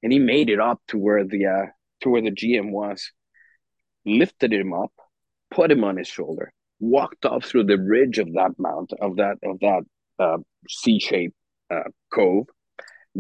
and 0.04 0.12
he 0.12 0.20
made 0.20 0.50
it 0.50 0.60
up 0.60 0.82
to 0.90 0.98
where 0.98 1.24
the 1.26 1.46
uh, 1.46 1.66
to 2.02 2.10
where 2.10 2.22
the 2.22 2.32
GM 2.32 2.72
was, 2.72 3.12
lifted 4.06 4.54
him 4.54 4.74
up, 4.74 4.92
put 5.50 5.72
him 5.72 5.84
on 5.84 5.98
his 5.98 6.08
shoulder, 6.08 6.52
walked 6.80 7.26
up 7.26 7.44
through 7.44 7.66
the 7.66 7.78
ridge 7.78 8.18
of 8.20 8.34
that 8.34 8.52
mountain 8.58 8.98
of 9.02 9.18
that 9.18 9.38
of 9.44 9.60
that 9.60 9.84
uh, 10.20 10.38
C-shaped 10.68 11.36
uh, 11.70 11.90
cove 12.14 12.48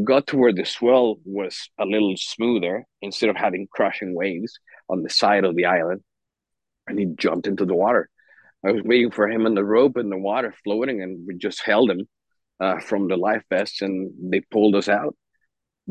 got 0.04 0.28
to 0.28 0.38
where 0.38 0.54
the 0.54 0.66
swell 0.66 1.18
was 1.26 1.70
a 1.78 1.86
little 1.86 2.16
smoother 2.16 2.86
instead 3.02 3.30
of 3.30 3.36
having 3.36 3.68
crushing 3.72 4.16
waves 4.16 4.60
on 4.90 5.04
the 5.04 5.10
side 5.10 5.44
of 5.44 5.56
the 5.56 5.66
island 5.66 6.02
and 6.88 6.98
he 6.98 7.06
jumped 7.18 7.48
into 7.48 7.66
the 7.66 7.76
water. 7.76 8.10
I 8.66 8.72
was 8.72 8.84
waiting 8.84 9.12
for 9.12 9.28
him 9.30 9.46
in 9.46 9.56
the 9.56 9.64
rope 9.64 9.98
in 9.98 10.10
the 10.10 10.18
water 10.18 10.54
floating 10.64 11.02
and 11.02 11.26
we 11.28 11.36
just 11.36 11.62
held 11.64 11.90
him 11.90 12.08
uh, 12.62 12.80
from 12.80 13.08
the 13.08 13.18
life 13.18 13.44
vests 13.50 13.82
and 13.82 14.12
they 14.32 14.42
pulled 14.52 14.76
us 14.76 14.88
out 14.88 15.16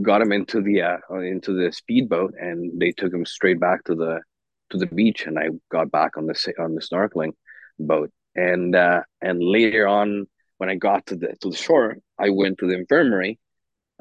got 0.03 0.23
him 0.23 0.33
into 0.33 0.63
the 0.63 0.81
uh, 0.83 0.99
into 1.35 1.53
the 1.53 1.73
speedboat 1.73 2.33
and 2.39 2.81
they 2.81 2.93
took 2.93 3.13
him 3.13 3.27
straight 3.27 3.61
back 3.61 3.83
to 3.85 3.95
the 3.95 4.21
to 4.71 4.79
the 4.79 4.87
beach 4.87 5.27
and 5.27 5.39
i 5.39 5.49
got 5.71 5.91
back 5.91 6.17
on 6.17 6.27
the 6.27 6.55
on 6.59 6.75
the 6.75 6.81
snorkeling 6.81 7.33
boat 7.79 8.11
and 8.35 8.77
uh, 8.77 9.03
and 9.21 9.43
later 9.43 9.87
on 9.87 10.27
when 10.59 10.71
i 10.71 10.77
got 10.77 11.05
to 11.07 11.17
the 11.17 11.35
to 11.41 11.51
the 11.51 11.57
shore 11.57 11.97
i 12.19 12.31
went 12.31 12.57
to 12.59 12.67
the 12.67 12.75
infirmary 12.75 13.39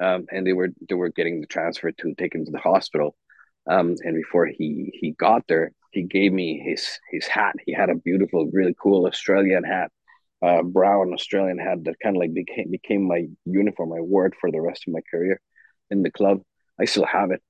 um, 0.00 0.26
and 0.32 0.46
they 0.46 0.52
were 0.52 0.70
they 0.88 0.94
were 0.94 1.10
getting 1.10 1.40
the 1.40 1.46
transfer 1.46 1.92
to 1.92 2.14
take 2.14 2.34
him 2.34 2.44
to 2.44 2.50
the 2.50 2.58
hospital. 2.58 3.14
Um, 3.70 3.96
and 4.02 4.16
before 4.16 4.46
he 4.46 4.90
he 4.94 5.12
got 5.12 5.46
there, 5.46 5.72
he 5.92 6.02
gave 6.02 6.32
me 6.32 6.58
his 6.64 6.98
his 7.10 7.26
hat. 7.26 7.54
He 7.66 7.72
had 7.72 7.90
a 7.90 7.94
beautiful, 7.94 8.48
really 8.52 8.74
cool 8.82 9.06
Australian 9.06 9.64
hat, 9.64 9.92
uh, 10.42 10.62
brown 10.62 11.12
Australian 11.12 11.58
hat 11.58 11.84
that 11.84 11.96
kind 12.02 12.16
of 12.16 12.20
like 12.20 12.34
became 12.34 12.70
became 12.70 13.06
my 13.06 13.26
uniform. 13.44 13.92
I 13.92 14.00
wore 14.00 14.26
it 14.26 14.34
for 14.40 14.50
the 14.50 14.60
rest 14.60 14.84
of 14.86 14.94
my 14.94 15.00
career 15.10 15.40
in 15.90 16.02
the 16.02 16.10
club. 16.10 16.40
I 16.80 16.86
still 16.86 17.06
have 17.06 17.30
it, 17.30 17.42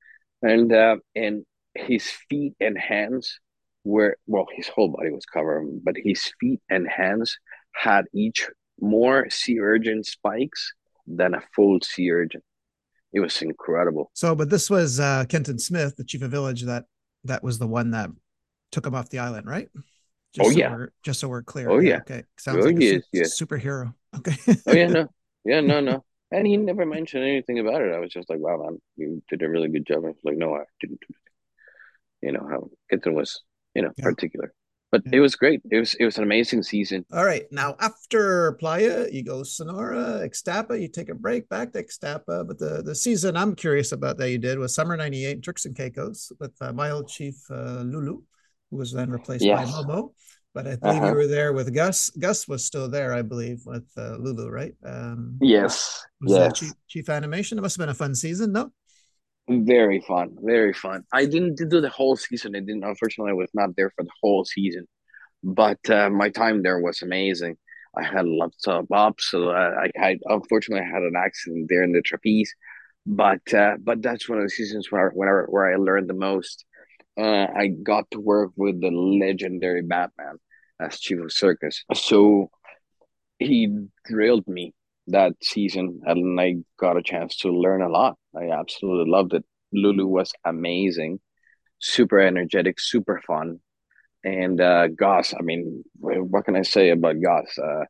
and 0.42 0.72
uh, 0.72 0.96
and 1.14 1.44
his 1.74 2.10
feet 2.28 2.54
and 2.60 2.76
hands 2.76 3.38
were 3.84 4.16
well, 4.26 4.46
his 4.54 4.68
whole 4.68 4.88
body 4.88 5.10
was 5.10 5.24
covered, 5.24 5.66
but 5.84 5.94
his 5.96 6.32
feet 6.40 6.60
and 6.68 6.88
hands 6.88 7.38
had 7.72 8.06
each 8.12 8.48
more 8.80 9.28
sea 9.30 9.60
urchin 9.60 10.02
spikes 10.02 10.72
than 11.06 11.34
a 11.34 11.42
full 11.54 11.78
sea 11.80 12.10
urchin. 12.10 12.42
It 13.12 13.20
was 13.20 13.40
incredible. 13.42 14.10
So, 14.14 14.34
but 14.34 14.50
this 14.50 14.70
was 14.70 15.00
uh, 15.00 15.24
Kenton 15.28 15.58
Smith, 15.58 15.96
the 15.96 16.04
chief 16.04 16.22
of 16.22 16.30
village, 16.30 16.62
that 16.62 16.84
that 17.24 17.42
was 17.42 17.58
the 17.58 17.66
one 17.66 17.90
that 17.90 18.10
took 18.70 18.86
him 18.86 18.94
off 18.94 19.10
the 19.10 19.18
island, 19.18 19.46
right? 19.46 19.68
Just 20.34 20.48
oh 20.48 20.52
so 20.52 20.58
yeah. 20.58 20.86
Just 21.02 21.20
so 21.20 21.28
we're 21.28 21.42
clear. 21.42 21.70
Oh 21.70 21.78
yeah. 21.78 21.98
Okay. 21.98 22.22
Sounds 22.38 22.64
oh, 22.64 22.68
like 22.68 22.80
a 22.80 23.02
su- 23.14 23.46
superhero. 23.46 23.94
Okay. 24.16 24.36
oh 24.66 24.72
yeah. 24.72 24.86
No. 24.86 25.08
Yeah. 25.46 25.62
No. 25.62 25.80
No. 25.80 26.04
And 26.30 26.46
he 26.46 26.58
never 26.58 26.84
mentioned 26.84 27.24
anything 27.24 27.60
about 27.60 27.80
it. 27.80 27.94
I 27.94 27.98
was 27.98 28.10
just 28.10 28.28
like, 28.28 28.38
"Wow, 28.38 28.58
man, 28.58 28.78
you 28.96 29.22
did 29.30 29.42
a 29.42 29.48
really 29.48 29.68
good 29.68 29.86
job." 29.86 30.04
I 30.04 30.08
was 30.08 30.16
like, 30.22 30.36
"No, 30.36 30.54
I 30.54 30.64
didn't." 30.80 31.00
You 32.20 32.32
know 32.32 32.46
how 32.48 32.68
Kenton 32.90 33.14
was, 33.14 33.42
you 33.74 33.80
know, 33.80 33.90
yeah. 33.96 34.04
particular 34.04 34.52
but 34.90 35.02
it 35.12 35.20
was 35.20 35.36
great. 35.36 35.60
It 35.70 35.78
was 35.78 35.94
it 35.94 36.04
was 36.04 36.16
an 36.18 36.24
amazing 36.24 36.62
season. 36.62 37.04
All 37.12 37.24
right, 37.24 37.44
now 37.50 37.76
after 37.78 38.52
Playa, 38.52 39.06
you 39.10 39.22
go 39.22 39.42
Sonora, 39.42 40.28
Ixtapa. 40.28 40.80
You 40.80 40.88
take 40.88 41.08
a 41.08 41.14
break 41.14 41.48
back 41.48 41.72
to 41.72 41.82
Ixtapa, 41.82 42.46
but 42.46 42.58
the 42.58 42.82
the 42.84 42.94
season 42.94 43.36
I'm 43.36 43.54
curious 43.54 43.92
about 43.92 44.18
that 44.18 44.30
you 44.30 44.38
did 44.38 44.58
was 44.58 44.74
summer 44.74 44.96
'98 44.96 45.42
Turks 45.42 45.64
and 45.64 45.76
Caicos 45.76 46.32
with 46.40 46.54
uh, 46.60 46.72
my 46.72 46.90
old 46.90 47.08
chief 47.08 47.36
uh, 47.50 47.82
Lulu, 47.82 48.22
who 48.70 48.76
was 48.76 48.92
then 48.92 49.10
replaced 49.10 49.44
yes. 49.44 49.70
by 49.70 49.82
Momo. 49.82 50.12
But 50.52 50.66
I 50.66 50.76
believe 50.76 51.02
uh-huh. 51.02 51.06
you 51.10 51.14
were 51.14 51.26
there 51.28 51.52
with 51.52 51.72
Gus. 51.72 52.10
Gus 52.10 52.48
was 52.48 52.64
still 52.64 52.88
there, 52.88 53.14
I 53.14 53.22
believe, 53.22 53.62
with 53.66 53.88
uh, 53.96 54.16
Lulu, 54.16 54.48
right? 54.48 54.74
Um, 54.84 55.38
yes. 55.40 56.04
yes. 56.26 56.58
Chief, 56.58 56.72
chief 56.88 57.08
animation. 57.08 57.56
It 57.56 57.60
must 57.60 57.76
have 57.76 57.82
been 57.82 57.90
a 57.90 57.94
fun 57.94 58.16
season, 58.16 58.52
no? 58.52 58.72
Very 59.48 60.00
fun, 60.00 60.36
very 60.40 60.72
fun. 60.72 61.04
I 61.12 61.24
didn't 61.24 61.56
do 61.56 61.80
the 61.80 61.88
whole 61.88 62.16
season. 62.16 62.54
I 62.54 62.60
didn't. 62.60 62.84
Unfortunately, 62.84 63.30
I 63.30 63.34
was 63.34 63.50
not 63.52 63.74
there 63.76 63.90
for 63.96 64.04
the 64.04 64.10
whole 64.22 64.44
season, 64.44 64.86
but 65.42 65.78
uh, 65.88 66.08
my 66.10 66.30
time 66.30 66.62
there 66.62 66.80
was 66.80 67.02
amazing. 67.02 67.56
I 67.96 68.04
had 68.04 68.26
lots 68.26 68.68
of 68.68 68.86
ups. 68.92 69.30
So 69.30 69.50
uh, 69.50 69.72
I 69.82 69.90
had 69.96 70.18
unfortunately 70.24 70.86
I 70.86 70.88
had 70.88 71.02
an 71.02 71.14
accident 71.16 71.66
there 71.68 71.82
in 71.82 71.90
the 71.90 72.02
trapeze, 72.02 72.54
but 73.06 73.52
uh, 73.52 73.76
but 73.82 74.02
that's 74.02 74.28
one 74.28 74.38
of 74.38 74.44
the 74.44 74.50
seasons 74.50 74.90
where 74.90 75.10
where 75.10 75.46
where 75.46 75.72
I 75.72 75.76
learned 75.76 76.08
the 76.08 76.14
most. 76.14 76.64
Uh, 77.20 77.46
I 77.54 77.66
got 77.68 78.10
to 78.12 78.20
work 78.20 78.52
with 78.56 78.80
the 78.80 78.90
legendary 78.90 79.82
Batman 79.82 80.38
as 80.80 80.98
chief 80.98 81.20
of 81.20 81.32
circus, 81.32 81.84
so 81.94 82.50
he 83.38 83.68
drilled 84.06 84.48
me 84.48 84.72
that 85.08 85.32
season, 85.42 86.00
and 86.04 86.40
I 86.40 86.56
got 86.78 86.96
a 86.96 87.02
chance 87.02 87.36
to 87.38 87.50
learn 87.50 87.82
a 87.82 87.88
lot. 87.88 88.16
I 88.34 88.50
absolutely 88.50 89.10
loved 89.10 89.34
it. 89.34 89.44
Lulu 89.72 90.06
was 90.06 90.32
amazing, 90.44 91.20
super 91.78 92.18
energetic, 92.18 92.80
super 92.80 93.20
fun. 93.26 93.60
And 94.22 94.60
uh, 94.60 94.88
Gus, 94.88 95.34
I 95.38 95.42
mean, 95.42 95.82
what 95.98 96.44
can 96.44 96.54
I 96.54 96.62
say 96.62 96.90
about 96.90 97.16
Gus? 97.22 97.58
Uh, 97.58 97.84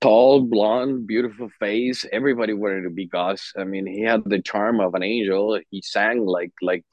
tall, 0.00 0.42
blonde, 0.42 1.06
beautiful 1.06 1.48
face. 1.60 2.04
Everybody 2.12 2.54
wanted 2.54 2.82
to 2.82 2.90
be 2.90 3.06
Gus. 3.06 3.52
I 3.56 3.64
mean, 3.64 3.86
he 3.86 4.02
had 4.02 4.22
the 4.24 4.42
charm 4.42 4.80
of 4.80 4.94
an 4.94 5.04
angel. 5.04 5.60
He 5.70 5.82
sang 5.82 6.26
like 6.26 6.52
like 6.60 6.84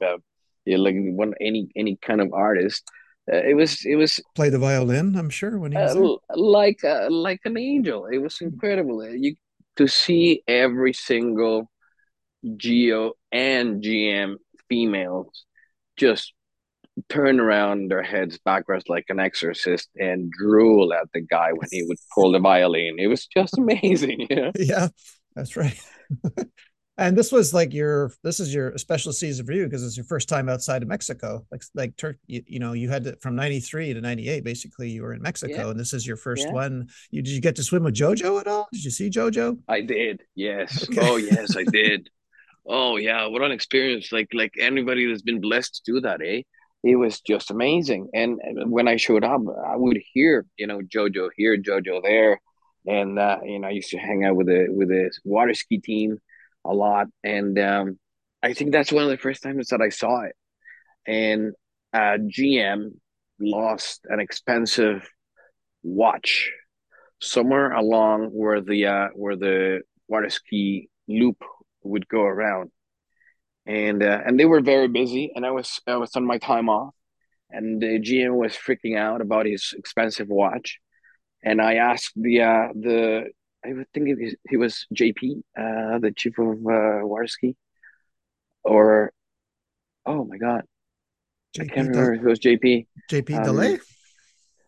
uh, 0.70 0.78
like 0.78 0.94
one 0.98 1.34
any 1.40 1.68
any 1.76 1.96
kind 1.96 2.20
of 2.20 2.32
artist. 2.32 2.84
Uh, 3.32 3.36
it 3.36 3.54
was 3.54 3.84
it 3.84 3.96
was 3.96 4.20
play 4.34 4.50
the 4.50 4.58
violin. 4.58 5.16
I'm 5.16 5.30
sure 5.30 5.58
when 5.58 5.72
he 5.72 5.78
was 5.78 5.96
uh, 5.96 6.36
like 6.36 6.84
uh, 6.84 7.08
like 7.10 7.40
an 7.44 7.56
angel. 7.58 8.06
It 8.06 8.18
was 8.18 8.40
incredible. 8.40 9.04
You 9.04 9.36
to 9.76 9.88
see 9.88 10.42
every 10.46 10.92
single 10.92 11.70
G.O 12.56 13.12
and 13.32 13.82
GM 13.82 14.36
females 14.68 15.44
just 15.96 16.32
turn 17.08 17.40
around 17.40 17.90
their 17.90 18.02
heads 18.02 18.38
backwards 18.44 18.84
like 18.88 19.06
an 19.08 19.18
exorcist 19.18 19.88
and 19.96 20.30
drool 20.30 20.92
at 20.92 21.08
the 21.12 21.20
guy 21.20 21.50
when 21.52 21.68
he 21.70 21.82
would 21.84 21.98
pull 22.14 22.32
the 22.32 22.38
violin. 22.38 22.96
It 22.98 23.08
was 23.08 23.26
just 23.26 23.58
amazing. 23.58 24.26
Yeah. 24.30 24.52
Yeah, 24.56 24.88
that's 25.34 25.56
right. 25.56 25.78
and 26.96 27.16
this 27.16 27.32
was 27.32 27.52
like 27.52 27.72
your 27.72 28.12
this 28.22 28.38
is 28.38 28.54
your 28.54 28.76
special 28.78 29.12
season 29.12 29.44
for 29.44 29.52
you 29.52 29.64
because 29.64 29.84
it's 29.84 29.96
your 29.96 30.04
first 30.04 30.28
time 30.28 30.48
outside 30.48 30.82
of 30.82 30.88
Mexico. 30.88 31.44
Like 31.50 31.62
like 31.74 31.96
Turk, 31.96 32.18
you, 32.26 32.42
you 32.46 32.60
know, 32.60 32.72
you 32.72 32.88
had 32.88 33.04
to, 33.04 33.16
from 33.16 33.34
'93 33.34 33.94
to 33.94 34.00
'98. 34.00 34.44
Basically, 34.44 34.90
you 34.90 35.02
were 35.02 35.12
in 35.12 35.20
Mexico, 35.20 35.52
yeah. 35.54 35.70
and 35.70 35.80
this 35.80 35.92
is 35.92 36.06
your 36.06 36.16
first 36.16 36.46
yeah. 36.46 36.52
one. 36.52 36.88
You 37.10 37.22
did 37.22 37.32
you 37.32 37.40
get 37.40 37.56
to 37.56 37.64
swim 37.64 37.82
with 37.82 37.94
JoJo 37.94 38.40
at 38.40 38.46
all? 38.46 38.68
Did 38.72 38.84
you 38.84 38.90
see 38.92 39.10
JoJo? 39.10 39.58
I 39.68 39.80
did. 39.80 40.22
Yes. 40.36 40.88
Okay. 40.88 41.00
Oh 41.02 41.16
yes, 41.16 41.56
I 41.56 41.64
did. 41.72 42.10
oh 42.66 42.96
yeah, 42.96 43.26
what 43.26 43.42
an 43.42 43.50
experience! 43.50 44.12
Like 44.12 44.28
like 44.32 44.54
anybody 44.60 45.06
that's 45.08 45.22
been 45.22 45.40
blessed 45.40 45.82
to 45.84 45.92
do 45.92 46.00
that, 46.02 46.20
eh? 46.24 46.42
It 46.84 46.96
was 46.96 47.20
just 47.22 47.50
amazing. 47.50 48.10
And 48.14 48.38
when 48.70 48.86
I 48.86 48.96
showed 48.96 49.24
up, 49.24 49.40
I 49.66 49.74
would 49.74 49.98
hear 50.12 50.46
you 50.56 50.68
know 50.68 50.80
JoJo 50.80 51.30
here, 51.36 51.56
JoJo 51.56 52.02
there, 52.04 52.40
and 52.86 53.18
uh, 53.18 53.38
you 53.44 53.58
know 53.58 53.66
I 53.66 53.72
used 53.72 53.90
to 53.90 53.98
hang 53.98 54.24
out 54.24 54.36
with 54.36 54.46
the 54.46 54.68
with 54.68 54.90
the 54.90 55.10
water 55.24 55.54
ski 55.54 55.78
team 55.78 56.20
a 56.64 56.72
lot, 56.72 57.06
and 57.22 57.58
um, 57.58 57.98
I 58.42 58.52
think 58.54 58.72
that's 58.72 58.92
one 58.92 59.04
of 59.04 59.10
the 59.10 59.16
first 59.16 59.42
times 59.42 59.68
that 59.68 59.80
I 59.80 59.88
saw 59.88 60.22
it. 60.22 60.36
And 61.06 61.52
uh, 61.92 62.18
GM 62.18 62.90
lost 63.40 64.00
an 64.08 64.20
expensive 64.20 65.08
watch 65.82 66.50
somewhere 67.20 67.72
along 67.72 68.30
where 68.32 68.60
the 68.60 68.86
uh, 68.86 69.08
where 69.14 69.36
the 69.36 69.80
water 70.08 70.30
ski 70.30 70.88
loop 71.08 71.42
would 71.82 72.08
go 72.08 72.22
around, 72.22 72.70
and 73.66 74.02
uh, 74.02 74.20
and 74.24 74.38
they 74.38 74.44
were 74.44 74.60
very 74.60 74.88
busy, 74.88 75.32
and 75.34 75.44
I 75.44 75.50
was 75.50 75.80
I 75.86 75.96
was 75.96 76.14
on 76.16 76.26
my 76.26 76.38
time 76.38 76.68
off, 76.68 76.94
and 77.50 77.80
the 77.80 78.00
GM 78.00 78.34
was 78.34 78.52
freaking 78.52 78.98
out 78.98 79.20
about 79.20 79.46
his 79.46 79.74
expensive 79.76 80.28
watch, 80.28 80.80
and 81.42 81.60
I 81.60 81.74
asked 81.74 82.12
the 82.16 82.42
uh, 82.42 82.68
the 82.74 83.30
I 83.64 83.72
would 83.72 83.86
think 83.94 84.08
it 84.08 84.18
was, 84.20 84.34
he 84.48 84.56
was 84.56 84.86
JP, 84.94 85.42
uh, 85.58 85.98
the 85.98 86.12
chief 86.14 86.38
of 86.38 86.48
uh, 86.48 87.02
Waterski, 87.02 87.56
or 88.62 89.12
oh 90.04 90.24
my 90.24 90.36
god, 90.36 90.64
JP 91.56 91.62
I 91.62 91.66
can't 91.74 91.88
remember 91.88 92.16
who 92.16 92.28
was 92.28 92.40
JP. 92.40 92.86
JP 93.10 93.36
um, 93.38 93.44
Delay. 93.44 93.78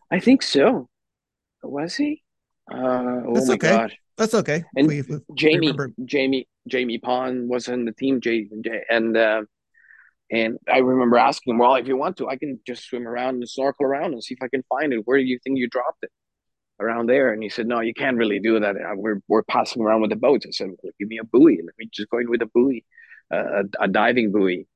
I 0.09 0.19
think 0.19 0.41
so. 0.41 0.89
Was 1.63 1.95
he? 1.95 2.23
Uh, 2.71 3.21
oh 3.27 3.33
That's 3.33 3.47
my 3.47 3.53
okay. 3.55 3.69
god. 3.69 3.93
That's 4.17 4.33
okay. 4.33 4.63
And 4.75 4.87
we, 4.87 5.01
we, 5.03 5.19
Jamie, 5.35 5.67
remember. 5.67 5.91
Jamie, 6.05 6.47
Jamie 6.67 6.97
Pond 6.97 7.49
was 7.49 7.67
in 7.67 7.85
the 7.85 7.91
team. 7.91 8.19
J, 8.19 8.47
J 8.61 8.81
and 8.89 9.15
uh, 9.15 9.43
and 10.31 10.57
I 10.67 10.79
remember 10.79 11.17
asking 11.17 11.53
him, 11.53 11.59
"Well, 11.59 11.75
if 11.75 11.87
you 11.87 11.97
want 11.97 12.17
to, 12.17 12.27
I 12.27 12.37
can 12.37 12.59
just 12.65 12.85
swim 12.85 13.07
around 13.07 13.35
and 13.35 13.49
snorkel 13.49 13.85
around 13.85 14.13
and 14.13 14.23
see 14.23 14.33
if 14.33 14.41
I 14.41 14.47
can 14.47 14.63
find 14.69 14.91
it. 14.91 15.01
Where 15.05 15.17
do 15.17 15.23
you 15.23 15.39
think 15.43 15.59
you 15.59 15.67
dropped 15.69 16.03
it?" 16.03 16.11
Around 16.79 17.07
there. 17.07 17.33
And 17.33 17.41
he 17.41 17.49
said, 17.49 17.67
no, 17.67 17.81
you 17.81 17.93
can't 17.93 18.17
really 18.17 18.39
do 18.39 18.59
that. 18.59 18.75
Uh, 18.75 18.95
we're, 18.95 19.21
we're 19.27 19.43
passing 19.43 19.81
around 19.81 20.01
with 20.01 20.09
the 20.09 20.15
boats. 20.15 20.45
I 20.47 20.51
said, 20.51 20.69
well, 20.81 20.93
give 20.99 21.07
me 21.07 21.19
a 21.19 21.23
buoy. 21.23 21.59
Let 21.63 21.77
me 21.77 21.89
just 21.91 22.09
go 22.09 22.19
in 22.19 22.29
with 22.29 22.41
a 22.41 22.47
buoy, 22.47 22.85
uh, 23.33 23.63
a, 23.63 23.83
a, 23.85 23.87
diving 23.87 24.31
buoy. 24.31 24.67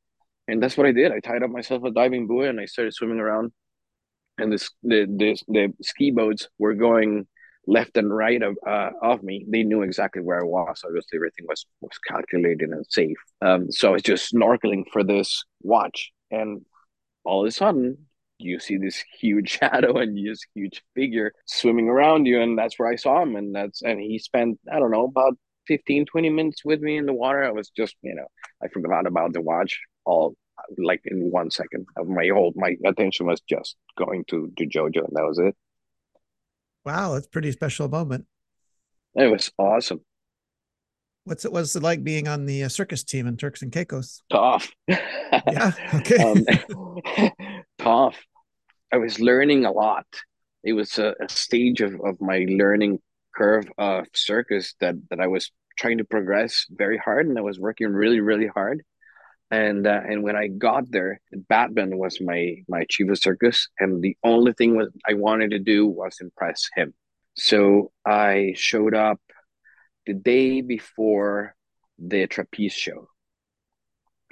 And 0.47 0.61
that's 0.61 0.77
what 0.77 0.87
I 0.87 0.91
did. 0.91 1.11
I 1.11 1.19
tied 1.19 1.43
up 1.43 1.51
myself 1.51 1.83
a 1.83 1.91
diving 1.91 2.27
buoy 2.27 2.47
and 2.47 2.59
I 2.59 2.65
started 2.65 2.93
swimming 2.93 3.19
around. 3.19 3.51
And 4.37 4.51
the, 4.51 4.69
the, 4.83 5.37
the 5.47 5.73
ski 5.81 6.11
boats 6.11 6.47
were 6.57 6.73
going 6.73 7.27
left 7.67 7.95
and 7.97 8.13
right 8.13 8.41
of, 8.41 8.57
uh, 8.65 8.89
of 9.01 9.21
me. 9.21 9.45
They 9.47 9.63
knew 9.63 9.83
exactly 9.83 10.21
where 10.21 10.41
I 10.41 10.45
was. 10.45 10.81
Obviously, 10.83 11.17
everything 11.17 11.45
was, 11.47 11.65
was 11.81 11.97
calculated 12.07 12.69
and 12.69 12.85
safe. 12.89 13.17
Um, 13.41 13.71
so 13.71 13.89
I 13.89 13.91
was 13.91 14.01
just 14.01 14.33
snorkeling 14.33 14.85
for 14.91 15.03
this 15.03 15.43
watch. 15.61 16.11
And 16.31 16.65
all 17.23 17.41
of 17.41 17.47
a 17.47 17.51
sudden, 17.51 18.07
you 18.41 18.59
see 18.59 18.77
this 18.77 19.03
huge 19.19 19.49
shadow 19.59 19.97
and 19.97 20.17
this 20.17 20.41
huge 20.53 20.83
figure 20.95 21.31
swimming 21.45 21.89
around 21.89 22.25
you 22.25 22.41
and 22.41 22.57
that's 22.57 22.77
where 22.77 22.89
i 22.91 22.95
saw 22.95 23.21
him 23.21 23.35
and 23.35 23.53
that's 23.55 23.81
and 23.81 23.99
he 23.99 24.19
spent 24.19 24.59
i 24.71 24.79
don't 24.79 24.91
know 24.91 25.05
about 25.05 25.33
15 25.67 26.05
20 26.05 26.29
minutes 26.29 26.65
with 26.65 26.81
me 26.81 26.97
in 26.97 27.05
the 27.05 27.13
water 27.13 27.43
i 27.43 27.51
was 27.51 27.69
just 27.69 27.95
you 28.01 28.15
know 28.15 28.27
i 28.63 28.67
forgot 28.67 29.05
about 29.05 29.33
the 29.33 29.41
watch 29.41 29.79
all 30.05 30.35
like 30.77 31.01
in 31.05 31.31
one 31.31 31.49
second 31.49 31.85
my 32.05 32.29
whole 32.33 32.53
my 32.55 32.75
attention 32.85 33.25
was 33.25 33.41
just 33.49 33.75
going 33.97 34.23
to 34.27 34.51
to 34.57 34.65
jojo 34.65 35.05
and 35.05 35.13
that 35.13 35.25
was 35.25 35.39
it 35.39 35.55
wow 36.85 37.13
that's 37.13 37.27
pretty 37.27 37.51
special 37.51 37.87
moment 37.87 38.25
it 39.15 39.27
was 39.27 39.51
awesome 39.57 40.01
What's 41.23 41.45
it 41.45 41.51
was 41.51 41.75
it 41.75 41.83
like 41.83 42.03
being 42.03 42.27
on 42.27 42.45
the 42.45 42.63
uh, 42.63 42.69
circus 42.69 43.03
team 43.03 43.27
in 43.27 43.37
Turks 43.37 43.61
and 43.61 43.71
Caicos? 43.71 44.23
Tough. 44.31 44.71
yeah. 44.87 45.71
Okay. 45.93 46.17
um, 46.17 47.31
tough. 47.77 48.17
I 48.91 48.97
was 48.97 49.19
learning 49.19 49.65
a 49.65 49.71
lot. 49.71 50.05
It 50.63 50.73
was 50.73 50.99
a, 50.99 51.15
a 51.21 51.29
stage 51.29 51.81
of, 51.81 51.93
of 52.03 52.21
my 52.21 52.45
learning 52.49 52.99
curve 53.35 53.71
of 53.77 54.07
circus 54.13 54.75
that 54.81 54.95
that 55.09 55.19
I 55.19 55.27
was 55.27 55.51
trying 55.77 55.99
to 55.99 56.03
progress 56.03 56.65
very 56.69 56.97
hard, 56.97 57.27
and 57.27 57.37
I 57.37 57.41
was 57.41 57.59
working 57.59 57.87
really 57.87 58.19
really 58.19 58.47
hard. 58.47 58.83
And 59.49 59.85
uh, 59.87 60.01
and 60.07 60.23
when 60.23 60.35
I 60.35 60.47
got 60.47 60.91
there, 60.91 61.19
Batman 61.49 61.97
was 61.97 62.19
my 62.21 62.57
my 62.67 62.85
chief 62.89 63.09
of 63.09 63.17
circus, 63.17 63.67
and 63.79 64.01
the 64.01 64.17
only 64.23 64.53
thing 64.53 64.75
was 64.75 64.89
I 65.07 65.13
wanted 65.13 65.51
to 65.51 65.59
do 65.59 65.87
was 65.87 66.17
impress 66.21 66.69
him. 66.75 66.93
So 67.35 67.91
I 68.05 68.53
showed 68.55 68.93
up 68.93 69.19
the 70.05 70.13
day 70.13 70.61
before 70.61 71.55
the 71.97 72.27
trapeze 72.27 72.73
show. 72.73 73.07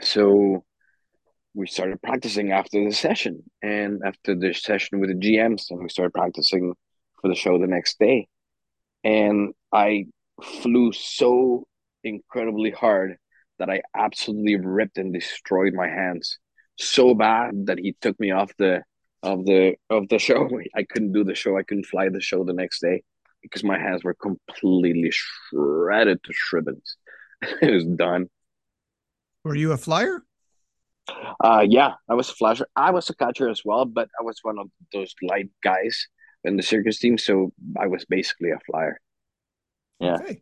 So 0.02 0.66
we 1.54 1.68
started 1.68 2.02
practicing 2.02 2.52
after 2.52 2.84
the 2.84 2.94
session 2.94 3.44
and 3.62 4.02
after 4.06 4.36
the 4.36 4.54
session 4.54 5.00
with 5.00 5.10
the 5.10 5.16
GMs, 5.16 5.66
and 5.70 5.82
we 5.82 5.90
started 5.90 6.14
practicing 6.14 6.74
for 7.22 7.28
the 7.28 7.36
show 7.36 7.58
the 7.58 7.68
next 7.68 8.00
day. 8.00 8.28
And 9.04 9.54
I 9.74 10.06
flew 10.42 10.92
so 10.92 11.66
incredibly 12.04 12.72
hard 12.72 13.18
that 13.58 13.70
I 13.70 13.82
absolutely 13.96 14.56
ripped 14.56 14.98
and 14.98 15.14
destroyed 15.14 15.74
my 15.74 15.88
hands 15.88 16.38
so 16.78 17.14
bad 17.14 17.66
that 17.66 17.78
he 17.78 17.96
took 18.02 18.20
me 18.20 18.32
off 18.32 18.52
the 18.58 18.84
of 19.22 19.46
the 19.46 19.76
of 19.90 20.08
the 20.10 20.20
show. 20.20 20.50
I 20.76 20.84
couldn't 20.84 21.12
do 21.12 21.24
the 21.24 21.36
show. 21.36 21.58
I 21.58 21.64
couldn't 21.64 21.86
fly 21.86 22.10
the 22.10 22.22
show 22.22 22.44
the 22.44 22.54
next 22.54 22.80
day 22.80 23.04
because 23.42 23.64
my 23.64 23.78
hands 23.78 24.04
were 24.04 24.16
completely 24.16 25.12
shredded 25.12 26.24
to 26.24 26.34
shrivels. 26.34 26.98
it 27.62 27.74
was 27.74 27.86
done. 27.86 28.28
Were 29.44 29.56
you 29.56 29.72
a 29.72 29.78
flyer? 29.78 30.24
Uh, 31.44 31.66
yeah, 31.68 31.94
I 32.10 32.14
was 32.14 32.30
a 32.30 32.34
flasher. 32.34 32.68
I 32.76 32.92
was 32.92 33.10
a 33.10 33.16
catcher 33.16 33.50
as 33.50 33.62
well, 33.64 33.86
but 33.86 34.10
I 34.20 34.24
was 34.24 34.40
one 34.42 34.60
of 34.60 34.70
those 34.94 35.14
light 35.22 35.50
guys 35.64 36.08
in 36.44 36.58
the 36.58 36.64
circus 36.64 37.00
team, 37.00 37.18
so 37.18 37.52
I 37.78 37.88
was 37.88 38.06
basically 38.06 38.52
a 38.52 38.60
flyer. 38.66 39.00
Yeah. 40.00 40.16
Okay. 40.16 40.42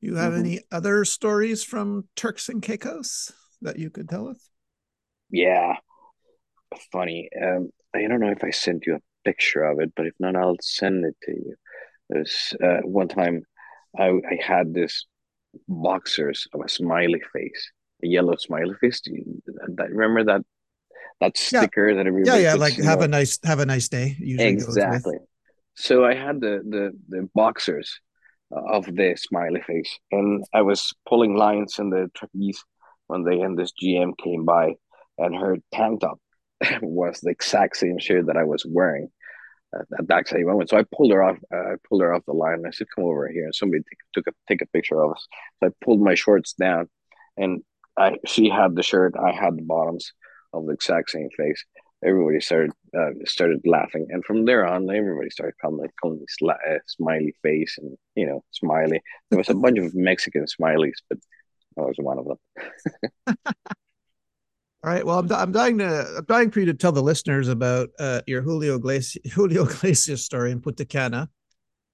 You 0.00 0.16
have 0.16 0.32
mm-hmm. 0.32 0.40
any 0.40 0.60
other 0.70 1.04
stories 1.04 1.64
from 1.64 2.08
Turks 2.16 2.48
and 2.48 2.62
Caicos 2.62 3.32
that 3.62 3.78
you 3.78 3.90
could 3.90 4.08
tell 4.08 4.28
us? 4.28 4.50
Yeah, 5.30 5.76
funny. 6.92 7.28
Um, 7.42 7.70
I 7.94 8.06
don't 8.06 8.20
know 8.20 8.30
if 8.30 8.44
I 8.44 8.50
sent 8.50 8.86
you 8.86 8.96
a 8.96 9.00
picture 9.24 9.64
of 9.64 9.80
it, 9.80 9.92
but 9.96 10.06
if 10.06 10.14
not, 10.20 10.36
I'll 10.36 10.56
send 10.60 11.04
it 11.04 11.16
to 11.22 11.32
you. 11.32 11.54
There's 12.08 12.54
uh, 12.62 12.80
one 12.82 13.08
time 13.08 13.42
I, 13.98 14.08
I 14.08 14.38
had 14.40 14.72
this 14.72 15.06
boxers 15.66 16.46
of 16.52 16.60
a 16.60 16.68
smiley 16.68 17.22
face 17.32 17.72
yellow 18.06 18.36
smiley 18.36 18.74
face. 18.80 19.00
Do 19.00 19.12
you 19.12 19.42
that, 19.76 19.90
remember 19.90 20.24
that 20.24 20.42
that 21.20 21.36
sticker 21.36 21.88
yeah. 21.88 21.96
that 21.96 22.06
everybody? 22.06 22.42
Yeah, 22.42 22.52
yeah, 22.52 22.54
like 22.54 22.74
have 22.74 23.00
a 23.00 23.08
nice 23.08 23.38
have 23.44 23.60
a 23.60 23.66
nice 23.66 23.88
day. 23.88 24.16
exactly. 24.20 25.18
So 25.74 26.04
I 26.04 26.14
had 26.14 26.40
the 26.40 26.62
the 26.68 26.92
the 27.08 27.28
boxers 27.34 28.00
of 28.50 28.86
the 28.86 29.16
smiley 29.16 29.62
face, 29.62 29.98
and 30.10 30.44
I 30.52 30.62
was 30.62 30.92
pulling 31.08 31.36
lines 31.36 31.78
in 31.78 31.90
the 31.90 32.10
trapeze 32.14 32.62
one 33.06 33.24
day, 33.24 33.40
and 33.40 33.58
this 33.58 33.72
GM 33.82 34.16
came 34.18 34.44
by, 34.44 34.74
and 35.18 35.34
her 35.34 35.56
tank 35.72 36.00
top 36.00 36.18
was 36.82 37.20
the 37.20 37.30
exact 37.30 37.76
same 37.76 37.98
shirt 37.98 38.26
that 38.26 38.36
I 38.36 38.44
was 38.44 38.64
wearing 38.66 39.08
at, 39.74 39.86
at 39.98 40.08
that 40.08 40.28
same 40.28 40.46
moment. 40.46 40.70
So 40.70 40.78
I 40.78 40.84
pulled 40.96 41.12
her 41.12 41.22
off. 41.22 41.38
Uh, 41.52 41.56
I 41.56 41.74
pulled 41.88 42.02
her 42.02 42.14
off 42.14 42.24
the 42.26 42.32
line. 42.32 42.64
I 42.66 42.70
said, 42.70 42.86
"Come 42.94 43.04
over 43.04 43.28
here." 43.28 43.44
And 43.44 43.54
somebody 43.54 43.82
t- 43.82 43.96
took 44.14 44.26
a 44.26 44.32
take 44.48 44.62
a 44.62 44.66
picture 44.66 45.00
of 45.00 45.12
us. 45.12 45.26
So 45.60 45.68
I 45.68 45.84
pulled 45.84 46.00
my 46.00 46.14
shorts 46.14 46.54
down, 46.54 46.88
and 47.36 47.62
I 47.98 48.16
she 48.26 48.48
had 48.48 48.74
the 48.74 48.82
shirt. 48.82 49.14
I 49.16 49.32
had 49.32 49.56
the 49.56 49.62
bottoms 49.62 50.12
of 50.52 50.66
the 50.66 50.72
exact 50.72 51.10
same 51.10 51.28
face. 51.36 51.64
Everybody 52.04 52.40
started 52.40 52.72
uh, 52.96 53.10
started 53.24 53.60
laughing, 53.64 54.06
and 54.10 54.24
from 54.24 54.44
there 54.44 54.66
on, 54.66 54.88
everybody 54.90 55.30
started 55.30 55.54
calling 55.60 55.78
like 55.78 55.92
me 56.04 56.26
sli- 56.40 56.74
uh, 56.74 56.78
smiley 56.86 57.34
face 57.42 57.78
and 57.78 57.96
you 58.14 58.26
know 58.26 58.44
smiley. 58.50 59.02
There 59.30 59.38
was 59.38 59.48
a 59.48 59.54
bunch 59.54 59.78
of 59.78 59.94
Mexican 59.94 60.44
smileys, 60.44 60.98
but 61.08 61.18
I 61.78 61.82
was 61.82 61.96
one 61.98 62.18
of 62.18 62.26
them. 62.26 63.36
All 64.84 64.92
right. 64.92 65.04
Well, 65.04 65.18
I'm, 65.18 65.32
I'm 65.32 65.52
dying 65.52 65.78
to 65.78 66.16
I'm 66.18 66.24
dying 66.26 66.50
for 66.50 66.60
you 66.60 66.66
to 66.66 66.74
tell 66.74 66.92
the 66.92 67.02
listeners 67.02 67.48
about 67.48 67.88
uh, 67.98 68.20
your 68.26 68.42
Julio 68.42 68.76
Iglesias 68.76 69.32
Julio 69.32 69.64
Iglesias 69.64 70.24
story 70.24 70.52
in 70.52 70.60
Punta. 70.60 71.28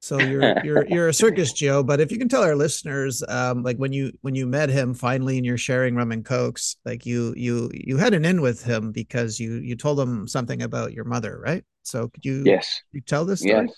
So 0.03 0.19
you're 0.19 0.65
you're 0.65 0.87
you're 0.89 1.09
a 1.09 1.15
circus 1.15 1.53
Joe, 1.53 1.83
but 1.83 2.01
if 2.01 2.13
you 2.13 2.19
can 2.19 2.29
tell 2.29 2.43
our 2.43 2.57
listeners, 2.57 3.23
um, 3.29 3.63
like 3.63 3.77
when 3.79 3.93
you 3.93 4.13
when 4.21 4.35
you 4.35 4.47
met 4.47 4.69
him 4.69 4.95
finally 4.95 5.37
and 5.37 5.47
you're 5.47 5.57
sharing 5.57 5.95
rum 5.95 6.13
and 6.13 6.25
cokes, 6.25 6.77
like 6.85 7.07
you 7.07 7.33
you 7.37 7.71
you 7.73 7.97
had 7.97 8.13
an 8.13 8.25
in 8.25 8.41
with 8.41 8.63
him 8.63 8.93
because 8.93 9.39
you 9.39 9.55
you 9.55 9.77
told 9.77 9.99
him 9.99 10.27
something 10.27 10.63
about 10.63 10.93
your 10.93 11.05
mother, 11.05 11.41
right? 11.41 11.65
So 11.85 12.09
could 12.09 12.25
you 12.25 12.43
yes 12.45 12.83
you 12.93 13.01
tell 13.01 13.25
this 13.25 13.41
story? 13.41 13.69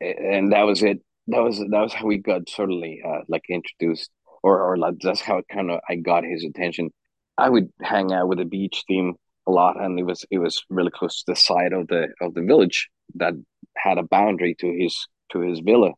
Yes, 0.00 0.14
and 0.18 0.52
that 0.52 0.62
was 0.62 0.82
it. 0.82 1.00
That 1.26 1.42
was 1.42 1.58
that 1.58 1.80
was 1.80 1.92
how 1.92 2.06
we 2.06 2.18
got 2.18 2.48
certainly 2.48 3.02
uh, 3.04 3.20
like 3.28 3.42
introduced, 3.48 4.10
or 4.42 4.62
or 4.62 4.76
like 4.76 4.94
that's 5.02 5.20
how 5.20 5.42
kind 5.52 5.70
of 5.70 5.80
I 5.88 5.96
got 5.96 6.24
his 6.24 6.44
attention 6.44 6.90
I 7.38 7.48
would 7.48 7.72
hang 7.80 8.12
out 8.12 8.28
with 8.28 8.38
the 8.38 8.44
beach 8.44 8.84
team 8.86 9.14
a 9.46 9.50
lot, 9.50 9.80
and 9.80 9.98
it 9.98 10.04
was 10.04 10.24
it 10.30 10.38
was 10.38 10.62
really 10.70 10.90
close 10.90 11.22
to 11.22 11.32
the 11.32 11.36
side 11.36 11.72
of 11.72 11.88
the 11.88 12.08
of 12.20 12.34
the 12.34 12.42
village 12.42 12.88
that 13.16 13.34
had 13.76 13.98
a 13.98 14.02
boundary 14.02 14.54
to 14.60 14.66
his 14.66 14.96
to 15.32 15.40
his 15.40 15.60
villa, 15.60 15.92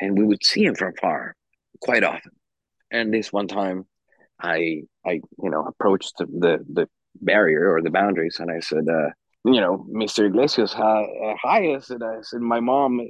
and 0.00 0.18
we 0.18 0.24
would 0.24 0.44
see 0.44 0.64
him 0.64 0.74
from 0.74 0.92
far 1.00 1.34
quite 1.80 2.04
often. 2.04 2.32
And 2.90 3.12
this 3.12 3.32
one 3.32 3.48
time, 3.48 3.86
I 4.40 4.82
I 5.04 5.20
you 5.42 5.50
know 5.50 5.64
approached 5.64 6.14
the 6.18 6.26
the, 6.26 6.64
the 6.72 6.88
barrier 7.20 7.72
or 7.72 7.82
the 7.82 7.90
boundaries, 7.90 8.38
and 8.40 8.50
I 8.50 8.60
said, 8.60 8.86
uh, 8.88 9.10
you 9.44 9.60
know, 9.60 9.86
Mr. 9.90 10.26
Iglesias, 10.26 10.72
hi, 10.72 11.02
uh, 11.24 11.34
hi. 11.42 11.74
I 11.74 11.78
said, 11.80 12.02
I 12.02 12.20
said, 12.22 12.40
my 12.40 12.60
mom, 12.60 13.00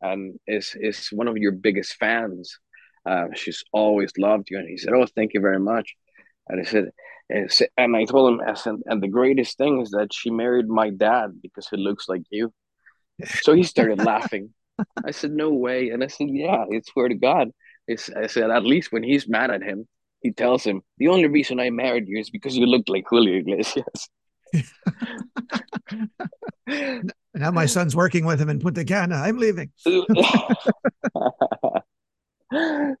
and 0.00 0.38
is 0.46 0.76
is 0.78 1.08
one 1.12 1.28
of 1.28 1.36
your 1.36 1.52
biggest 1.52 1.94
fans. 1.94 2.58
Uh, 3.04 3.26
she's 3.34 3.62
always 3.72 4.10
loved 4.18 4.48
you, 4.50 4.58
and 4.58 4.68
he 4.68 4.76
said, 4.76 4.92
oh, 4.92 5.06
thank 5.14 5.32
you 5.34 5.40
very 5.40 5.60
much. 5.60 5.94
And 6.48 6.60
I 6.60 6.64
said, 6.64 6.90
and 7.28 7.96
I 7.96 8.04
told 8.04 8.40
him, 8.40 8.82
and 8.86 9.02
the 9.02 9.08
greatest 9.08 9.58
thing 9.58 9.80
is 9.80 9.90
that 9.90 10.12
she 10.12 10.30
married 10.30 10.68
my 10.68 10.90
dad 10.90 11.40
because 11.42 11.68
he 11.68 11.76
looks 11.76 12.08
like 12.08 12.22
you. 12.30 12.52
So 13.26 13.54
he 13.54 13.62
started 13.62 14.04
laughing. 14.04 14.52
I 15.04 15.10
said, 15.10 15.32
no 15.32 15.50
way. 15.50 15.90
And 15.90 16.02
I 16.04 16.08
said, 16.08 16.28
yeah, 16.30 16.64
I 16.70 16.80
swear 16.86 17.08
to 17.08 17.14
God. 17.14 17.50
I 17.88 17.96
said, 17.96 18.50
at 18.50 18.64
least 18.64 18.92
when 18.92 19.02
he's 19.02 19.28
mad 19.28 19.50
at 19.50 19.62
him, 19.62 19.86
he 20.20 20.32
tells 20.32 20.64
him, 20.64 20.82
the 20.98 21.08
only 21.08 21.28
reason 21.28 21.60
I 21.60 21.70
married 21.70 22.08
you 22.08 22.18
is 22.18 22.30
because 22.30 22.56
you 22.56 22.66
looked 22.66 22.88
like 22.88 23.04
Julio 23.08 23.38
Iglesias. 23.38 24.08
now 27.34 27.50
my 27.52 27.66
son's 27.66 27.94
working 27.94 28.24
with 28.24 28.40
him 28.40 28.48
in 28.48 28.58
Punta 28.58 28.84
Cana. 28.84 29.16
I'm 29.16 29.38
leaving. 29.38 29.70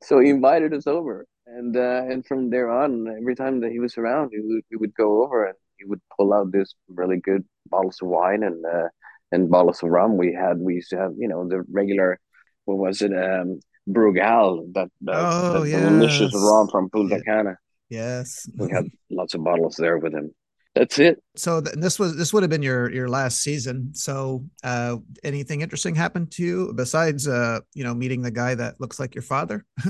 so 0.02 0.20
he 0.20 0.30
invited 0.30 0.72
us 0.72 0.86
over 0.86 1.26
and 1.46 1.76
uh, 1.76 2.02
and 2.08 2.26
from 2.26 2.50
there 2.50 2.70
on, 2.70 3.06
every 3.08 3.34
time 3.34 3.60
that 3.60 3.70
he 3.70 3.78
was 3.78 3.96
around, 3.96 4.30
he 4.32 4.40
would, 4.40 4.80
would 4.80 4.94
go 4.94 5.24
over 5.24 5.46
and 5.46 5.54
he 5.78 5.84
would 5.84 6.00
pull 6.16 6.34
out 6.34 6.52
this 6.52 6.74
really 6.88 7.18
good 7.18 7.44
bottles 7.70 7.98
of 8.02 8.08
wine 8.08 8.42
and 8.42 8.64
uh, 8.66 8.88
and 9.32 9.50
bottles 9.50 9.82
of 9.82 9.90
rum. 9.90 10.16
We 10.16 10.32
had 10.32 10.58
we 10.58 10.74
used 10.74 10.90
to 10.90 10.98
have 10.98 11.12
you 11.18 11.26
know 11.28 11.48
the 11.48 11.64
regular 11.70 12.20
what 12.64 12.78
was 12.78 13.02
it 13.02 13.12
um 13.12 13.60
Brugal 13.88 14.72
that 14.74 14.90
that, 15.02 15.16
oh, 15.16 15.60
that 15.60 15.68
yes. 15.68 15.88
delicious 15.88 16.34
rum 16.34 16.68
from 16.68 16.90
Punta 16.90 17.20
Cana. 17.24 17.56
Yes, 17.88 18.48
we 18.56 18.68
had 18.70 18.88
lots 19.10 19.34
of 19.34 19.44
bottles 19.44 19.76
there 19.76 19.98
with 19.98 20.12
him. 20.12 20.34
That's 20.74 20.98
it. 20.98 21.22
So 21.36 21.60
th- 21.62 21.76
this 21.76 21.98
was 21.98 22.16
this 22.16 22.34
would 22.34 22.42
have 22.42 22.50
been 22.50 22.62
your 22.62 22.92
your 22.92 23.08
last 23.08 23.42
season. 23.42 23.94
So 23.94 24.44
uh, 24.62 24.98
anything 25.24 25.62
interesting 25.62 25.94
happened 25.94 26.32
to 26.32 26.44
you 26.44 26.72
besides 26.74 27.26
uh, 27.26 27.60
you 27.72 27.82
know 27.82 27.94
meeting 27.94 28.20
the 28.22 28.30
guy 28.30 28.54
that 28.54 28.78
looks 28.78 29.00
like 29.00 29.14
your 29.14 29.22
father? 29.22 29.64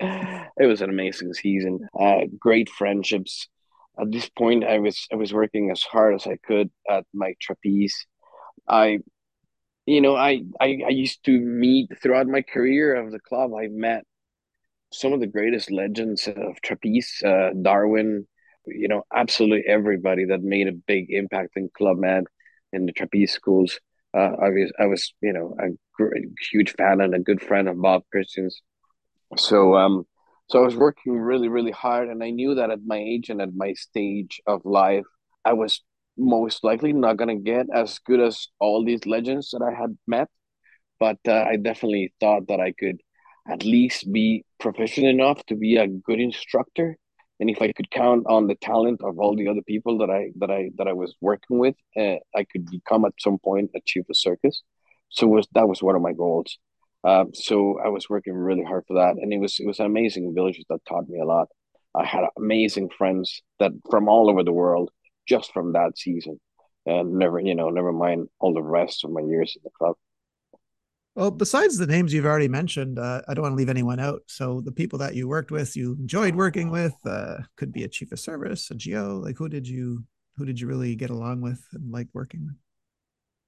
it 0.00 0.66
was 0.66 0.82
an 0.82 0.90
amazing 0.90 1.32
season. 1.32 1.88
Uh, 1.98 2.26
great 2.38 2.68
friendships. 2.68 3.48
At 4.00 4.10
this 4.10 4.28
point, 4.28 4.64
I 4.64 4.78
was 4.78 5.06
I 5.12 5.16
was 5.16 5.32
working 5.32 5.70
as 5.70 5.82
hard 5.82 6.14
as 6.14 6.26
I 6.26 6.36
could 6.36 6.70
at 6.88 7.04
my 7.12 7.34
trapeze. 7.40 8.06
I, 8.68 8.98
you 9.86 10.00
know, 10.00 10.16
I 10.16 10.42
I, 10.60 10.82
I 10.86 10.90
used 10.90 11.24
to 11.24 11.38
meet 11.38 11.90
throughout 12.00 12.26
my 12.26 12.42
career 12.42 12.94
of 12.94 13.12
the 13.12 13.20
club. 13.20 13.52
I 13.54 13.68
met 13.68 14.04
some 14.92 15.12
of 15.12 15.20
the 15.20 15.26
greatest 15.26 15.70
legends 15.70 16.28
of 16.28 16.60
trapeze. 16.62 17.22
Uh, 17.24 17.50
Darwin, 17.60 18.26
you 18.66 18.88
know, 18.88 19.02
absolutely 19.14 19.64
everybody 19.66 20.24
that 20.26 20.42
made 20.42 20.68
a 20.68 20.72
big 20.72 21.10
impact 21.10 21.50
in 21.56 21.68
Club 21.76 21.98
Med 21.98 22.24
in 22.72 22.86
the 22.86 22.92
trapeze 22.92 23.32
schools. 23.32 23.78
Uh, 24.14 24.32
I 24.40 24.50
was, 24.50 24.72
I 24.78 24.86
was, 24.86 25.14
you 25.22 25.32
know, 25.32 25.56
a 25.58 25.68
great, 25.94 26.26
huge 26.50 26.72
fan 26.72 27.00
and 27.00 27.14
a 27.14 27.18
good 27.18 27.40
friend 27.40 27.68
of 27.68 27.80
Bob 27.80 28.02
Christians. 28.10 28.60
So, 29.36 29.74
um, 29.76 30.04
so 30.48 30.60
I 30.60 30.64
was 30.64 30.76
working 30.76 31.18
really, 31.18 31.48
really 31.48 31.70
hard, 31.70 32.08
and 32.08 32.22
I 32.22 32.30
knew 32.30 32.54
that 32.56 32.70
at 32.70 32.84
my 32.84 32.98
age 32.98 33.30
and 33.30 33.40
at 33.40 33.54
my 33.54 33.72
stage 33.74 34.40
of 34.46 34.64
life, 34.64 35.04
I 35.44 35.54
was 35.54 35.82
most 36.16 36.62
likely 36.64 36.92
not 36.92 37.16
gonna 37.16 37.36
get 37.36 37.66
as 37.74 37.98
good 38.00 38.20
as 38.20 38.48
all 38.60 38.84
these 38.84 39.06
legends 39.06 39.50
that 39.50 39.62
I 39.62 39.72
had 39.72 39.96
met. 40.06 40.28
But 41.00 41.18
uh, 41.26 41.44
I 41.48 41.56
definitely 41.56 42.12
thought 42.20 42.48
that 42.48 42.60
I 42.60 42.72
could 42.72 43.00
at 43.48 43.64
least 43.64 44.12
be 44.12 44.44
proficient 44.60 45.06
enough 45.06 45.44
to 45.46 45.56
be 45.56 45.76
a 45.76 45.88
good 45.88 46.20
instructor 46.20 46.96
and 47.42 47.50
if 47.50 47.60
I 47.60 47.72
could 47.72 47.90
count 47.90 48.24
on 48.28 48.46
the 48.46 48.54
talent 48.54 49.02
of 49.02 49.18
all 49.18 49.34
the 49.34 49.48
other 49.48 49.62
people 49.62 49.98
that 49.98 50.10
I 50.10 50.30
that 50.36 50.48
I 50.48 50.70
that 50.76 50.86
I 50.86 50.92
was 50.92 51.16
working 51.20 51.58
with, 51.58 51.74
uh, 51.96 52.18
I 52.36 52.44
could 52.44 52.70
become 52.70 53.04
at 53.04 53.14
some 53.18 53.38
point 53.38 53.72
a 53.74 53.80
chief 53.84 54.04
of 54.08 54.16
circus. 54.16 54.62
So 55.08 55.26
was 55.26 55.48
that 55.54 55.68
was 55.68 55.82
one 55.82 55.96
of 55.96 56.02
my 56.02 56.12
goals. 56.12 56.56
Uh, 57.04 57.24
so 57.34 57.80
I 57.84 57.88
was 57.88 58.08
working 58.08 58.34
really 58.34 58.62
hard 58.62 58.84
for 58.86 58.94
that, 58.94 59.16
and 59.20 59.32
it 59.32 59.38
was 59.38 59.58
it 59.58 59.66
was 59.66 59.80
an 59.80 59.86
amazing 59.86 60.34
village 60.34 60.62
that 60.68 60.84
taught 60.88 61.08
me 61.08 61.18
a 61.18 61.24
lot. 61.24 61.48
I 61.94 62.04
had 62.04 62.24
amazing 62.36 62.90
friends 62.96 63.42
that 63.58 63.72
from 63.90 64.08
all 64.08 64.30
over 64.30 64.44
the 64.44 64.52
world 64.52 64.90
just 65.28 65.52
from 65.52 65.72
that 65.72 65.98
season, 65.98 66.40
and 66.86 67.14
never 67.14 67.40
you 67.40 67.54
know 67.54 67.70
never 67.70 67.92
mind 67.92 68.28
all 68.38 68.54
the 68.54 68.62
rest 68.62 69.04
of 69.04 69.10
my 69.10 69.20
years 69.20 69.56
in 69.56 69.62
the 69.64 69.70
club. 69.76 69.96
Well, 71.14 71.30
besides 71.30 71.76
the 71.76 71.86
names 71.86 72.14
you've 72.14 72.24
already 72.24 72.48
mentioned, 72.48 72.98
uh, 72.98 73.20
I 73.28 73.34
don't 73.34 73.42
want 73.42 73.52
to 73.52 73.56
leave 73.56 73.68
anyone 73.68 74.00
out. 74.00 74.22
So 74.28 74.62
the 74.62 74.72
people 74.72 74.98
that 75.00 75.14
you 75.14 75.28
worked 75.28 75.50
with, 75.50 75.76
you 75.76 75.92
enjoyed 76.00 76.34
working 76.34 76.70
with, 76.70 76.94
uh, 77.04 77.36
could 77.56 77.70
be 77.70 77.84
a 77.84 77.88
chief 77.88 78.12
of 78.12 78.20
service, 78.20 78.70
a 78.70 78.74
GO. 78.74 79.20
Like 79.22 79.36
who 79.36 79.48
did 79.48 79.68
you 79.68 80.04
who 80.36 80.46
did 80.46 80.58
you 80.60 80.68
really 80.68 80.94
get 80.94 81.10
along 81.10 81.42
with 81.42 81.62
and 81.72 81.90
like 81.90 82.08
working 82.14 82.46
with? 82.46 82.56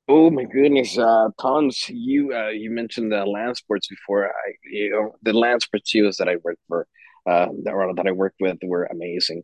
Oh 0.07 0.31
my 0.31 0.45
goodness, 0.45 0.99
uh, 0.99 1.29
tons. 1.41 1.89
You 1.89 2.35
uh, 2.35 2.49
you 2.49 2.71
mentioned 2.71 3.11
the 3.11 3.25
land 3.25 3.57
sports 3.57 3.89
before. 3.89 4.27
I 4.29 4.53
you 4.71 4.91
know 4.91 5.13
the 5.23 5.33
land 5.33 5.63
sports 5.63 5.91
GOs 5.93 6.19
that 6.19 6.29
I 6.29 6.37
worked 6.37 6.61
for, 6.69 6.87
uh, 7.27 7.47
that 7.65 7.93
that 7.97 8.07
I 8.07 8.13
worked 8.13 8.37
with 8.41 8.59
were 8.63 8.85
amazing. 8.85 9.43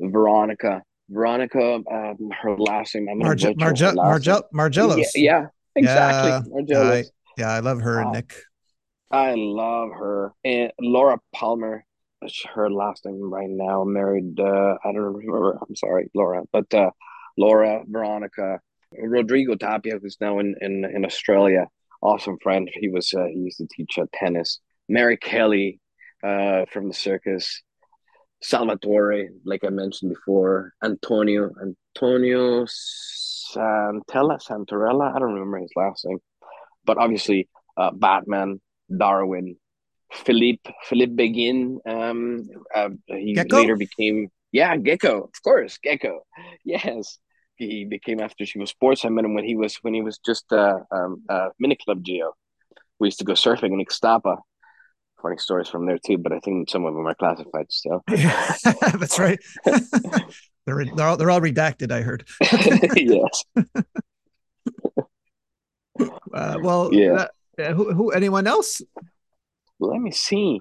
Veronica, 0.00 0.82
Veronica, 1.08 1.80
um, 1.90 2.30
her 2.42 2.56
last 2.56 2.94
name. 2.96 3.08
I'm 3.08 3.18
Marge- 3.18 3.56
Marge- 3.56 3.82
Marge- 3.94 4.26
Margellos. 4.52 5.12
Yeah, 5.14 5.22
yeah 5.22 5.46
exactly. 5.76 6.30
Yeah, 6.30 6.42
Margellos. 6.42 7.06
Yeah, 7.38 7.50
I 7.50 7.60
love 7.60 7.80
her 7.82 8.00
and 8.00 8.12
Nick. 8.12 8.34
I 9.12 9.34
love 9.34 9.90
her. 9.90 10.32
And 10.44 10.72
Laura 10.80 11.20
Palmer, 11.32 11.84
her 12.54 12.70
last 12.70 13.04
name 13.04 13.32
right 13.32 13.48
now, 13.48 13.84
married, 13.84 14.40
uh, 14.40 14.76
I 14.84 14.92
don't 14.92 14.96
remember. 14.96 15.58
I'm 15.60 15.76
sorry, 15.76 16.10
Laura. 16.14 16.42
But 16.52 16.72
uh, 16.74 16.90
Laura, 17.38 17.84
Veronica, 17.86 18.60
Rodrigo 19.02 19.54
Tapia, 19.56 19.98
who's 20.00 20.16
now 20.20 20.38
in, 20.38 20.54
in, 20.60 20.84
in 20.84 21.04
Australia, 21.04 21.66
awesome 22.02 22.38
friend. 22.42 22.68
He 22.72 22.88
was 22.88 23.12
uh, 23.14 23.24
he 23.26 23.40
used 23.40 23.58
to 23.58 23.66
teach 23.70 23.98
uh, 23.98 24.06
tennis. 24.12 24.60
Mary 24.88 25.16
Kelly 25.16 25.80
uh, 26.22 26.64
from 26.72 26.88
the 26.88 26.94
circus. 26.94 27.62
Salvatore, 28.42 29.30
like 29.46 29.64
I 29.64 29.70
mentioned 29.70 30.12
before. 30.12 30.74
Antonio, 30.82 31.50
Antonio 31.62 32.66
Santella, 32.66 34.38
Santarella. 34.38 35.14
I 35.14 35.18
don't 35.18 35.32
remember 35.32 35.58
his 35.58 35.72
last 35.74 36.04
name 36.04 36.18
but 36.84 36.98
obviously 36.98 37.48
uh, 37.76 37.90
Batman, 37.90 38.60
Darwin, 38.94 39.56
Philippe 40.12 40.70
Philippe 40.84 41.14
Begin. 41.14 41.80
Um, 41.86 42.48
uh, 42.74 42.90
he 43.06 43.34
Gecko? 43.34 43.56
later 43.56 43.76
became 43.76 44.28
yeah 44.52 44.76
Gecko, 44.76 45.24
of 45.24 45.42
course 45.42 45.78
Gecko. 45.82 46.24
Yes, 46.64 47.18
he 47.56 47.84
became 47.84 48.20
after 48.20 48.44
she 48.46 48.58
was 48.58 48.70
sports. 48.70 49.04
I 49.04 49.08
met 49.08 49.24
him 49.24 49.34
when 49.34 49.44
he 49.44 49.56
was 49.56 49.76
when 49.82 49.94
he 49.94 50.02
was 50.02 50.18
just 50.18 50.52
uh, 50.52 50.78
um, 50.90 51.22
uh, 51.28 51.48
mini 51.58 51.76
club 51.76 52.02
G.O. 52.02 52.32
We 52.98 53.08
used 53.08 53.18
to 53.18 53.24
go 53.24 53.32
surfing 53.34 53.72
in 53.72 53.84
Ixtapa. 53.84 54.36
Funny 55.22 55.38
stories 55.38 55.68
from 55.68 55.86
there 55.86 55.98
too, 56.04 56.18
but 56.18 56.32
I 56.32 56.38
think 56.40 56.68
some 56.68 56.84
of 56.84 56.94
them 56.94 57.06
are 57.06 57.14
classified 57.14 57.66
still. 57.70 58.02
Yeah, 58.10 58.54
that's 58.98 59.18
right. 59.18 59.38
they're 60.66 60.84
they're 60.84 61.06
all, 61.06 61.16
they're 61.16 61.30
all 61.30 61.40
redacted. 61.40 61.90
I 61.92 62.02
heard. 62.02 62.26
yes. 62.96 63.44
Uh, 66.32 66.58
well, 66.60 66.92
Yeah. 66.92 67.26
uh, 67.58 67.72
who, 67.72 67.92
who? 67.94 68.10
Anyone 68.10 68.46
else? 68.46 68.82
Let 69.78 70.00
me 70.00 70.10
see. 70.10 70.60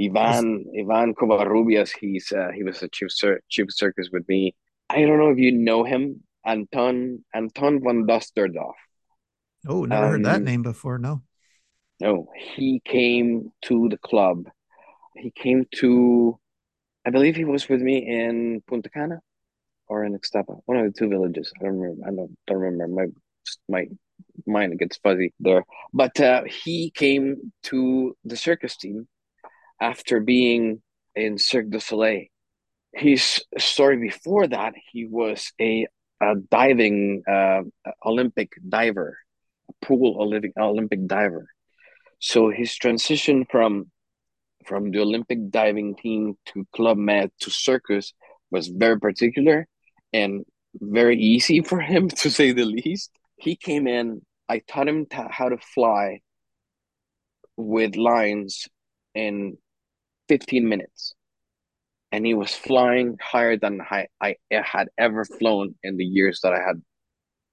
Ivan 0.00 0.64
Ivan 0.78 1.14
Covarrubias. 1.14 1.90
He's 2.00 2.30
uh, 2.32 2.50
he 2.54 2.62
was 2.62 2.82
a 2.82 2.88
chief 2.88 3.10
cir- 3.10 3.40
chief 3.48 3.66
circus 3.70 4.10
with 4.12 4.28
me. 4.28 4.54
I 4.88 5.00
don't 5.02 5.18
know 5.18 5.30
if 5.30 5.38
you 5.38 5.52
know 5.52 5.82
him, 5.84 6.22
Anton 6.48 7.24
Anton 7.34 7.80
von 7.84 8.06
Dusterdorf. 8.06 8.78
Oh, 9.66 9.84
never 9.84 10.08
heard 10.08 10.24
that 10.24 10.36
Um, 10.38 10.44
name 10.44 10.62
before. 10.62 10.98
No. 10.98 11.22
No, 12.00 12.28
he 12.36 12.80
came 12.84 13.52
to 13.66 13.88
the 13.88 13.98
club. 13.98 14.48
He 15.16 15.30
came 15.32 15.66
to, 15.80 16.38
I 17.04 17.10
believe 17.10 17.36
he 17.36 17.44
was 17.44 17.68
with 17.68 17.82
me 17.82 17.96
in 18.06 18.62
Punta 18.68 18.88
Cana 18.88 19.20
or 19.88 20.04
in 20.04 20.16
Ixtapa, 20.16 20.60
one 20.66 20.78
of 20.78 20.86
the 20.86 20.96
two 20.98 21.08
villages. 21.08 21.52
I 21.60 21.64
don't 21.64 21.78
remember. 21.78 22.06
I 22.06 22.10
don't, 22.14 22.36
don't 22.46 22.58
remember. 22.70 22.94
My 23.02 23.06
my 23.68 23.82
mind 24.46 24.78
gets 24.78 24.98
fuzzy 24.98 25.34
there. 25.40 25.64
But 25.92 26.20
uh, 26.20 26.42
he 26.64 26.90
came 26.90 27.52
to 27.64 28.16
the 28.24 28.36
circus 28.36 28.76
team 28.76 29.08
after 29.80 30.20
being 30.20 30.82
in 31.16 31.38
Cirque 31.38 31.70
du 31.70 31.80
Soleil. 31.80 32.26
His 32.92 33.42
story 33.58 33.96
before 33.98 34.46
that, 34.46 34.74
he 34.92 35.06
was 35.06 35.52
a, 35.60 35.86
a 36.20 36.34
diving 36.50 37.22
uh, 37.28 37.62
Olympic 38.04 38.52
diver, 38.68 39.18
a 39.68 39.86
pool 39.86 40.20
Olympic 40.20 40.52
Olympic 40.58 41.06
diver. 41.06 41.48
So 42.20 42.50
his 42.50 42.74
transition 42.74 43.46
from 43.50 43.90
from 44.66 44.90
the 44.90 45.00
Olympic 45.00 45.50
diving 45.50 45.96
team 45.96 46.36
to 46.46 46.66
Club 46.74 46.98
Med 46.98 47.30
to 47.40 47.50
circus 47.50 48.12
was 48.50 48.68
very 48.68 48.98
particular 48.98 49.66
and 50.12 50.44
very 50.74 51.18
easy 51.18 51.60
for 51.68 51.80
him 51.80 52.08
to 52.08 52.30
say 52.30 52.52
the 52.52 52.64
least. 52.64 53.10
He 53.36 53.56
came 53.56 53.86
in, 53.86 54.22
I 54.48 54.60
taught 54.60 54.88
him 54.88 55.06
how 55.10 55.48
to 55.48 55.58
fly 55.58 56.20
with 57.56 57.96
lines 57.96 58.66
in 59.14 59.58
15 60.28 60.68
minutes. 60.68 61.14
And 62.10 62.24
he 62.24 62.34
was 62.34 62.54
flying 62.54 63.18
higher 63.20 63.56
than 63.56 63.80
I, 63.82 64.06
I 64.20 64.36
had 64.50 64.88
ever 64.96 65.24
flown 65.24 65.74
in 65.82 65.96
the 65.96 66.04
years 66.04 66.40
that 66.42 66.54
I 66.54 66.60
had 66.60 66.82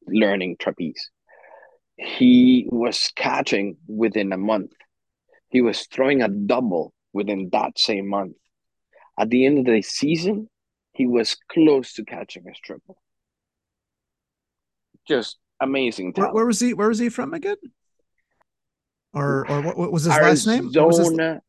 learning 0.07 0.57
trapeze. 0.59 1.09
He 1.97 2.67
was 2.71 3.11
catching 3.15 3.77
within 3.87 4.31
a 4.33 4.37
month. 4.37 4.71
He 5.49 5.61
was 5.61 5.87
throwing 5.87 6.21
a 6.21 6.27
double 6.29 6.93
within 7.13 7.49
that 7.51 7.77
same 7.77 8.07
month. 8.07 8.35
At 9.17 9.29
the 9.29 9.45
end 9.45 9.59
of 9.59 9.65
the 9.65 9.81
season, 9.81 10.49
he 10.93 11.05
was 11.07 11.37
close 11.49 11.93
to 11.93 12.05
catching 12.05 12.43
his 12.47 12.57
triple. 12.59 12.97
Just 15.07 15.37
amazing 15.59 16.13
Where, 16.15 16.33
where 16.33 16.45
was 16.45 16.59
he? 16.59 16.73
Where 16.73 16.87
was 16.87 16.99
he 16.99 17.09
from 17.09 17.33
again? 17.33 17.57
Or 19.13 19.49
or 19.49 19.61
what, 19.61 19.77
what 19.77 19.91
was 19.91 20.03
his 20.03 20.13
last 20.17 20.47
name? 20.47 20.71
What 20.73 20.87
was 20.87 20.97
his- 20.97 21.07
Arizona 21.07 21.41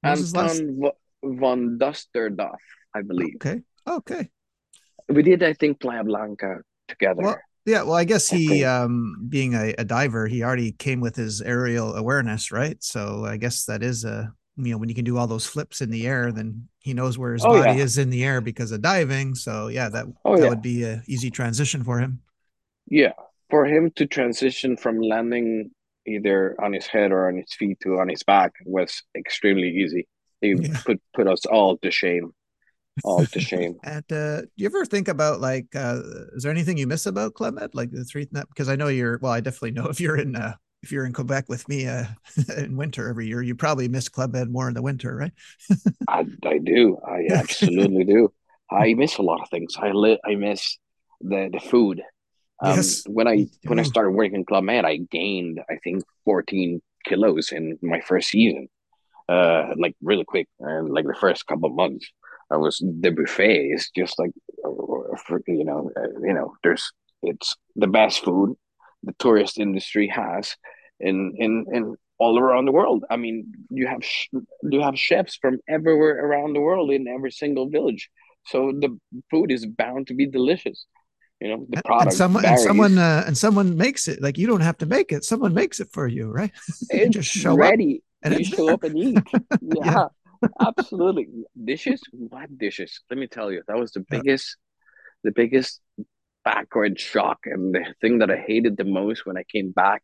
what 0.00 0.10
was 0.10 0.18
his 0.20 0.34
last- 0.34 0.62
von 1.22 1.78
Dusterdorf, 1.78 2.60
I 2.94 3.02
believe. 3.02 3.34
Okay. 3.36 3.60
Okay. 3.88 4.28
We 5.08 5.22
did, 5.22 5.42
I 5.42 5.52
think, 5.52 5.80
Playa 5.80 6.04
Blanca 6.04 6.58
together. 6.88 7.22
Well, 7.22 7.38
yeah. 7.66 7.82
Well, 7.82 7.94
I 7.94 8.04
guess 8.04 8.28
he, 8.28 8.64
um, 8.64 9.26
being 9.28 9.54
a, 9.54 9.74
a 9.78 9.84
diver, 9.84 10.26
he 10.26 10.42
already 10.42 10.72
came 10.72 11.00
with 11.00 11.16
his 11.16 11.40
aerial 11.40 11.94
awareness, 11.94 12.50
right? 12.50 12.82
So 12.82 13.24
I 13.24 13.36
guess 13.36 13.64
that 13.66 13.82
is 13.82 14.04
a 14.04 14.32
you 14.56 14.70
know 14.72 14.78
when 14.78 14.88
you 14.90 14.94
can 14.94 15.04
do 15.04 15.16
all 15.16 15.26
those 15.26 15.46
flips 15.46 15.80
in 15.80 15.90
the 15.90 16.06
air, 16.06 16.30
then 16.30 16.68
he 16.78 16.92
knows 16.94 17.18
where 17.18 17.32
his 17.32 17.44
Oh, 17.44 17.54
body 17.54 17.78
yeah. 17.78 17.84
is 17.84 17.98
in 17.98 18.10
the 18.10 18.24
air 18.24 18.40
because 18.40 18.70
of 18.72 18.82
diving. 18.82 19.34
So 19.34 19.68
yeah, 19.68 19.88
that 19.88 20.06
Oh, 20.24 20.36
that 20.36 20.42
yeah. 20.42 20.48
would 20.48 20.62
be 20.62 20.84
a 20.84 21.02
easy 21.06 21.30
transition 21.30 21.82
for 21.84 21.98
him. 22.00 22.20
Yeah, 22.88 23.12
for 23.50 23.64
him 23.66 23.90
to 23.96 24.06
transition 24.06 24.76
from 24.76 25.00
landing 25.00 25.70
either 26.06 26.56
on 26.60 26.72
his 26.72 26.86
head 26.86 27.12
or 27.12 27.28
on 27.28 27.36
his 27.36 27.52
feet 27.54 27.78
to 27.80 27.98
on 28.00 28.08
his 28.08 28.22
back 28.24 28.52
was 28.64 29.02
extremely 29.16 29.68
easy. 29.70 30.08
He 30.42 30.50
Yeah. 30.58 30.80
put 30.84 31.00
put 31.14 31.26
us 31.28 31.46
all 31.46 31.78
to 31.78 31.90
shame, 31.90 32.32
all 33.04 33.24
to 33.24 33.40
shame. 33.50 33.78
And 33.84 34.04
uh, 34.12 34.42
do 34.42 34.48
you 34.56 34.66
ever 34.66 34.84
think 34.84 35.08
about 35.08 35.40
like, 35.40 35.74
uh, 35.74 36.00
is 36.34 36.42
there 36.42 36.52
anything 36.52 36.76
you 36.76 36.86
miss 36.86 37.06
about 37.06 37.34
Club 37.34 37.54
Med? 37.54 37.70
Like 37.74 37.90
the 37.90 38.04
three, 38.04 38.26
because 38.26 38.68
I 38.68 38.76
know 38.76 38.88
you're, 38.88 39.18
well, 39.22 39.32
I 39.32 39.40
definitely 39.40 39.70
know 39.72 39.86
if 39.88 40.00
you're 40.00 40.18
in, 40.18 40.36
uh, 40.36 40.54
if 40.82 40.90
you're 40.90 41.06
in 41.06 41.12
Quebec 41.12 41.48
with 41.48 41.68
me 41.68 41.86
uh, 41.86 42.06
in 42.56 42.76
winter 42.76 43.08
every 43.08 43.28
year, 43.28 43.40
you 43.40 43.54
probably 43.54 43.88
miss 43.88 44.08
Club 44.08 44.32
Med 44.32 44.50
more 44.50 44.68
in 44.68 44.74
the 44.74 44.82
winter, 44.82 45.14
right? 45.14 45.32
I 46.08 46.26
I 46.44 46.58
do, 46.58 46.98
I 47.06 47.28
absolutely 47.30 48.04
do. 48.04 48.32
I 48.70 48.94
miss 48.94 49.18
a 49.18 49.22
lot 49.22 49.40
of 49.40 49.48
things. 49.48 49.76
I 49.78 49.92
li- 49.92 50.20
I 50.24 50.34
miss 50.34 50.76
the 51.20 51.48
the 51.52 51.60
food. 51.60 52.02
Um, 52.60 52.74
Yes, 52.76 53.04
when 53.06 53.28
I 53.28 53.46
when 53.64 53.78
I 53.78 53.82
started 53.84 54.10
working 54.10 54.36
in 54.36 54.44
Club 54.44 54.64
Med, 54.64 54.84
I 54.84 54.96
gained 54.96 55.60
I 55.70 55.76
think 55.84 56.02
14 56.24 56.80
kilos 57.04 57.52
in 57.52 57.78
my 57.82 58.00
first 58.00 58.30
season, 58.30 58.68
uh, 59.32 59.74
like 59.76 59.94
really 60.02 60.24
quick, 60.24 60.48
and 60.60 60.90
like 60.96 61.06
the 61.06 61.22
first 61.24 61.46
couple 61.46 61.68
of 61.68 61.74
months. 61.74 62.06
I 62.50 62.56
was 62.56 62.76
the 63.04 63.10
buffet 63.10 63.60
is 63.76 63.90
just 63.96 64.18
like, 64.18 64.32
you 64.64 65.64
know, 65.64 65.90
uh, 65.96 66.12
you 66.28 66.34
know, 66.34 66.48
there's 66.62 66.84
it's 67.22 67.56
the 67.76 67.86
best 67.86 68.22
food 68.24 68.56
the 69.02 69.14
tourist 69.18 69.58
industry 69.58 70.06
has 70.08 70.56
in 71.00 71.32
in 71.36 71.66
in 71.72 71.96
all 72.18 72.38
around 72.38 72.66
the 72.66 72.72
world. 72.72 73.04
I 73.10 73.16
mean, 73.16 73.52
you 73.70 73.86
have 73.86 74.04
sh- 74.04 74.28
you 74.72 74.80
have 74.82 74.96
chefs 74.98 75.36
from 75.36 75.58
everywhere 75.68 76.24
around 76.24 76.52
the 76.52 76.60
world 76.60 76.90
in 76.90 77.08
every 77.08 77.32
single 77.32 77.68
village, 77.68 78.10
so 78.46 78.72
the 78.72 78.90
food 79.30 79.50
is 79.50 79.66
bound 79.66 80.08
to 80.08 80.14
be 80.14 80.26
delicious. 80.26 80.86
You 81.40 81.48
know, 81.48 81.66
the 81.68 81.82
product 81.82 82.10
and 82.10 82.16
someone, 82.16 82.44
and 82.44 82.60
someone, 82.60 82.98
uh, 82.98 83.24
and 83.26 83.36
someone 83.36 83.76
makes 83.76 84.06
it. 84.06 84.22
Like 84.22 84.38
you 84.38 84.46
don't 84.46 84.60
have 84.60 84.78
to 84.78 84.86
make 84.86 85.10
it; 85.10 85.24
someone 85.24 85.54
makes 85.54 85.80
it 85.80 85.88
for 85.90 86.06
you, 86.06 86.30
right? 86.30 86.52
you 86.92 87.08
just 87.08 87.30
show 87.30 87.60
up. 87.62 87.74
And 88.24 88.34
you 88.36 88.44
show 88.44 88.66
there. 88.66 88.74
up 88.74 88.84
and 88.84 88.96
eat. 88.96 89.26
Yeah, 89.60 89.84
Yeah. 89.84 90.08
absolutely. 90.60 91.28
Dishes, 91.64 92.02
what 92.12 92.56
dishes? 92.58 93.00
Let 93.10 93.18
me 93.18 93.26
tell 93.26 93.50
you, 93.52 93.62
that 93.68 93.76
was 93.78 93.92
the 93.92 94.00
Yeah. 94.10 94.18
biggest, 94.18 94.56
the 95.24 95.32
biggest 95.32 95.80
backward 96.44 96.98
shock, 96.98 97.40
and 97.46 97.74
the 97.74 97.94
thing 98.00 98.18
that 98.18 98.30
I 98.30 98.36
hated 98.36 98.76
the 98.76 98.84
most 98.84 99.24
when 99.26 99.36
I 99.36 99.44
came 99.44 99.70
back 99.70 100.02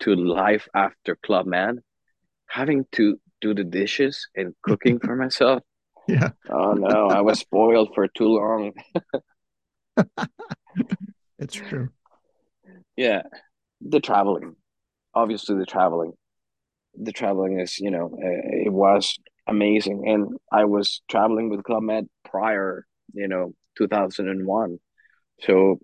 to 0.00 0.14
life 0.14 0.68
after 0.74 1.16
Club 1.16 1.46
Med, 1.46 1.78
having 2.46 2.84
to 2.92 3.18
do 3.40 3.54
the 3.54 3.64
dishes 3.64 4.28
and 4.36 4.54
cooking 4.62 4.98
for 4.98 5.16
myself. 5.24 5.62
Yeah, 6.08 6.30
Oh 6.50 6.72
no, 6.74 7.08
I 7.08 7.20
was 7.20 7.38
spoiled 7.38 7.90
for 7.94 8.08
too 8.08 8.28
long. 8.28 8.72
it's 11.38 11.54
true. 11.54 11.90
Yeah, 12.96 13.22
the 13.80 14.00
traveling, 14.00 14.56
obviously 15.14 15.56
the 15.56 15.66
traveling, 15.66 16.12
the 16.98 17.12
traveling 17.12 17.60
is 17.60 17.78
you 17.78 17.90
know 17.90 18.06
uh, 18.06 18.66
it 18.66 18.72
was 18.72 19.16
amazing, 19.46 20.08
and 20.08 20.38
I 20.52 20.64
was 20.64 21.02
traveling 21.08 21.50
with 21.50 21.64
Club 21.64 21.82
Med 21.82 22.08
prior, 22.24 22.86
you 23.12 23.28
know, 23.28 23.54
two 23.76 23.88
thousand 23.88 24.28
and 24.28 24.46
one, 24.46 24.78
so 25.40 25.78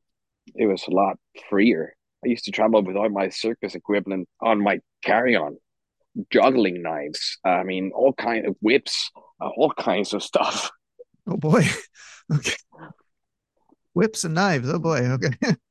it 0.54 0.66
was 0.66 0.84
a 0.88 0.92
lot 0.94 1.18
freer. 1.48 1.94
I 2.24 2.28
used 2.28 2.44
to 2.44 2.50
travel 2.50 2.82
with 2.82 2.96
all 2.96 3.08
my 3.08 3.28
circus 3.28 3.74
equipment 3.74 4.28
on 4.40 4.62
my 4.62 4.80
carry-on, 5.04 5.58
juggling 6.30 6.82
knives. 6.82 7.38
I 7.44 7.62
mean, 7.62 7.92
all 7.94 8.12
kind 8.12 8.46
of 8.46 8.56
whips, 8.60 9.10
uh, 9.40 9.48
all 9.56 9.72
kinds 9.72 10.14
of 10.14 10.22
stuff. 10.22 10.70
Oh 11.28 11.36
boy. 11.36 11.64
Okay. 12.34 12.56
Whips 13.94 14.24
and 14.24 14.34
knives. 14.34 14.68
Oh 14.68 14.80
boy. 14.80 14.98
Okay. 15.12 15.30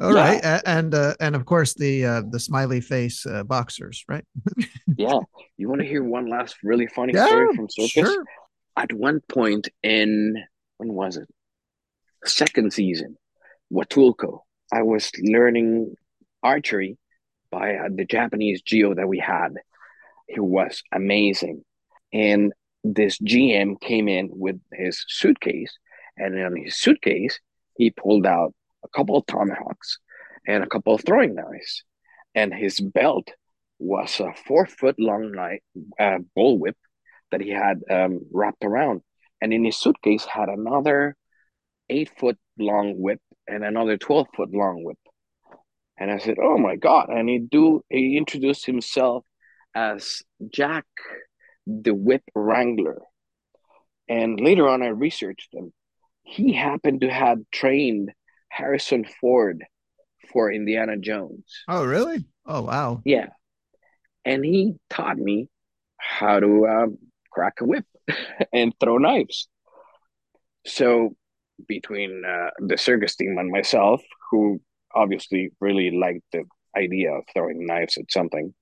All 0.00 0.12
Yeah. 0.14 0.20
right, 0.28 0.44
A- 0.44 0.68
and 0.68 0.94
uh, 0.94 1.14
and 1.20 1.34
of 1.36 1.44
course 1.44 1.74
the 1.74 2.04
uh, 2.04 2.22
the 2.28 2.40
smiley 2.40 2.80
face 2.80 3.24
uh, 3.26 3.42
boxers, 3.44 4.04
right? 4.08 4.24
Yeah, 4.96 5.18
you 5.56 5.68
want 5.68 5.80
to 5.80 5.86
hear 5.86 6.02
one 6.04 6.26
last 6.28 6.56
really 6.62 6.86
funny 6.86 7.12
Yeah, 7.14 7.26
story 7.26 7.54
from 7.56 7.68
circus? 7.68 7.92
Sure. 8.10 8.24
at 8.76 8.92
one 8.92 9.20
point 9.28 9.68
in 9.82 10.34
when 10.78 10.92
was 10.92 11.16
it 11.16 11.28
second 12.24 12.72
season 12.72 13.16
Huatulco. 13.72 14.40
I 14.72 14.82
was 14.82 15.10
learning 15.22 15.94
archery 16.42 16.96
by 17.50 17.74
uh, 17.76 17.88
the 17.94 18.04
Japanese 18.04 18.62
G.O 18.62 18.94
that 18.94 19.08
we 19.08 19.18
had 19.18 19.50
he 20.28 20.40
was 20.40 20.82
amazing 20.92 21.62
and 22.12 22.52
this 22.82 23.18
GM 23.18 23.80
came 23.80 24.08
in 24.08 24.28
with 24.32 24.58
his 24.72 25.04
suitcase 25.08 25.72
and 26.16 26.38
on 26.38 26.56
his 26.56 26.76
suitcase 26.76 27.38
he 27.76 27.90
pulled 27.90 28.26
out 28.26 28.52
a 28.84 28.88
couple 28.96 29.16
of 29.16 29.26
tomahawks 29.26 29.98
and 30.46 30.62
a 30.62 30.68
couple 30.68 30.94
of 30.94 31.04
throwing 31.04 31.34
knives 31.34 31.84
and 32.34 32.52
his 32.52 32.80
belt 32.80 33.30
was 33.78 34.20
a 34.20 34.32
four 34.46 34.66
foot 34.66 34.96
long 34.98 35.32
knife, 35.32 35.60
uh, 35.98 36.18
bull 36.34 36.58
whip 36.58 36.76
that 37.30 37.40
he 37.40 37.50
had 37.50 37.82
um, 37.90 38.20
wrapped 38.32 38.64
around. 38.64 39.02
And 39.40 39.52
in 39.52 39.64
his 39.64 39.76
suitcase 39.76 40.24
had 40.24 40.48
another 40.48 41.16
eight 41.90 42.10
foot 42.18 42.38
long 42.58 42.98
whip 42.98 43.20
and 43.46 43.64
another 43.64 43.96
12 43.96 44.28
foot 44.34 44.50
long 44.52 44.84
whip. 44.84 44.98
And 45.98 46.10
I 46.10 46.18
said, 46.18 46.36
Oh 46.40 46.58
my 46.58 46.76
God. 46.76 47.08
And 47.08 47.28
he 47.28 47.38
do 47.38 47.82
he 47.88 48.16
introduced 48.16 48.66
himself 48.66 49.24
as 49.74 50.22
Jack 50.52 50.86
the 51.66 51.94
Whip 51.94 52.22
Wrangler. 52.34 53.02
And 54.08 54.40
later 54.40 54.68
on 54.68 54.82
I 54.82 54.88
researched 54.88 55.52
him. 55.52 55.72
He 56.22 56.52
happened 56.52 57.02
to 57.02 57.10
have 57.10 57.38
trained 57.52 58.12
Harrison 58.54 59.04
Ford 59.20 59.64
for 60.32 60.50
Indiana 60.52 60.96
Jones. 60.96 61.44
Oh, 61.68 61.84
really? 61.84 62.24
Oh, 62.46 62.62
wow. 62.62 63.02
Yeah. 63.04 63.28
And 64.24 64.44
he 64.44 64.74
taught 64.88 65.18
me 65.18 65.48
how 65.98 66.38
to 66.38 66.66
um, 66.66 66.98
crack 67.32 67.60
a 67.60 67.64
whip 67.64 67.84
and 68.52 68.72
throw 68.78 68.98
knives. 68.98 69.48
So 70.66 71.16
between 71.66 72.22
uh, 72.24 72.50
the 72.58 72.78
circus 72.78 73.16
team 73.16 73.36
and 73.38 73.50
myself, 73.50 74.02
who 74.30 74.60
obviously 74.94 75.50
really 75.60 75.90
liked 75.90 76.24
the 76.32 76.44
idea 76.76 77.12
of 77.12 77.24
throwing 77.32 77.66
knives 77.66 77.98
at 77.98 78.10
something, 78.10 78.54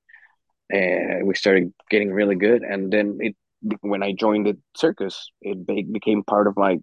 and 0.71 1.27
we 1.27 1.35
started 1.35 1.73
getting 1.91 2.13
really 2.13 2.35
good. 2.35 2.63
And 2.63 2.93
then 2.93 3.19
it, 3.21 3.37
when 3.83 4.03
I 4.03 4.13
joined 4.13 4.47
the 4.47 4.59
circus, 4.75 5.31
it 5.43 5.67
became 5.93 6.25
part 6.25 6.47
of 6.47 6.57
my 6.57 6.79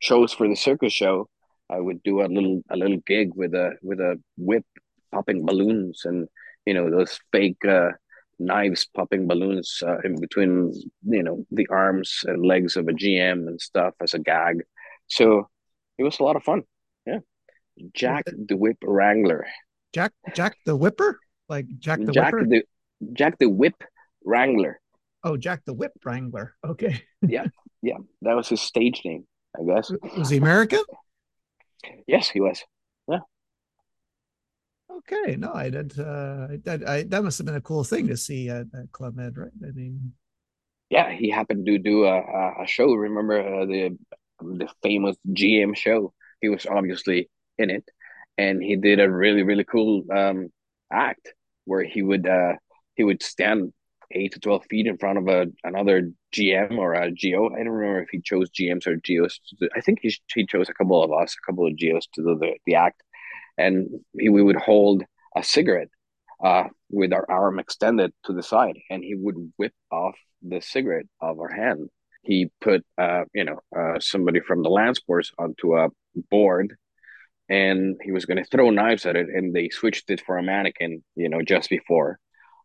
shows 0.00 0.32
for 0.32 0.46
the 0.46 0.54
circus 0.54 0.92
show. 0.92 1.28
I 1.70 1.80
would 1.80 2.02
do 2.02 2.22
a 2.22 2.26
little 2.26 2.62
a 2.70 2.76
little 2.76 2.98
gig 3.06 3.30
with 3.34 3.54
a 3.54 3.72
with 3.82 4.00
a 4.00 4.20
whip 4.36 4.64
popping 5.12 5.44
balloons 5.44 6.02
and 6.04 6.28
you 6.64 6.74
know 6.74 6.90
those 6.90 7.18
fake 7.32 7.64
uh, 7.66 7.90
knives 8.38 8.86
popping 8.94 9.26
balloons 9.26 9.82
uh, 9.86 9.98
in 10.04 10.20
between 10.20 10.72
you 11.04 11.22
know 11.22 11.44
the 11.50 11.66
arms 11.70 12.20
and 12.24 12.44
legs 12.44 12.76
of 12.76 12.88
a 12.88 12.92
GM 12.92 13.48
and 13.48 13.60
stuff 13.60 13.94
as 14.00 14.14
a 14.14 14.18
gag. 14.18 14.62
So 15.08 15.48
it 15.98 16.02
was 16.02 16.18
a 16.18 16.22
lot 16.22 16.36
of 16.36 16.42
fun. 16.42 16.62
Yeah, 17.06 17.20
Jack 17.94 18.24
the 18.26 18.56
Whip 18.56 18.78
Wrangler. 18.82 19.46
Jack 19.92 20.12
Jack 20.34 20.56
the 20.66 20.76
Whipper, 20.76 21.18
like 21.48 21.66
Jack 21.78 22.00
the 22.04 22.12
Jack 22.12 22.34
Whipper. 22.34 22.46
the 22.46 22.62
Jack 23.12 23.38
the 23.38 23.48
Whip 23.48 23.82
Wrangler. 24.24 24.80
Oh, 25.24 25.36
Jack 25.36 25.62
the 25.64 25.74
Whip 25.74 25.92
Wrangler. 26.04 26.54
Okay. 26.64 27.02
yeah, 27.26 27.46
yeah, 27.82 27.96
that 28.22 28.36
was 28.36 28.48
his 28.48 28.60
stage 28.60 29.02
name, 29.04 29.26
I 29.58 29.64
guess. 29.64 29.90
Was 30.18 30.30
he 30.30 30.36
American? 30.36 30.80
Yes, 32.06 32.28
he 32.28 32.40
was. 32.40 32.62
Yeah. 33.08 33.20
Okay, 34.90 35.36
no, 35.36 35.52
I 35.52 35.70
did. 35.70 35.98
Uh, 35.98 36.48
that 36.64 36.82
I, 36.86 37.02
that 37.04 37.24
must 37.24 37.38
have 37.38 37.46
been 37.46 37.56
a 37.56 37.60
cool 37.60 37.84
thing 37.84 38.08
to 38.08 38.16
see 38.16 38.48
at, 38.48 38.66
at 38.74 38.92
Club 38.92 39.16
Med, 39.16 39.36
right? 39.36 39.50
I 39.62 39.72
mean, 39.72 40.12
yeah, 40.90 41.12
he 41.12 41.30
happened 41.30 41.66
to 41.66 41.78
do 41.78 42.04
a, 42.04 42.62
a 42.62 42.66
show. 42.66 42.92
Remember 42.92 43.40
uh, 43.40 43.66
the 43.66 43.98
the 44.40 44.68
famous 44.82 45.16
GM 45.30 45.76
show? 45.76 46.12
He 46.40 46.48
was 46.48 46.66
obviously 46.66 47.28
in 47.58 47.70
it, 47.70 47.88
and 48.38 48.62
he 48.62 48.76
did 48.76 49.00
a 49.00 49.10
really 49.10 49.42
really 49.42 49.64
cool 49.64 50.04
um, 50.12 50.48
act 50.92 51.34
where 51.64 51.82
he 51.82 52.02
would 52.02 52.26
uh, 52.26 52.54
he 52.94 53.04
would 53.04 53.22
stand 53.22 53.72
eight 54.12 54.32
to 54.32 54.40
twelve 54.40 54.64
feet 54.70 54.86
in 54.86 54.98
front 54.98 55.18
of 55.18 55.28
a 55.28 55.46
another 55.64 56.10
GM 56.34 56.78
or 56.78 56.94
a 56.94 57.10
GO. 57.10 57.48
I 57.48 57.58
don't 57.58 57.68
remember 57.68 58.02
if 58.02 58.08
he 58.10 58.20
chose 58.20 58.50
GMs 58.50 58.86
or 58.86 58.96
GOs. 58.96 59.40
I 59.74 59.80
think 59.80 60.00
he 60.02 60.14
he 60.34 60.46
chose 60.46 60.68
a 60.68 60.74
couple 60.74 61.02
of 61.02 61.12
us, 61.12 61.34
a 61.34 61.46
couple 61.46 61.66
of 61.66 61.78
GOs 61.78 62.06
to 62.14 62.22
do 62.22 62.38
the, 62.38 62.54
the 62.66 62.74
act, 62.74 63.02
and 63.58 63.88
he, 64.18 64.28
we 64.28 64.42
would 64.42 64.56
hold 64.56 65.04
a 65.34 65.42
cigarette 65.42 65.90
uh, 66.42 66.64
with 66.90 67.12
our 67.12 67.26
arm 67.30 67.58
extended 67.58 68.12
to 68.24 68.32
the 68.32 68.42
side, 68.42 68.78
and 68.90 69.02
he 69.02 69.14
would 69.14 69.52
whip 69.56 69.74
off 69.90 70.14
the 70.42 70.60
cigarette 70.60 71.06
of 71.20 71.38
our 71.38 71.52
hand. 71.52 71.88
He 72.22 72.50
put, 72.60 72.84
uh, 72.98 73.24
you 73.34 73.44
know, 73.44 73.60
uh, 73.76 74.00
somebody 74.00 74.40
from 74.40 74.62
the 74.62 74.68
land 74.68 74.96
sports 74.96 75.30
onto 75.38 75.76
a 75.76 75.88
board, 76.30 76.76
and 77.48 77.96
he 78.02 78.10
was 78.10 78.26
going 78.26 78.42
to 78.42 78.50
throw 78.50 78.70
knives 78.70 79.06
at 79.06 79.16
it, 79.16 79.28
and 79.28 79.54
they 79.54 79.68
switched 79.68 80.10
it 80.10 80.22
for 80.26 80.36
a 80.36 80.42
mannequin, 80.42 81.04
you 81.14 81.28
know, 81.28 81.42
just 81.42 81.70
before 81.70 82.18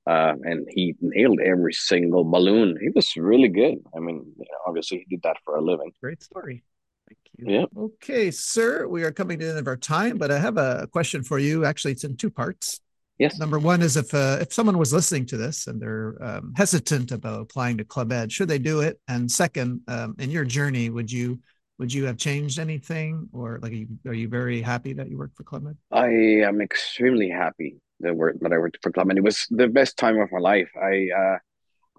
uh, 0.08 0.34
and 0.44 0.68
he 0.70 0.96
nailed 1.00 1.40
every 1.40 1.74
single 1.74 2.24
balloon. 2.24 2.78
He 2.82 2.90
was 2.90 3.16
really 3.16 3.50
good. 3.50 3.78
I 3.96 4.00
mean, 4.00 4.34
obviously, 4.66 5.00
he 5.00 5.16
did 5.16 5.24
that 5.24 5.38
for 5.46 5.56
a 5.56 5.62
living. 5.62 5.92
Great 6.02 6.24
story. 6.24 6.64
Thank 7.08 7.20
you. 7.38 7.60
Yeah. 7.60 7.66
Okay, 7.78 8.32
sir, 8.32 8.88
we 8.88 9.04
are 9.04 9.12
coming 9.12 9.40
to 9.40 9.46
the 9.46 9.52
end 9.52 9.60
of 9.60 9.68
our 9.68 9.78
time, 9.78 10.18
but 10.18 10.32
I 10.32 10.40
have 10.40 10.58
a 10.58 10.88
question 10.92 11.24
for 11.24 11.40
you. 11.40 11.66
Actually, 11.66 11.92
it's 11.92 12.04
in 12.04 12.18
two 12.18 12.30
parts. 12.30 12.80
Yes. 13.20 13.38
Number 13.38 13.60
one 13.60 13.84
is 13.84 13.98
if 13.98 14.12
uh, 14.16 14.40
if 14.42 14.52
someone 14.52 14.80
was 14.80 14.92
listening 14.92 15.28
to 15.28 15.38
this 15.38 15.68
and 15.68 15.80
they're 15.80 16.16
um, 16.22 16.54
hesitant 16.58 17.12
about 17.12 17.42
applying 17.42 17.78
to 17.78 17.86
Club 17.86 18.08
Med, 18.08 18.32
should 18.32 18.48
they 18.48 18.58
do 18.58 18.82
it? 18.82 19.00
And 19.08 19.30
second, 19.30 19.82
um, 19.88 20.16
in 20.18 20.32
your 20.32 20.44
journey, 20.44 20.90
would 20.90 21.12
you 21.12 21.40
would 21.78 21.94
you 21.94 22.06
have 22.06 22.18
changed 22.18 22.58
anything, 22.58 23.30
or 23.32 23.60
like, 23.62 23.72
are 23.72 23.76
you, 23.76 23.88
are 24.08 24.14
you 24.14 24.28
very 24.28 24.62
happy 24.62 24.94
that 24.94 25.10
you 25.10 25.20
work 25.20 25.36
for 25.36 25.44
Club 25.44 25.64
Med? 25.64 25.78
I 25.92 26.08
am 26.48 26.62
extremely 26.62 27.30
happy 27.30 27.78
that 28.02 28.16
work 28.16 28.38
that 28.42 28.54
I 28.54 28.58
worked 28.58 28.80
for 28.82 28.92
Club, 28.92 29.10
and 29.10 29.18
it 29.18 29.24
was 29.24 29.48
the 29.50 29.68
best 29.68 29.98
time 29.98 30.20
of 30.20 30.32
my 30.32 30.40
life. 30.40 30.70
I 30.76 31.08
uh, 31.16 31.38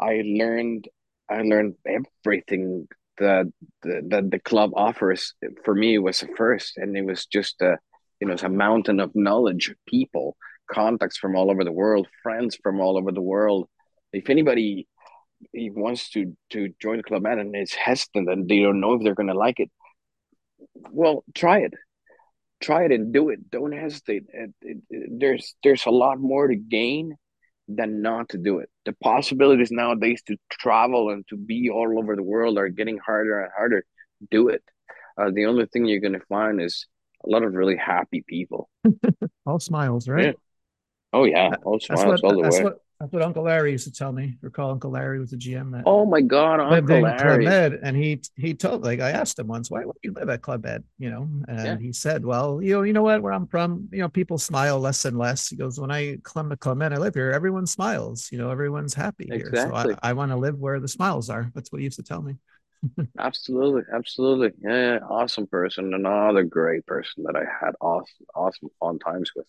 I 0.01 0.23
learned 0.25 0.89
I 1.29 1.43
learned 1.43 1.75
everything 1.87 2.89
that 3.19 3.47
the, 3.83 4.03
that 4.09 4.31
the 4.31 4.39
club 4.39 4.73
offers. 4.75 5.35
For 5.65 5.75
me, 5.75 5.99
was 5.99 6.23
a 6.23 6.29
first, 6.37 6.77
and 6.77 6.97
it 6.97 7.05
was 7.05 7.27
just 7.27 7.61
a 7.63 7.79
you 8.21 8.27
know 8.27 8.35
it's 8.35 8.43
a 8.43 8.49
mountain 8.49 9.01
of 9.01 9.15
knowledge, 9.15 9.75
people, 9.87 10.37
contacts 10.71 11.19
from 11.19 11.37
all 11.37 11.51
over 11.51 11.65
the 11.65 11.73
world, 11.73 12.07
friends 12.23 12.59
from 12.63 12.81
all 12.81 12.99
over 12.99 13.13
the 13.13 13.23
world. 13.23 13.69
If 14.13 14.31
anybody 14.31 14.89
he 15.53 15.71
wants 15.71 16.11
to 16.11 16.37
to 16.51 16.73
join 16.81 16.99
the 16.99 17.03
club 17.03 17.25
and 17.27 17.57
is 17.57 17.75
hesitant 17.75 18.29
and 18.29 18.49
they 18.49 18.61
don't 18.61 18.81
know 18.81 18.95
if 18.95 19.03
they're 19.03 19.15
gonna 19.15 19.35
like 19.35 19.61
it, 19.61 19.71
well, 20.91 21.25
try 21.35 21.61
it 21.61 21.75
try 22.63 22.85
it 22.85 22.93
and 22.93 23.13
do 23.13 23.29
it. 23.29 23.51
Don't 23.51 23.73
hesitate. 23.73 24.25
It, 24.33 24.55
it, 24.63 24.79
it, 24.89 25.11
there's 25.19 25.55
there's 25.63 25.87
a 25.87 25.91
lot 25.91 26.19
more 26.21 26.49
to 26.49 26.57
gain 26.57 27.17
than 27.69 28.03
not 28.03 28.31
to 28.31 28.39
do 28.39 28.59
it. 28.59 28.71
The 28.85 28.93
possibilities 28.95 29.71
nowadays 29.71 30.23
to 30.29 30.37
travel 30.51 31.11
and 31.11 31.27
to 31.29 31.37
be 31.37 31.71
all 31.71 31.99
over 31.99 32.17
the 32.17 32.23
world 32.23 32.59
are 32.59 32.69
getting 32.69 32.99
harder 32.99 33.41
and 33.41 33.51
harder. 33.57 33.85
Do 34.31 34.49
it. 34.49 34.63
Uh, 35.19 35.31
the 35.33 35.47
only 35.47 35.67
thing 35.67 35.87
you're 35.87 36.01
going 36.01 36.13
to 36.15 36.27
find 36.29 36.61
is 36.61 36.87
a 37.25 37.31
lot 37.31 37.43
of 37.43 37.53
really 37.55 37.77
happy 37.77 38.25
people. 38.27 38.71
all 39.47 39.61
smiles, 39.61 40.09
right? 40.09 40.27
Yeah. 40.27 40.33
Oh 41.13 41.25
yeah, 41.25 41.51
all 41.65 41.79
smiles 41.79 42.23
what, 42.23 42.25
all 42.25 42.43
the 42.43 42.49
way. 42.49 42.65
What, 42.65 42.79
that's 43.03 43.13
what 43.13 43.23
Uncle 43.23 43.43
Larry 43.43 43.73
used 43.73 43.85
to 43.89 43.93
tell 43.93 44.13
me. 44.13 44.39
Recall 44.43 44.71
Uncle 44.71 44.93
Larry 44.93 45.19
was 45.19 45.33
the 45.33 45.37
GM 45.37 45.73
that. 45.73 45.83
Oh 45.87 46.07
my 46.07 46.21
God, 46.21 46.61
Uncle 46.61 47.01
Larry! 47.01 47.19
Club 47.19 47.41
Med, 47.41 47.81
and 47.83 47.97
he 47.97 48.23
he 48.37 48.55
told 48.55 48.85
like 48.85 49.01
I 49.01 49.11
asked 49.11 49.41
him 49.41 49.49
once, 49.49 49.73
why 49.73 49.85
would 49.85 49.97
you 50.05 50.13
live 50.13 50.29
at 50.29 50.41
Club 50.41 50.63
Med? 50.63 50.85
You 51.01 51.11
know, 51.11 51.29
and 51.49 51.67
yeah. 51.67 51.77
he 51.79 51.93
said, 51.93 52.25
well, 52.25 52.63
you 52.63 52.75
know, 52.75 52.83
you 52.83 52.93
know 52.93 53.03
what? 53.03 53.21
Where 53.21 53.33
I'm 53.33 53.49
from, 53.49 53.89
you 53.91 53.99
know, 53.99 54.09
people 54.09 54.39
smile 54.39 54.79
less 54.79 55.05
and 55.05 55.19
less. 55.19 55.49
He 55.49 55.57
goes, 55.57 55.81
when 55.81 55.91
I 55.91 56.19
come 56.23 56.49
to 56.51 56.57
Club 56.57 56.77
Med, 56.77 56.93
I 56.93 56.99
live 56.99 57.15
here. 57.15 57.33
Everyone 57.33 57.67
smiles. 57.67 58.29
You 58.31 58.39
know, 58.39 58.51
everyone's 58.51 58.95
happy 58.95 59.29
exactly. 59.33 59.59
here. 59.59 59.69
So 59.69 59.99
I, 60.01 60.11
I 60.11 60.13
want 60.13 60.31
to 60.31 60.37
live 60.37 60.61
where 60.61 60.79
the 60.79 60.87
smiles 60.87 61.29
are. 61.29 61.51
That's 61.57 61.73
what 61.73 61.79
he 61.81 61.85
used 61.85 61.99
to 61.99 62.05
tell 62.05 62.23
me. 62.23 62.37
absolutely, 63.19 63.83
absolutely. 63.93 64.53
Yeah, 64.63 65.01
awesome 65.11 65.49
person. 65.49 65.93
Another 65.93 66.45
great 66.45 66.87
person 66.87 67.25
that 67.25 67.35
I 67.35 67.43
had 67.61 67.75
awesome, 67.81 68.27
awesome 68.33 68.69
fun 68.79 69.01
times 69.01 69.33
with. 69.35 69.47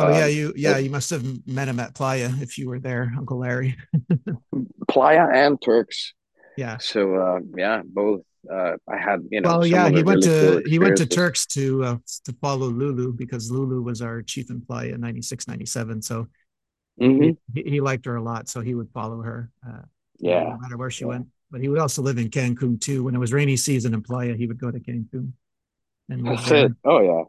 Oh 0.00 0.06
um, 0.06 0.14
yeah, 0.14 0.26
you 0.26 0.52
yeah 0.56 0.78
you 0.78 0.88
must 0.88 1.10
have 1.10 1.24
met 1.46 1.68
him 1.68 1.78
at 1.78 1.94
Playa 1.94 2.30
if 2.40 2.56
you 2.56 2.68
were 2.68 2.78
there, 2.78 3.12
Uncle 3.18 3.38
Larry. 3.38 3.76
Playa 4.88 5.28
and 5.32 5.60
Turks. 5.60 6.14
Yeah. 6.56 6.78
So 6.78 7.14
uh, 7.16 7.40
yeah, 7.56 7.82
both. 7.84 8.22
Uh, 8.50 8.72
I 8.88 8.96
had 8.96 9.20
you 9.30 9.42
know. 9.42 9.50
Well, 9.50 9.66
yeah, 9.66 9.90
he 9.90 10.02
went 10.02 10.24
really 10.24 10.56
to 10.56 10.62
cool 10.62 10.70
he 10.70 10.78
went 10.78 10.96
to 10.96 11.06
Turks 11.06 11.44
to 11.48 11.84
uh, 11.84 11.96
to 12.24 12.32
follow 12.40 12.68
Lulu 12.68 13.12
because 13.12 13.50
Lulu 13.50 13.82
was 13.82 14.00
our 14.00 14.22
chief 14.22 14.50
in 14.50 14.62
Playa 14.62 14.94
in 14.94 15.00
96, 15.02 15.46
97. 15.46 16.00
So 16.00 16.26
mm-hmm. 16.98 17.32
he, 17.54 17.70
he, 17.70 17.80
liked 17.82 18.06
her 18.06 18.16
a 18.16 18.22
lot, 18.22 18.48
so 18.48 18.62
he 18.62 18.74
would 18.74 18.88
follow 18.94 19.20
her. 19.20 19.50
Uh, 19.66 19.82
yeah. 20.18 20.44
No 20.44 20.58
matter 20.58 20.78
where 20.78 20.90
she 20.90 21.04
yeah. 21.04 21.08
went, 21.08 21.26
but 21.50 21.60
he 21.60 21.68
would 21.68 21.78
also 21.78 22.00
live 22.00 22.16
in 22.16 22.30
Cancun 22.30 22.80
too. 22.80 23.04
When 23.04 23.14
it 23.14 23.18
was 23.18 23.34
rainy 23.34 23.58
season 23.58 23.92
in 23.92 24.00
Playa, 24.00 24.34
he 24.34 24.46
would 24.46 24.58
go 24.58 24.70
to 24.70 24.80
Cancun. 24.80 25.32
And 26.08 26.26
That's 26.26 26.50
it. 26.50 26.72
Oh 26.84 27.00
yeah. 27.00 27.24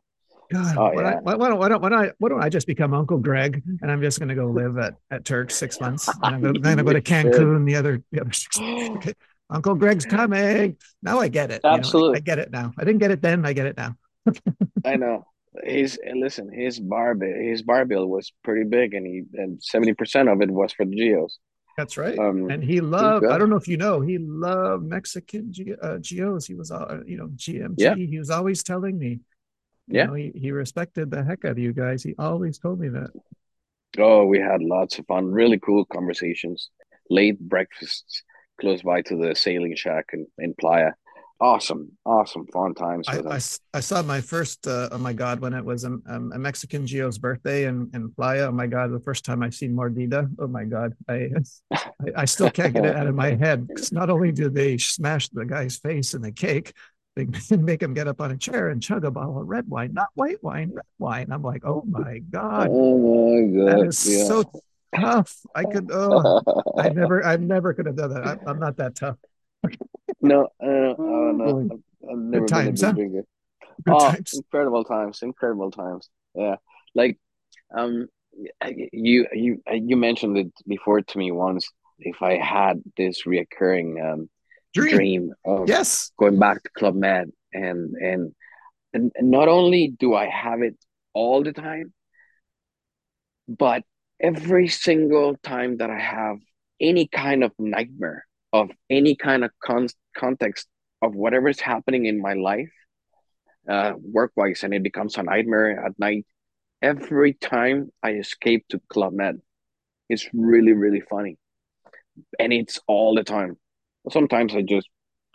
God, 0.52 0.78
oh, 0.78 0.92
why, 0.94 1.02
yeah. 1.02 1.20
why, 1.22 1.36
why, 1.36 1.50
don't, 1.50 1.60
why, 1.60 1.70
don't, 1.70 1.82
why, 1.82 1.90
don't 1.90 2.06
I, 2.06 2.12
why 2.18 2.30
don't 2.30 2.44
I 2.44 2.50
just 2.50 2.68
become 2.68 2.94
Uncle 2.94 3.18
Greg 3.18 3.64
and 3.82 3.92
I'm 3.92 4.02
just 4.02 4.20
going 4.20 4.30
to 4.30 4.36
go 4.36 4.48
live 4.52 4.78
at, 4.78 4.96
at 5.10 5.26
Turks 5.26 5.56
six 5.56 5.80
months 5.80 6.08
and 6.08 6.18
I'm 6.24 6.42
going 6.42 6.54
to 6.78 6.84
go 6.84 6.94
to 6.94 7.02
Cancun 7.02 7.66
the 7.66 7.76
other, 7.76 8.02
the 8.12 8.22
other 8.22 8.34
six 8.34 8.60
months. 8.60 8.90
Okay. 9.02 9.14
Uncle 9.50 9.76
Greg's 9.76 10.06
coming. 10.06 10.78
Now 11.04 11.20
I 11.20 11.28
get 11.28 11.52
it. 11.52 11.62
Absolutely. 11.66 12.08
You 12.08 12.12
know, 12.12 12.16
I, 12.16 12.18
I, 12.18 12.20
get 12.22 12.40
it 12.40 12.52
now. 12.52 12.74
I 12.78 12.86
didn't 12.86 13.00
get 13.00 13.12
it 13.12 13.22
then. 13.22 13.46
I 13.46 13.52
get 13.52 13.66
it 13.66 13.76
now. 13.76 13.96
I 14.86 14.96
know. 14.96 15.26
His 15.64 16.00
listen, 16.16 16.50
his 16.50 16.80
bar 16.80 17.16
bill, 17.16 17.34
his 17.34 17.62
bar 17.62 17.84
bill 17.84 18.08
was 18.08 18.32
pretty 18.44 18.64
big 18.64 18.94
and 18.94 19.06
he 19.06 19.24
and 19.34 19.60
70% 19.60 20.32
of 20.32 20.42
it 20.42 20.50
was 20.50 20.72
for 20.72 20.86
the 20.86 20.96
G.O.s. 20.96 21.38
That's 21.78 21.98
right. 21.98 22.18
Um, 22.18 22.50
and 22.50 22.64
he 22.64 22.82
loved, 22.82 23.26
I 23.26 23.38
don't 23.38 23.50
know 23.50 23.56
if 23.56 23.68
you 23.68 23.78
know, 23.78 24.02
he 24.02 24.18
loved 24.18 24.84
Mexican 24.84 25.52
G, 25.52 25.74
uh, 25.82 25.98
G.O.s. 26.00 26.46
He 26.46 26.54
was, 26.54 26.72
uh, 26.72 27.00
you 27.06 27.18
know, 27.18 27.28
GMG. 27.28 27.74
Yeah. 27.78 27.96
He 27.96 28.20
was 28.20 28.30
always 28.30 28.64
telling 28.64 28.98
me, 28.98 29.20
yeah. 29.92 30.06
Know, 30.06 30.14
he, 30.14 30.32
he 30.36 30.52
respected 30.52 31.12
the 31.12 31.24
heck 31.24 31.46
out 31.46 31.52
of 31.52 31.60
you 31.60 31.74
guys. 31.74 32.04
He 32.04 32.16
always 32.18 32.58
told 32.58 32.80
me 32.80 32.90
that. 32.90 33.10
Oh, 33.98 34.26
we 34.26 34.40
had 34.40 34.62
lots 34.62 34.98
of 35.00 35.06
fun, 35.06 35.32
really 35.32 35.60
cool 35.60 35.86
conversations, 35.86 36.70
late 37.10 37.40
breakfasts 37.40 38.24
close 38.60 38.84
by 38.84 39.02
to 39.02 39.16
the 39.18 39.36
sailing 39.36 39.76
shack 39.76 40.12
in, 40.14 40.28
in 40.38 40.54
Playa. 40.60 40.92
Awesome, 41.42 41.92
awesome, 42.06 42.46
fun 42.54 42.76
times 42.76 43.08
I, 43.10 43.18
I, 43.18 43.40
I, 43.74 43.80
saw 43.80 44.04
my 44.04 44.22
first, 44.22 44.68
uh, 44.68 44.90
oh 44.92 45.00
my 45.00 45.12
God, 45.12 45.40
when 45.40 45.56
it 45.56 45.66
was 45.66 45.86
a, 45.86 45.98
a 46.06 46.20
Mexican 46.38 46.86
G.O.'s 46.86 47.18
birthday 47.18 47.66
in, 47.66 47.90
in 47.96 48.12
Playa. 48.12 48.50
Oh 48.50 48.52
my 48.52 48.68
God, 48.68 48.92
the 48.92 49.00
first 49.00 49.26
time 49.26 49.42
I've 49.42 49.56
seen 49.56 49.76
Mordida. 49.76 50.30
Oh 50.38 50.46
my 50.46 50.66
God. 50.66 50.94
I, 51.10 51.30
I, 51.74 51.80
I 52.18 52.26
still 52.26 52.52
can't 52.52 52.76
get 52.76 52.86
it 52.86 52.96
out 52.96 53.08
of 53.08 53.16
my 53.16 53.34
head 53.40 53.68
because 53.68 53.92
not 53.92 54.12
only 54.12 54.32
did 54.32 54.54
they 54.54 54.78
smash 54.78 55.30
the 55.30 55.44
guy's 55.44 55.78
face 55.78 56.14
in 56.14 56.22
the 56.22 56.32
cake, 56.32 56.74
they 57.16 57.26
make 57.58 57.82
him 57.82 57.94
get 57.94 58.08
up 58.08 58.22
on 58.22 58.32
a 58.32 58.38
chair 58.38 58.70
and 58.70 58.82
chug 58.82 59.06
a 59.06 59.12
bottle 59.12 59.40
of 59.40 59.48
red 59.48 59.68
wine, 59.68 59.94
not 59.94 60.08
white 60.14 60.42
wine, 60.44 60.72
red 60.74 60.86
wine. 61.00 61.28
I'm 61.32 61.44
like, 61.44 61.64
oh 61.66 61.84
my 61.88 62.20
god, 62.20 62.70
oh 62.72 62.98
my 62.98 63.58
god, 63.58 63.80
that 63.80 63.88
is 63.88 64.18
yeah. 64.20 64.26
so 64.26 64.52
tough. 64.96 65.38
I 65.56 65.64
could, 65.64 65.90
oh, 65.92 66.42
I 66.78 66.90
never, 66.90 67.26
I 67.26 67.38
never 67.38 67.74
could 67.74 67.86
have 67.86 67.96
done 67.96 68.14
that. 68.14 68.40
I, 68.46 68.50
am 68.50 68.60
not 68.60 68.78
that 68.78 68.96
tough. 68.96 69.18
no, 70.22 70.48
uh, 70.62 70.66
uh, 70.66 70.96
no, 70.98 71.70
I've, 72.10 72.18
never 72.18 72.46
Good 72.46 72.48
times, 72.48 72.82
huh? 72.82 72.94
Good 72.94 73.26
oh, 73.90 74.12
times. 74.12 74.34
incredible 74.34 74.84
times, 74.84 75.22
incredible 75.22 75.72
times. 75.72 76.10
Yeah, 76.34 76.56
like, 76.96 77.20
um, 77.76 78.08
you 78.94 79.28
you 79.34 79.62
you 79.72 79.98
mentioned 79.98 80.38
it 80.38 80.52
before 80.66 81.02
to 81.02 81.18
me 81.18 81.32
once. 81.32 81.70
If 82.00 82.22
I 82.22 82.38
had 82.38 82.82
this 82.98 83.24
reoccurring 83.28 84.14
um 84.14 84.30
dream, 84.74 84.96
dream 84.96 85.34
of 85.46 85.68
yes 85.68 86.12
going 86.18 86.40
back 86.40 86.62
to 86.64 86.70
Club 86.72 86.96
Med 86.96 87.30
and 87.54 87.96
and 87.96 88.34
and 88.94 89.12
not 89.22 89.48
only 89.48 89.94
do 90.00 90.14
I 90.16 90.28
have 90.28 90.62
it 90.62 90.78
all 91.14 91.44
the 91.44 91.54
time, 91.54 91.94
but 93.48 93.84
every 94.20 94.68
single 94.68 95.36
time 95.38 95.78
that 95.78 95.90
I 95.90 96.00
have 96.00 96.38
any 96.80 97.08
kind 97.08 97.44
of 97.44 97.52
nightmare 97.58 98.26
of 98.54 98.70
any 98.90 99.16
kind 99.16 99.44
of 99.44 99.52
con- 99.64 99.88
context 100.16 100.68
of 101.02 101.16
whatever 101.16 101.48
is 101.48 101.60
happening 101.60 102.06
in 102.06 102.22
my 102.22 102.34
life, 102.34 102.72
uh, 103.70 103.94
work 103.98 104.32
wise, 104.36 104.64
and 104.64 104.74
it 104.74 104.84
becomes 104.84 105.18
a 105.18 105.24
nightmare 105.24 105.86
at 105.86 105.98
night. 105.98 106.26
Every 106.82 107.34
time 107.34 107.92
I 108.04 108.14
escape 108.14 108.66
to 108.70 108.82
Club 108.90 109.14
Med, 109.14 109.40
it's 110.10 110.28
really, 110.34 110.74
really 110.74 111.02
funny. 111.02 111.38
And 112.40 112.52
it's 112.52 112.80
all 112.88 113.16
the 113.16 113.24
time 113.24 113.58
sometimes 114.10 114.56
I 114.56 114.62
just 114.62 114.88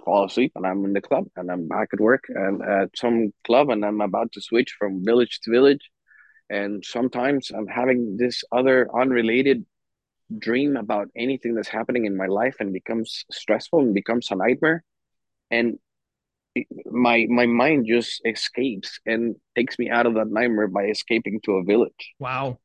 fall 0.05 0.25
asleep 0.25 0.53
and 0.55 0.67
I'm 0.67 0.85
in 0.85 0.93
the 0.93 1.01
club 1.01 1.25
and 1.37 1.51
I'm 1.51 1.69
back 1.69 1.89
at 1.93 2.01
work 2.01 2.25
and 2.29 2.63
at 2.63 2.91
some 2.97 3.33
club 3.45 3.71
and 3.71 3.85
I'm 3.85 4.01
about 4.01 4.33
to 4.33 4.41
switch 4.41 4.75
from 4.79 5.05
village 5.05 5.41
to 5.43 5.51
village. 5.51 5.91
And 6.49 6.85
sometimes 6.85 7.51
I'm 7.51 7.67
having 7.67 8.17
this 8.17 8.45
other 8.53 8.89
unrelated 8.95 9.67
dream 10.39 10.77
about 10.77 11.09
anything 11.17 11.55
that's 11.55 11.69
happening 11.69 12.07
in 12.07 12.17
my 12.17 12.27
life 12.27 12.57
and 12.61 12.73
becomes 12.73 13.25
stressful 13.31 13.81
and 13.81 13.95
becomes 13.95 14.31
a 14.31 14.37
nightmare. 14.37 14.85
And 15.51 15.79
my 16.87 17.27
my 17.29 17.47
mind 17.47 17.87
just 17.89 18.23
escapes 18.25 18.99
and 19.07 19.37
takes 19.55 19.79
me 19.79 19.91
out 19.91 20.07
of 20.07 20.15
that 20.15 20.29
nightmare 20.29 20.69
by 20.69 20.85
escaping 20.85 21.41
to 21.45 21.53
a 21.53 21.65
village. 21.65 22.15
Wow. 22.19 22.59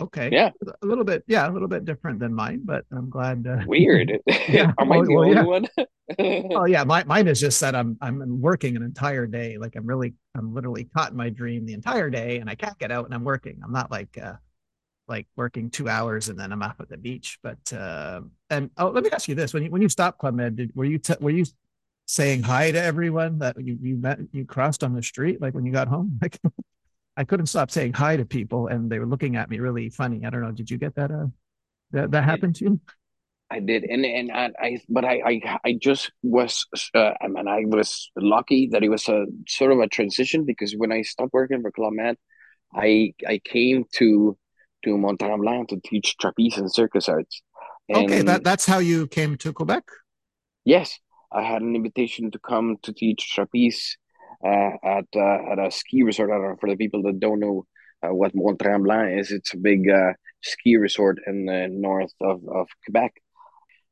Okay. 0.00 0.28
Yeah. 0.30 0.50
A 0.82 0.86
little 0.86 1.04
bit. 1.04 1.24
Yeah, 1.26 1.48
a 1.48 1.52
little 1.52 1.68
bit 1.68 1.84
different 1.84 2.20
than 2.20 2.32
mine, 2.32 2.62
but 2.64 2.84
I'm 2.92 3.10
glad. 3.10 3.46
Uh, 3.46 3.64
Weird. 3.66 4.12
yeah. 4.48 4.72
Am 4.78 4.92
I 4.92 5.02
the 5.02 5.14
well, 5.14 5.24
only 5.24 5.34
yeah. 5.34 5.42
one? 5.42 5.68
oh 6.54 6.64
yeah, 6.66 6.84
my, 6.84 7.04
mine 7.04 7.28
is 7.28 7.40
just 7.40 7.60
that 7.60 7.74
I'm 7.74 7.98
I'm 8.00 8.40
working 8.40 8.76
an 8.76 8.82
entire 8.82 9.26
day. 9.26 9.58
Like 9.58 9.74
I'm 9.76 9.86
really 9.86 10.14
I'm 10.36 10.54
literally 10.54 10.84
caught 10.84 11.10
in 11.10 11.16
my 11.16 11.30
dream 11.30 11.66
the 11.66 11.74
entire 11.74 12.10
day, 12.10 12.38
and 12.38 12.48
I 12.48 12.54
can't 12.54 12.78
get 12.78 12.92
out, 12.92 13.06
and 13.06 13.14
I'm 13.14 13.24
working. 13.24 13.60
I'm 13.64 13.72
not 13.72 13.90
like 13.90 14.16
uh, 14.22 14.34
like 15.08 15.26
working 15.36 15.70
two 15.70 15.88
hours 15.88 16.28
and 16.28 16.38
then 16.38 16.52
I'm 16.52 16.62
off 16.62 16.80
at 16.80 16.88
the 16.88 16.96
beach. 16.96 17.38
But 17.42 17.72
uh, 17.72 18.20
and 18.50 18.70
oh, 18.76 18.90
let 18.90 19.02
me 19.02 19.10
ask 19.10 19.28
you 19.28 19.34
this: 19.34 19.52
when 19.52 19.64
you 19.64 19.70
when 19.70 19.82
you 19.82 19.88
stopped 19.88 20.18
Club 20.18 20.34
Med, 20.34 20.56
did, 20.56 20.72
were 20.76 20.84
you 20.84 20.98
t- 20.98 21.14
were 21.20 21.30
you 21.30 21.44
saying 22.06 22.42
hi 22.42 22.70
to 22.70 22.80
everyone 22.80 23.38
that 23.38 23.56
you 23.60 23.78
you 23.82 23.96
met 23.96 24.18
you 24.32 24.44
crossed 24.44 24.84
on 24.84 24.94
the 24.94 25.02
street 25.02 25.40
like 25.40 25.54
when 25.54 25.66
you 25.66 25.72
got 25.72 25.88
home? 25.88 26.18
Like 26.22 26.38
I 27.18 27.24
couldn't 27.24 27.46
stop 27.46 27.72
saying 27.72 27.94
hi 27.94 28.16
to 28.16 28.24
people, 28.24 28.68
and 28.68 28.88
they 28.88 29.00
were 29.00 29.06
looking 29.06 29.34
at 29.34 29.50
me 29.50 29.58
really 29.58 29.90
funny. 29.90 30.24
I 30.24 30.30
don't 30.30 30.40
know. 30.40 30.52
Did 30.52 30.70
you 30.70 30.78
get 30.78 30.94
that? 30.94 31.10
Uh, 31.10 31.26
that 31.90 32.12
that 32.12 32.22
happened 32.22 32.54
to 32.56 32.64
you? 32.64 32.80
I 33.50 33.58
did, 33.58 33.82
and 33.82 34.06
and 34.06 34.30
I, 34.56 34.78
but 34.88 35.04
I, 35.04 35.22
I, 35.26 35.58
I 35.64 35.78
just 35.80 36.12
was, 36.22 36.66
uh, 36.94 37.14
I 37.20 37.26
mean, 37.26 37.48
I 37.48 37.62
was 37.64 38.10
lucky 38.14 38.68
that 38.72 38.84
it 38.84 38.88
was 38.88 39.08
a 39.08 39.26
sort 39.48 39.72
of 39.72 39.80
a 39.80 39.88
transition 39.88 40.44
because 40.44 40.74
when 40.76 40.92
I 40.92 41.02
stopped 41.02 41.32
working 41.32 41.62
for 41.62 41.72
Club 41.72 41.94
Med, 41.94 42.16
I, 42.72 43.14
I 43.26 43.40
came 43.44 43.84
to, 43.96 44.36
to 44.84 44.98
Mont 44.98 45.18
Tremblant 45.18 45.70
to 45.70 45.80
teach 45.82 46.16
trapeze 46.18 46.58
and 46.58 46.72
circus 46.72 47.08
arts. 47.08 47.42
And 47.88 48.04
okay, 48.04 48.22
that 48.22 48.44
that's 48.44 48.66
how 48.66 48.78
you 48.78 49.08
came 49.08 49.36
to 49.38 49.52
Quebec. 49.52 49.84
Yes, 50.64 50.98
I 51.32 51.42
had 51.42 51.62
an 51.62 51.74
invitation 51.74 52.30
to 52.32 52.38
come 52.38 52.76
to 52.82 52.92
teach 52.92 53.34
trapeze 53.34 53.96
at 54.44 55.06
uh, 55.14 55.52
at 55.52 55.58
a 55.58 55.70
ski 55.70 56.02
resort. 56.02 56.30
For 56.60 56.68
the 56.68 56.76
people 56.76 57.02
that 57.02 57.20
don't 57.20 57.40
know 57.40 57.66
uh, 58.02 58.14
what 58.14 58.34
Mont 58.34 58.58
Tremblant 58.58 59.20
is, 59.20 59.30
it's 59.30 59.54
a 59.54 59.58
big 59.58 59.88
ski 60.42 60.76
resort 60.76 61.18
in 61.26 61.46
the 61.46 61.68
north 61.70 62.12
of, 62.20 62.42
of 62.48 62.68
Quebec. 62.84 63.14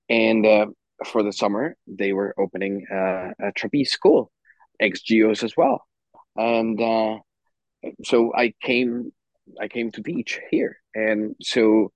And 0.08 0.72
for 1.04 1.22
the 1.22 1.32
summer, 1.32 1.76
they 1.86 2.12
were 2.12 2.34
opening 2.38 2.86
a 2.90 3.52
trapeze 3.56 3.90
school, 3.90 4.30
ex 4.80 5.02
G.O.s 5.02 5.42
as 5.42 5.56
well. 5.56 5.82
And 6.36 6.78
so 8.04 8.32
I 8.34 8.54
came 8.62 9.12
I 9.60 9.68
came 9.68 9.90
to 9.92 10.02
teach 10.02 10.40
here. 10.50 10.78
And 10.94 11.34
so 11.40 11.92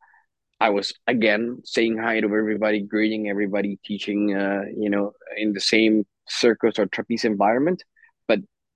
I 0.60 0.70
was 0.70 0.92
again 1.06 1.60
saying 1.64 1.98
hi 1.98 2.20
to 2.20 2.26
everybody, 2.26 2.82
greeting 2.82 3.28
everybody, 3.28 3.78
teaching 3.84 4.34
uh, 4.34 4.62
you 4.76 4.90
know, 4.90 5.12
in 5.36 5.52
the 5.52 5.60
same 5.60 6.04
circus 6.28 6.78
or 6.78 6.86
trapeze 6.86 7.24
environment 7.24 7.82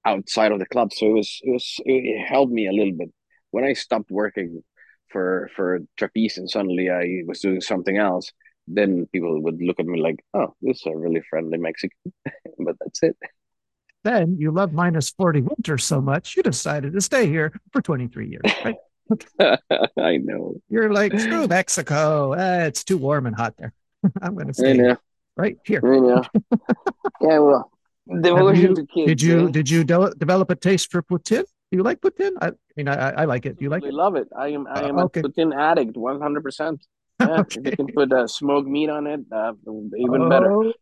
outside 0.04 0.52
of 0.52 0.58
the 0.58 0.66
club. 0.66 0.92
So 0.92 1.06
it 1.06 1.12
was 1.12 1.40
it 1.42 1.50
was 1.50 1.80
it 1.84 2.26
helped 2.26 2.52
me 2.52 2.66
a 2.66 2.72
little 2.72 2.94
bit 2.94 3.10
when 3.50 3.64
I 3.64 3.72
stopped 3.72 4.10
working 4.10 4.62
for 5.10 5.48
for 5.54 5.80
trapeze 5.96 6.38
and 6.38 6.50
suddenly 6.50 6.90
I 6.90 7.22
was 7.26 7.40
doing 7.40 7.60
something 7.60 7.96
else. 7.96 8.30
Then 8.66 9.06
people 9.12 9.42
would 9.42 9.60
look 9.60 9.78
at 9.78 9.86
me 9.86 10.00
like, 10.00 10.24
"Oh, 10.32 10.54
this 10.62 10.78
is 10.78 10.86
a 10.86 10.96
really 10.96 11.22
friendly 11.28 11.58
Mexican," 11.58 12.12
but 12.58 12.76
that's 12.80 13.02
it. 13.02 13.16
Then 14.04 14.36
you 14.38 14.50
love 14.50 14.72
minus 14.72 15.10
forty 15.10 15.42
winter 15.42 15.76
so 15.78 16.00
much, 16.00 16.36
you 16.36 16.42
decided 16.42 16.94
to 16.94 17.00
stay 17.00 17.26
here 17.26 17.52
for 17.72 17.82
twenty 17.82 18.08
three 18.08 18.28
years, 18.28 18.54
right? 18.64 18.76
I 19.98 20.16
know. 20.18 20.54
You're 20.68 20.92
like, 20.92 21.18
screw 21.18 21.46
Mexico. 21.46 22.32
Eh, 22.32 22.66
it's 22.66 22.84
too 22.84 22.98
warm 22.98 23.26
and 23.26 23.36
hot 23.36 23.54
there. 23.58 23.72
I'm 24.22 24.34
going 24.34 24.48
to 24.48 24.54
stay 24.54 24.96
right 25.36 25.56
here. 25.64 25.80
Know. 25.82 26.22
yeah, 27.20 27.38
well, 27.38 27.70
Devotion 28.06 28.74
to 28.74 28.86
kids. 28.86 29.06
Did 29.06 29.22
you 29.22 29.50
did 29.50 29.70
you 29.70 29.82
de- 29.82 30.14
develop 30.18 30.50
a 30.50 30.56
taste 30.56 30.90
for 30.90 31.02
poutine? 31.02 31.44
Do 31.70 31.78
you 31.78 31.82
like 31.82 32.00
poutine? 32.00 32.32
I, 32.40 32.48
I 32.48 32.52
mean, 32.76 32.88
I, 32.88 33.10
I 33.10 33.24
like 33.24 33.46
it. 33.46 33.56
Do 33.58 33.64
you 33.64 33.70
like 33.70 33.82
I 33.82 33.88
it? 33.88 33.94
love 33.94 34.14
it. 34.16 34.28
I 34.36 34.48
am 34.48 34.66
I 34.66 34.82
uh, 34.82 34.88
am 34.88 34.98
uh, 34.98 35.04
okay. 35.04 35.20
a 35.20 35.22
poutine 35.22 35.54
addict, 35.56 35.96
one 35.96 36.20
hundred 36.20 36.42
percent. 36.42 36.86
Yeah, 37.20 37.40
okay. 37.40 37.60
if 37.60 37.66
you 37.66 37.76
can 37.76 37.86
put 37.94 38.12
uh, 38.12 38.26
smoked 38.26 38.66
meat 38.66 38.90
on 38.90 39.06
it, 39.06 39.20
uh, 39.30 39.52
even 39.96 40.22
oh, 40.22 40.28
better. 40.28 40.72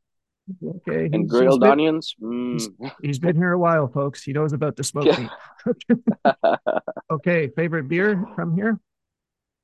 Okay. 0.65 1.09
And 1.13 1.29
grilled 1.29 1.61
been, 1.61 1.71
onions. 1.71 2.15
Mm. 2.21 2.53
He's, 2.55 2.69
he's 3.03 3.19
been 3.19 3.37
here 3.37 3.53
a 3.53 3.59
while, 3.59 3.87
folks. 3.89 4.23
He 4.23 4.33
knows 4.33 4.53
about 4.53 4.77
the 4.77 4.83
smoked 4.83 5.09
yeah. 5.09 5.29
meat. 5.67 5.99
okay. 7.11 7.49
Favorite 7.49 7.89
beer 7.89 8.25
from 8.35 8.55
here? 8.55 8.81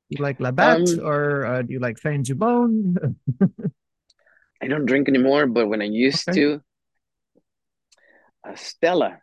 You 0.09 0.22
like 0.22 0.40
Labatt 0.40 0.88
um, 0.88 1.00
or 1.06 1.46
uh, 1.46 1.62
do 1.62 1.72
you 1.72 1.80
like 1.80 1.98
Fin 1.98 2.22
du 2.22 2.34
I 4.61 4.66
don't 4.66 4.86
drink 4.86 5.09
anymore, 5.09 5.46
but 5.46 5.68
when 5.68 5.82
I 5.82 5.84
used 5.84 6.28
okay. 6.28 6.40
to, 6.40 6.62
a 8.49 8.57
Stella. 8.57 9.18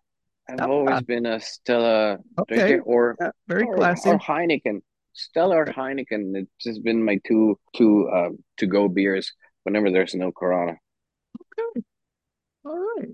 I've 0.48 0.70
always 0.70 1.02
been 1.02 1.26
a 1.26 1.40
Stella 1.40 2.20
okay. 2.40 2.56
drinker, 2.56 2.82
or 2.84 3.18
very 3.48 3.64
or, 3.64 3.76
classy, 3.76 4.10
or 4.10 4.20
Heineken. 4.20 4.82
Stella 5.14 5.56
or 5.56 5.66
Heineken. 5.66 6.36
It's 6.36 6.52
just 6.62 6.84
been 6.84 7.04
my 7.04 7.20
two 7.26 7.58
two 7.76 8.08
uh, 8.10 8.30
to 8.58 8.68
go 8.68 8.88
beers 8.88 9.34
whenever 9.64 9.90
there's 9.90 10.14
no 10.14 10.32
Corona. 10.32 10.74
Okay, 11.42 11.84
all 12.66 12.78
right. 12.98 13.10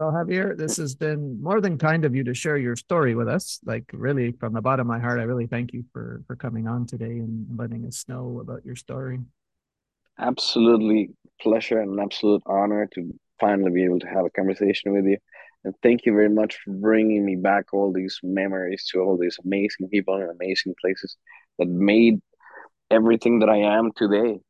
Well, 0.00 0.12
Xavier, 0.12 0.56
this 0.56 0.76
has 0.78 0.96
been 0.96 1.40
more 1.40 1.60
than 1.60 1.78
kind 1.78 2.04
of 2.04 2.16
you 2.16 2.24
to 2.24 2.34
share 2.34 2.56
your 2.56 2.74
story 2.74 3.14
with 3.14 3.28
us. 3.28 3.60
Like, 3.64 3.84
really, 3.92 4.32
from 4.32 4.52
the 4.52 4.60
bottom 4.60 4.90
of 4.90 4.96
my 4.96 4.98
heart, 4.98 5.20
I 5.20 5.22
really 5.22 5.46
thank 5.46 5.72
you 5.72 5.84
for 5.92 6.22
for 6.26 6.34
coming 6.34 6.66
on 6.66 6.86
today 6.86 7.18
and 7.18 7.46
letting 7.56 7.86
us 7.86 8.04
know 8.08 8.40
about 8.40 8.64
your 8.66 8.74
story. 8.74 9.20
Absolutely 10.18 11.10
pleasure 11.40 11.80
and 11.80 11.92
an 11.92 12.00
absolute 12.00 12.42
honor 12.46 12.88
to 12.94 13.14
finally 13.40 13.70
be 13.70 13.84
able 13.84 14.00
to 14.00 14.06
have 14.06 14.24
a 14.24 14.30
conversation 14.30 14.92
with 14.92 15.04
you. 15.04 15.18
And 15.64 15.74
thank 15.82 16.04
you 16.04 16.12
very 16.12 16.28
much 16.28 16.58
for 16.64 16.72
bringing 16.72 17.24
me 17.24 17.36
back 17.36 17.72
all 17.72 17.92
these 17.92 18.20
memories 18.22 18.86
to 18.92 19.00
all 19.00 19.16
these 19.16 19.38
amazing 19.44 19.88
people 19.88 20.14
and 20.14 20.30
amazing 20.30 20.74
places 20.80 21.16
that 21.58 21.68
made 21.68 22.20
everything 22.90 23.38
that 23.40 23.48
I 23.48 23.56
am 23.56 23.90
today. 23.96 24.40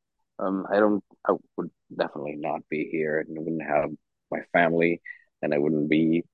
Um, 0.41 0.67
I 0.71 0.81
don't, 0.81 1.05
I 1.27 1.35
would 1.57 1.71
definitely 1.97 2.37
not 2.37 2.63
be 2.69 2.89
here 2.91 3.21
and 3.21 3.39
I 3.39 3.41
wouldn't 3.41 3.63
have 3.63 3.91
my 4.31 4.41
family 4.53 5.01
and 5.41 5.55
I 5.55 5.59
wouldn't 5.59 5.89
be 5.89 6.25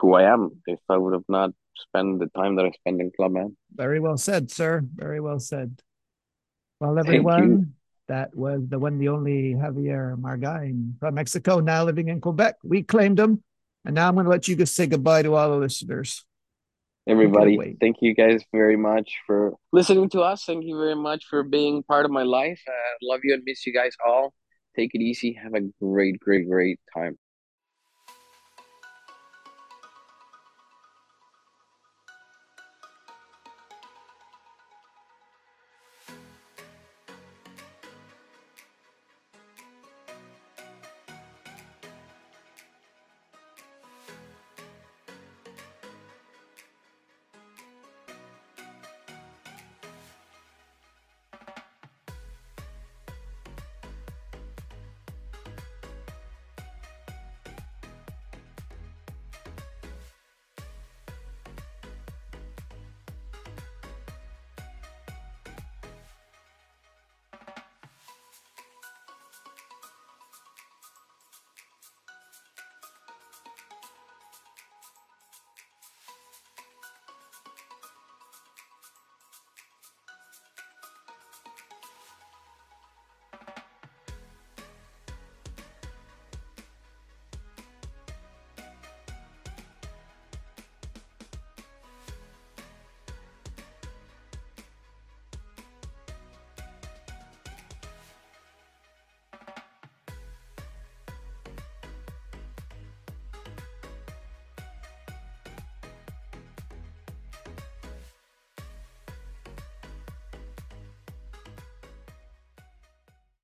who 0.00 0.14
I 0.14 0.32
am 0.32 0.62
if 0.66 0.78
I 0.88 0.96
would 0.96 1.14
have 1.14 1.28
not 1.28 1.50
spent 1.76 2.20
the 2.20 2.26
time 2.28 2.56
that 2.56 2.66
I 2.66 2.70
spent 2.70 3.00
in 3.00 3.10
Club 3.10 3.32
Med. 3.32 3.56
Very 3.74 3.98
well 3.98 4.16
said, 4.16 4.50
sir. 4.50 4.82
Very 4.94 5.20
well 5.20 5.40
said. 5.40 5.80
Well, 6.80 6.98
everyone, 6.98 7.74
that 8.06 8.36
was 8.36 8.62
the 8.68 8.78
one, 8.78 8.98
the 8.98 9.08
only 9.08 9.54
Xavier 9.54 10.16
Margain 10.16 10.98
from 11.00 11.14
Mexico, 11.14 11.58
now 11.58 11.84
living 11.84 12.08
in 12.08 12.20
Quebec. 12.20 12.56
We 12.62 12.84
claimed 12.84 13.18
him. 13.18 13.42
And 13.84 13.94
now 13.94 14.08
I'm 14.08 14.14
going 14.14 14.24
to 14.24 14.30
let 14.30 14.48
you 14.48 14.56
just 14.56 14.74
say 14.74 14.86
goodbye 14.86 15.22
to 15.22 15.34
all 15.34 15.50
the 15.50 15.56
listeners. 15.56 16.24
Everybody, 17.06 17.76
thank 17.80 17.96
you 18.02 18.14
guys 18.14 18.42
very 18.52 18.76
much 18.76 19.14
for 19.26 19.54
listening 19.72 20.10
to 20.10 20.20
us. 20.20 20.44
Thank 20.44 20.64
you 20.64 20.76
very 20.76 20.94
much 20.94 21.24
for 21.24 21.42
being 21.42 21.82
part 21.82 22.04
of 22.04 22.10
my 22.10 22.22
life. 22.22 22.60
Uh, 22.68 22.72
love 23.00 23.20
you 23.24 23.32
and 23.32 23.42
miss 23.46 23.66
you 23.66 23.72
guys 23.72 23.92
all. 24.06 24.34
Take 24.76 24.90
it 24.92 25.00
easy. 25.00 25.38
Have 25.42 25.54
a 25.54 25.62
great, 25.82 26.20
great, 26.20 26.46
great 26.46 26.78
time. 26.94 27.16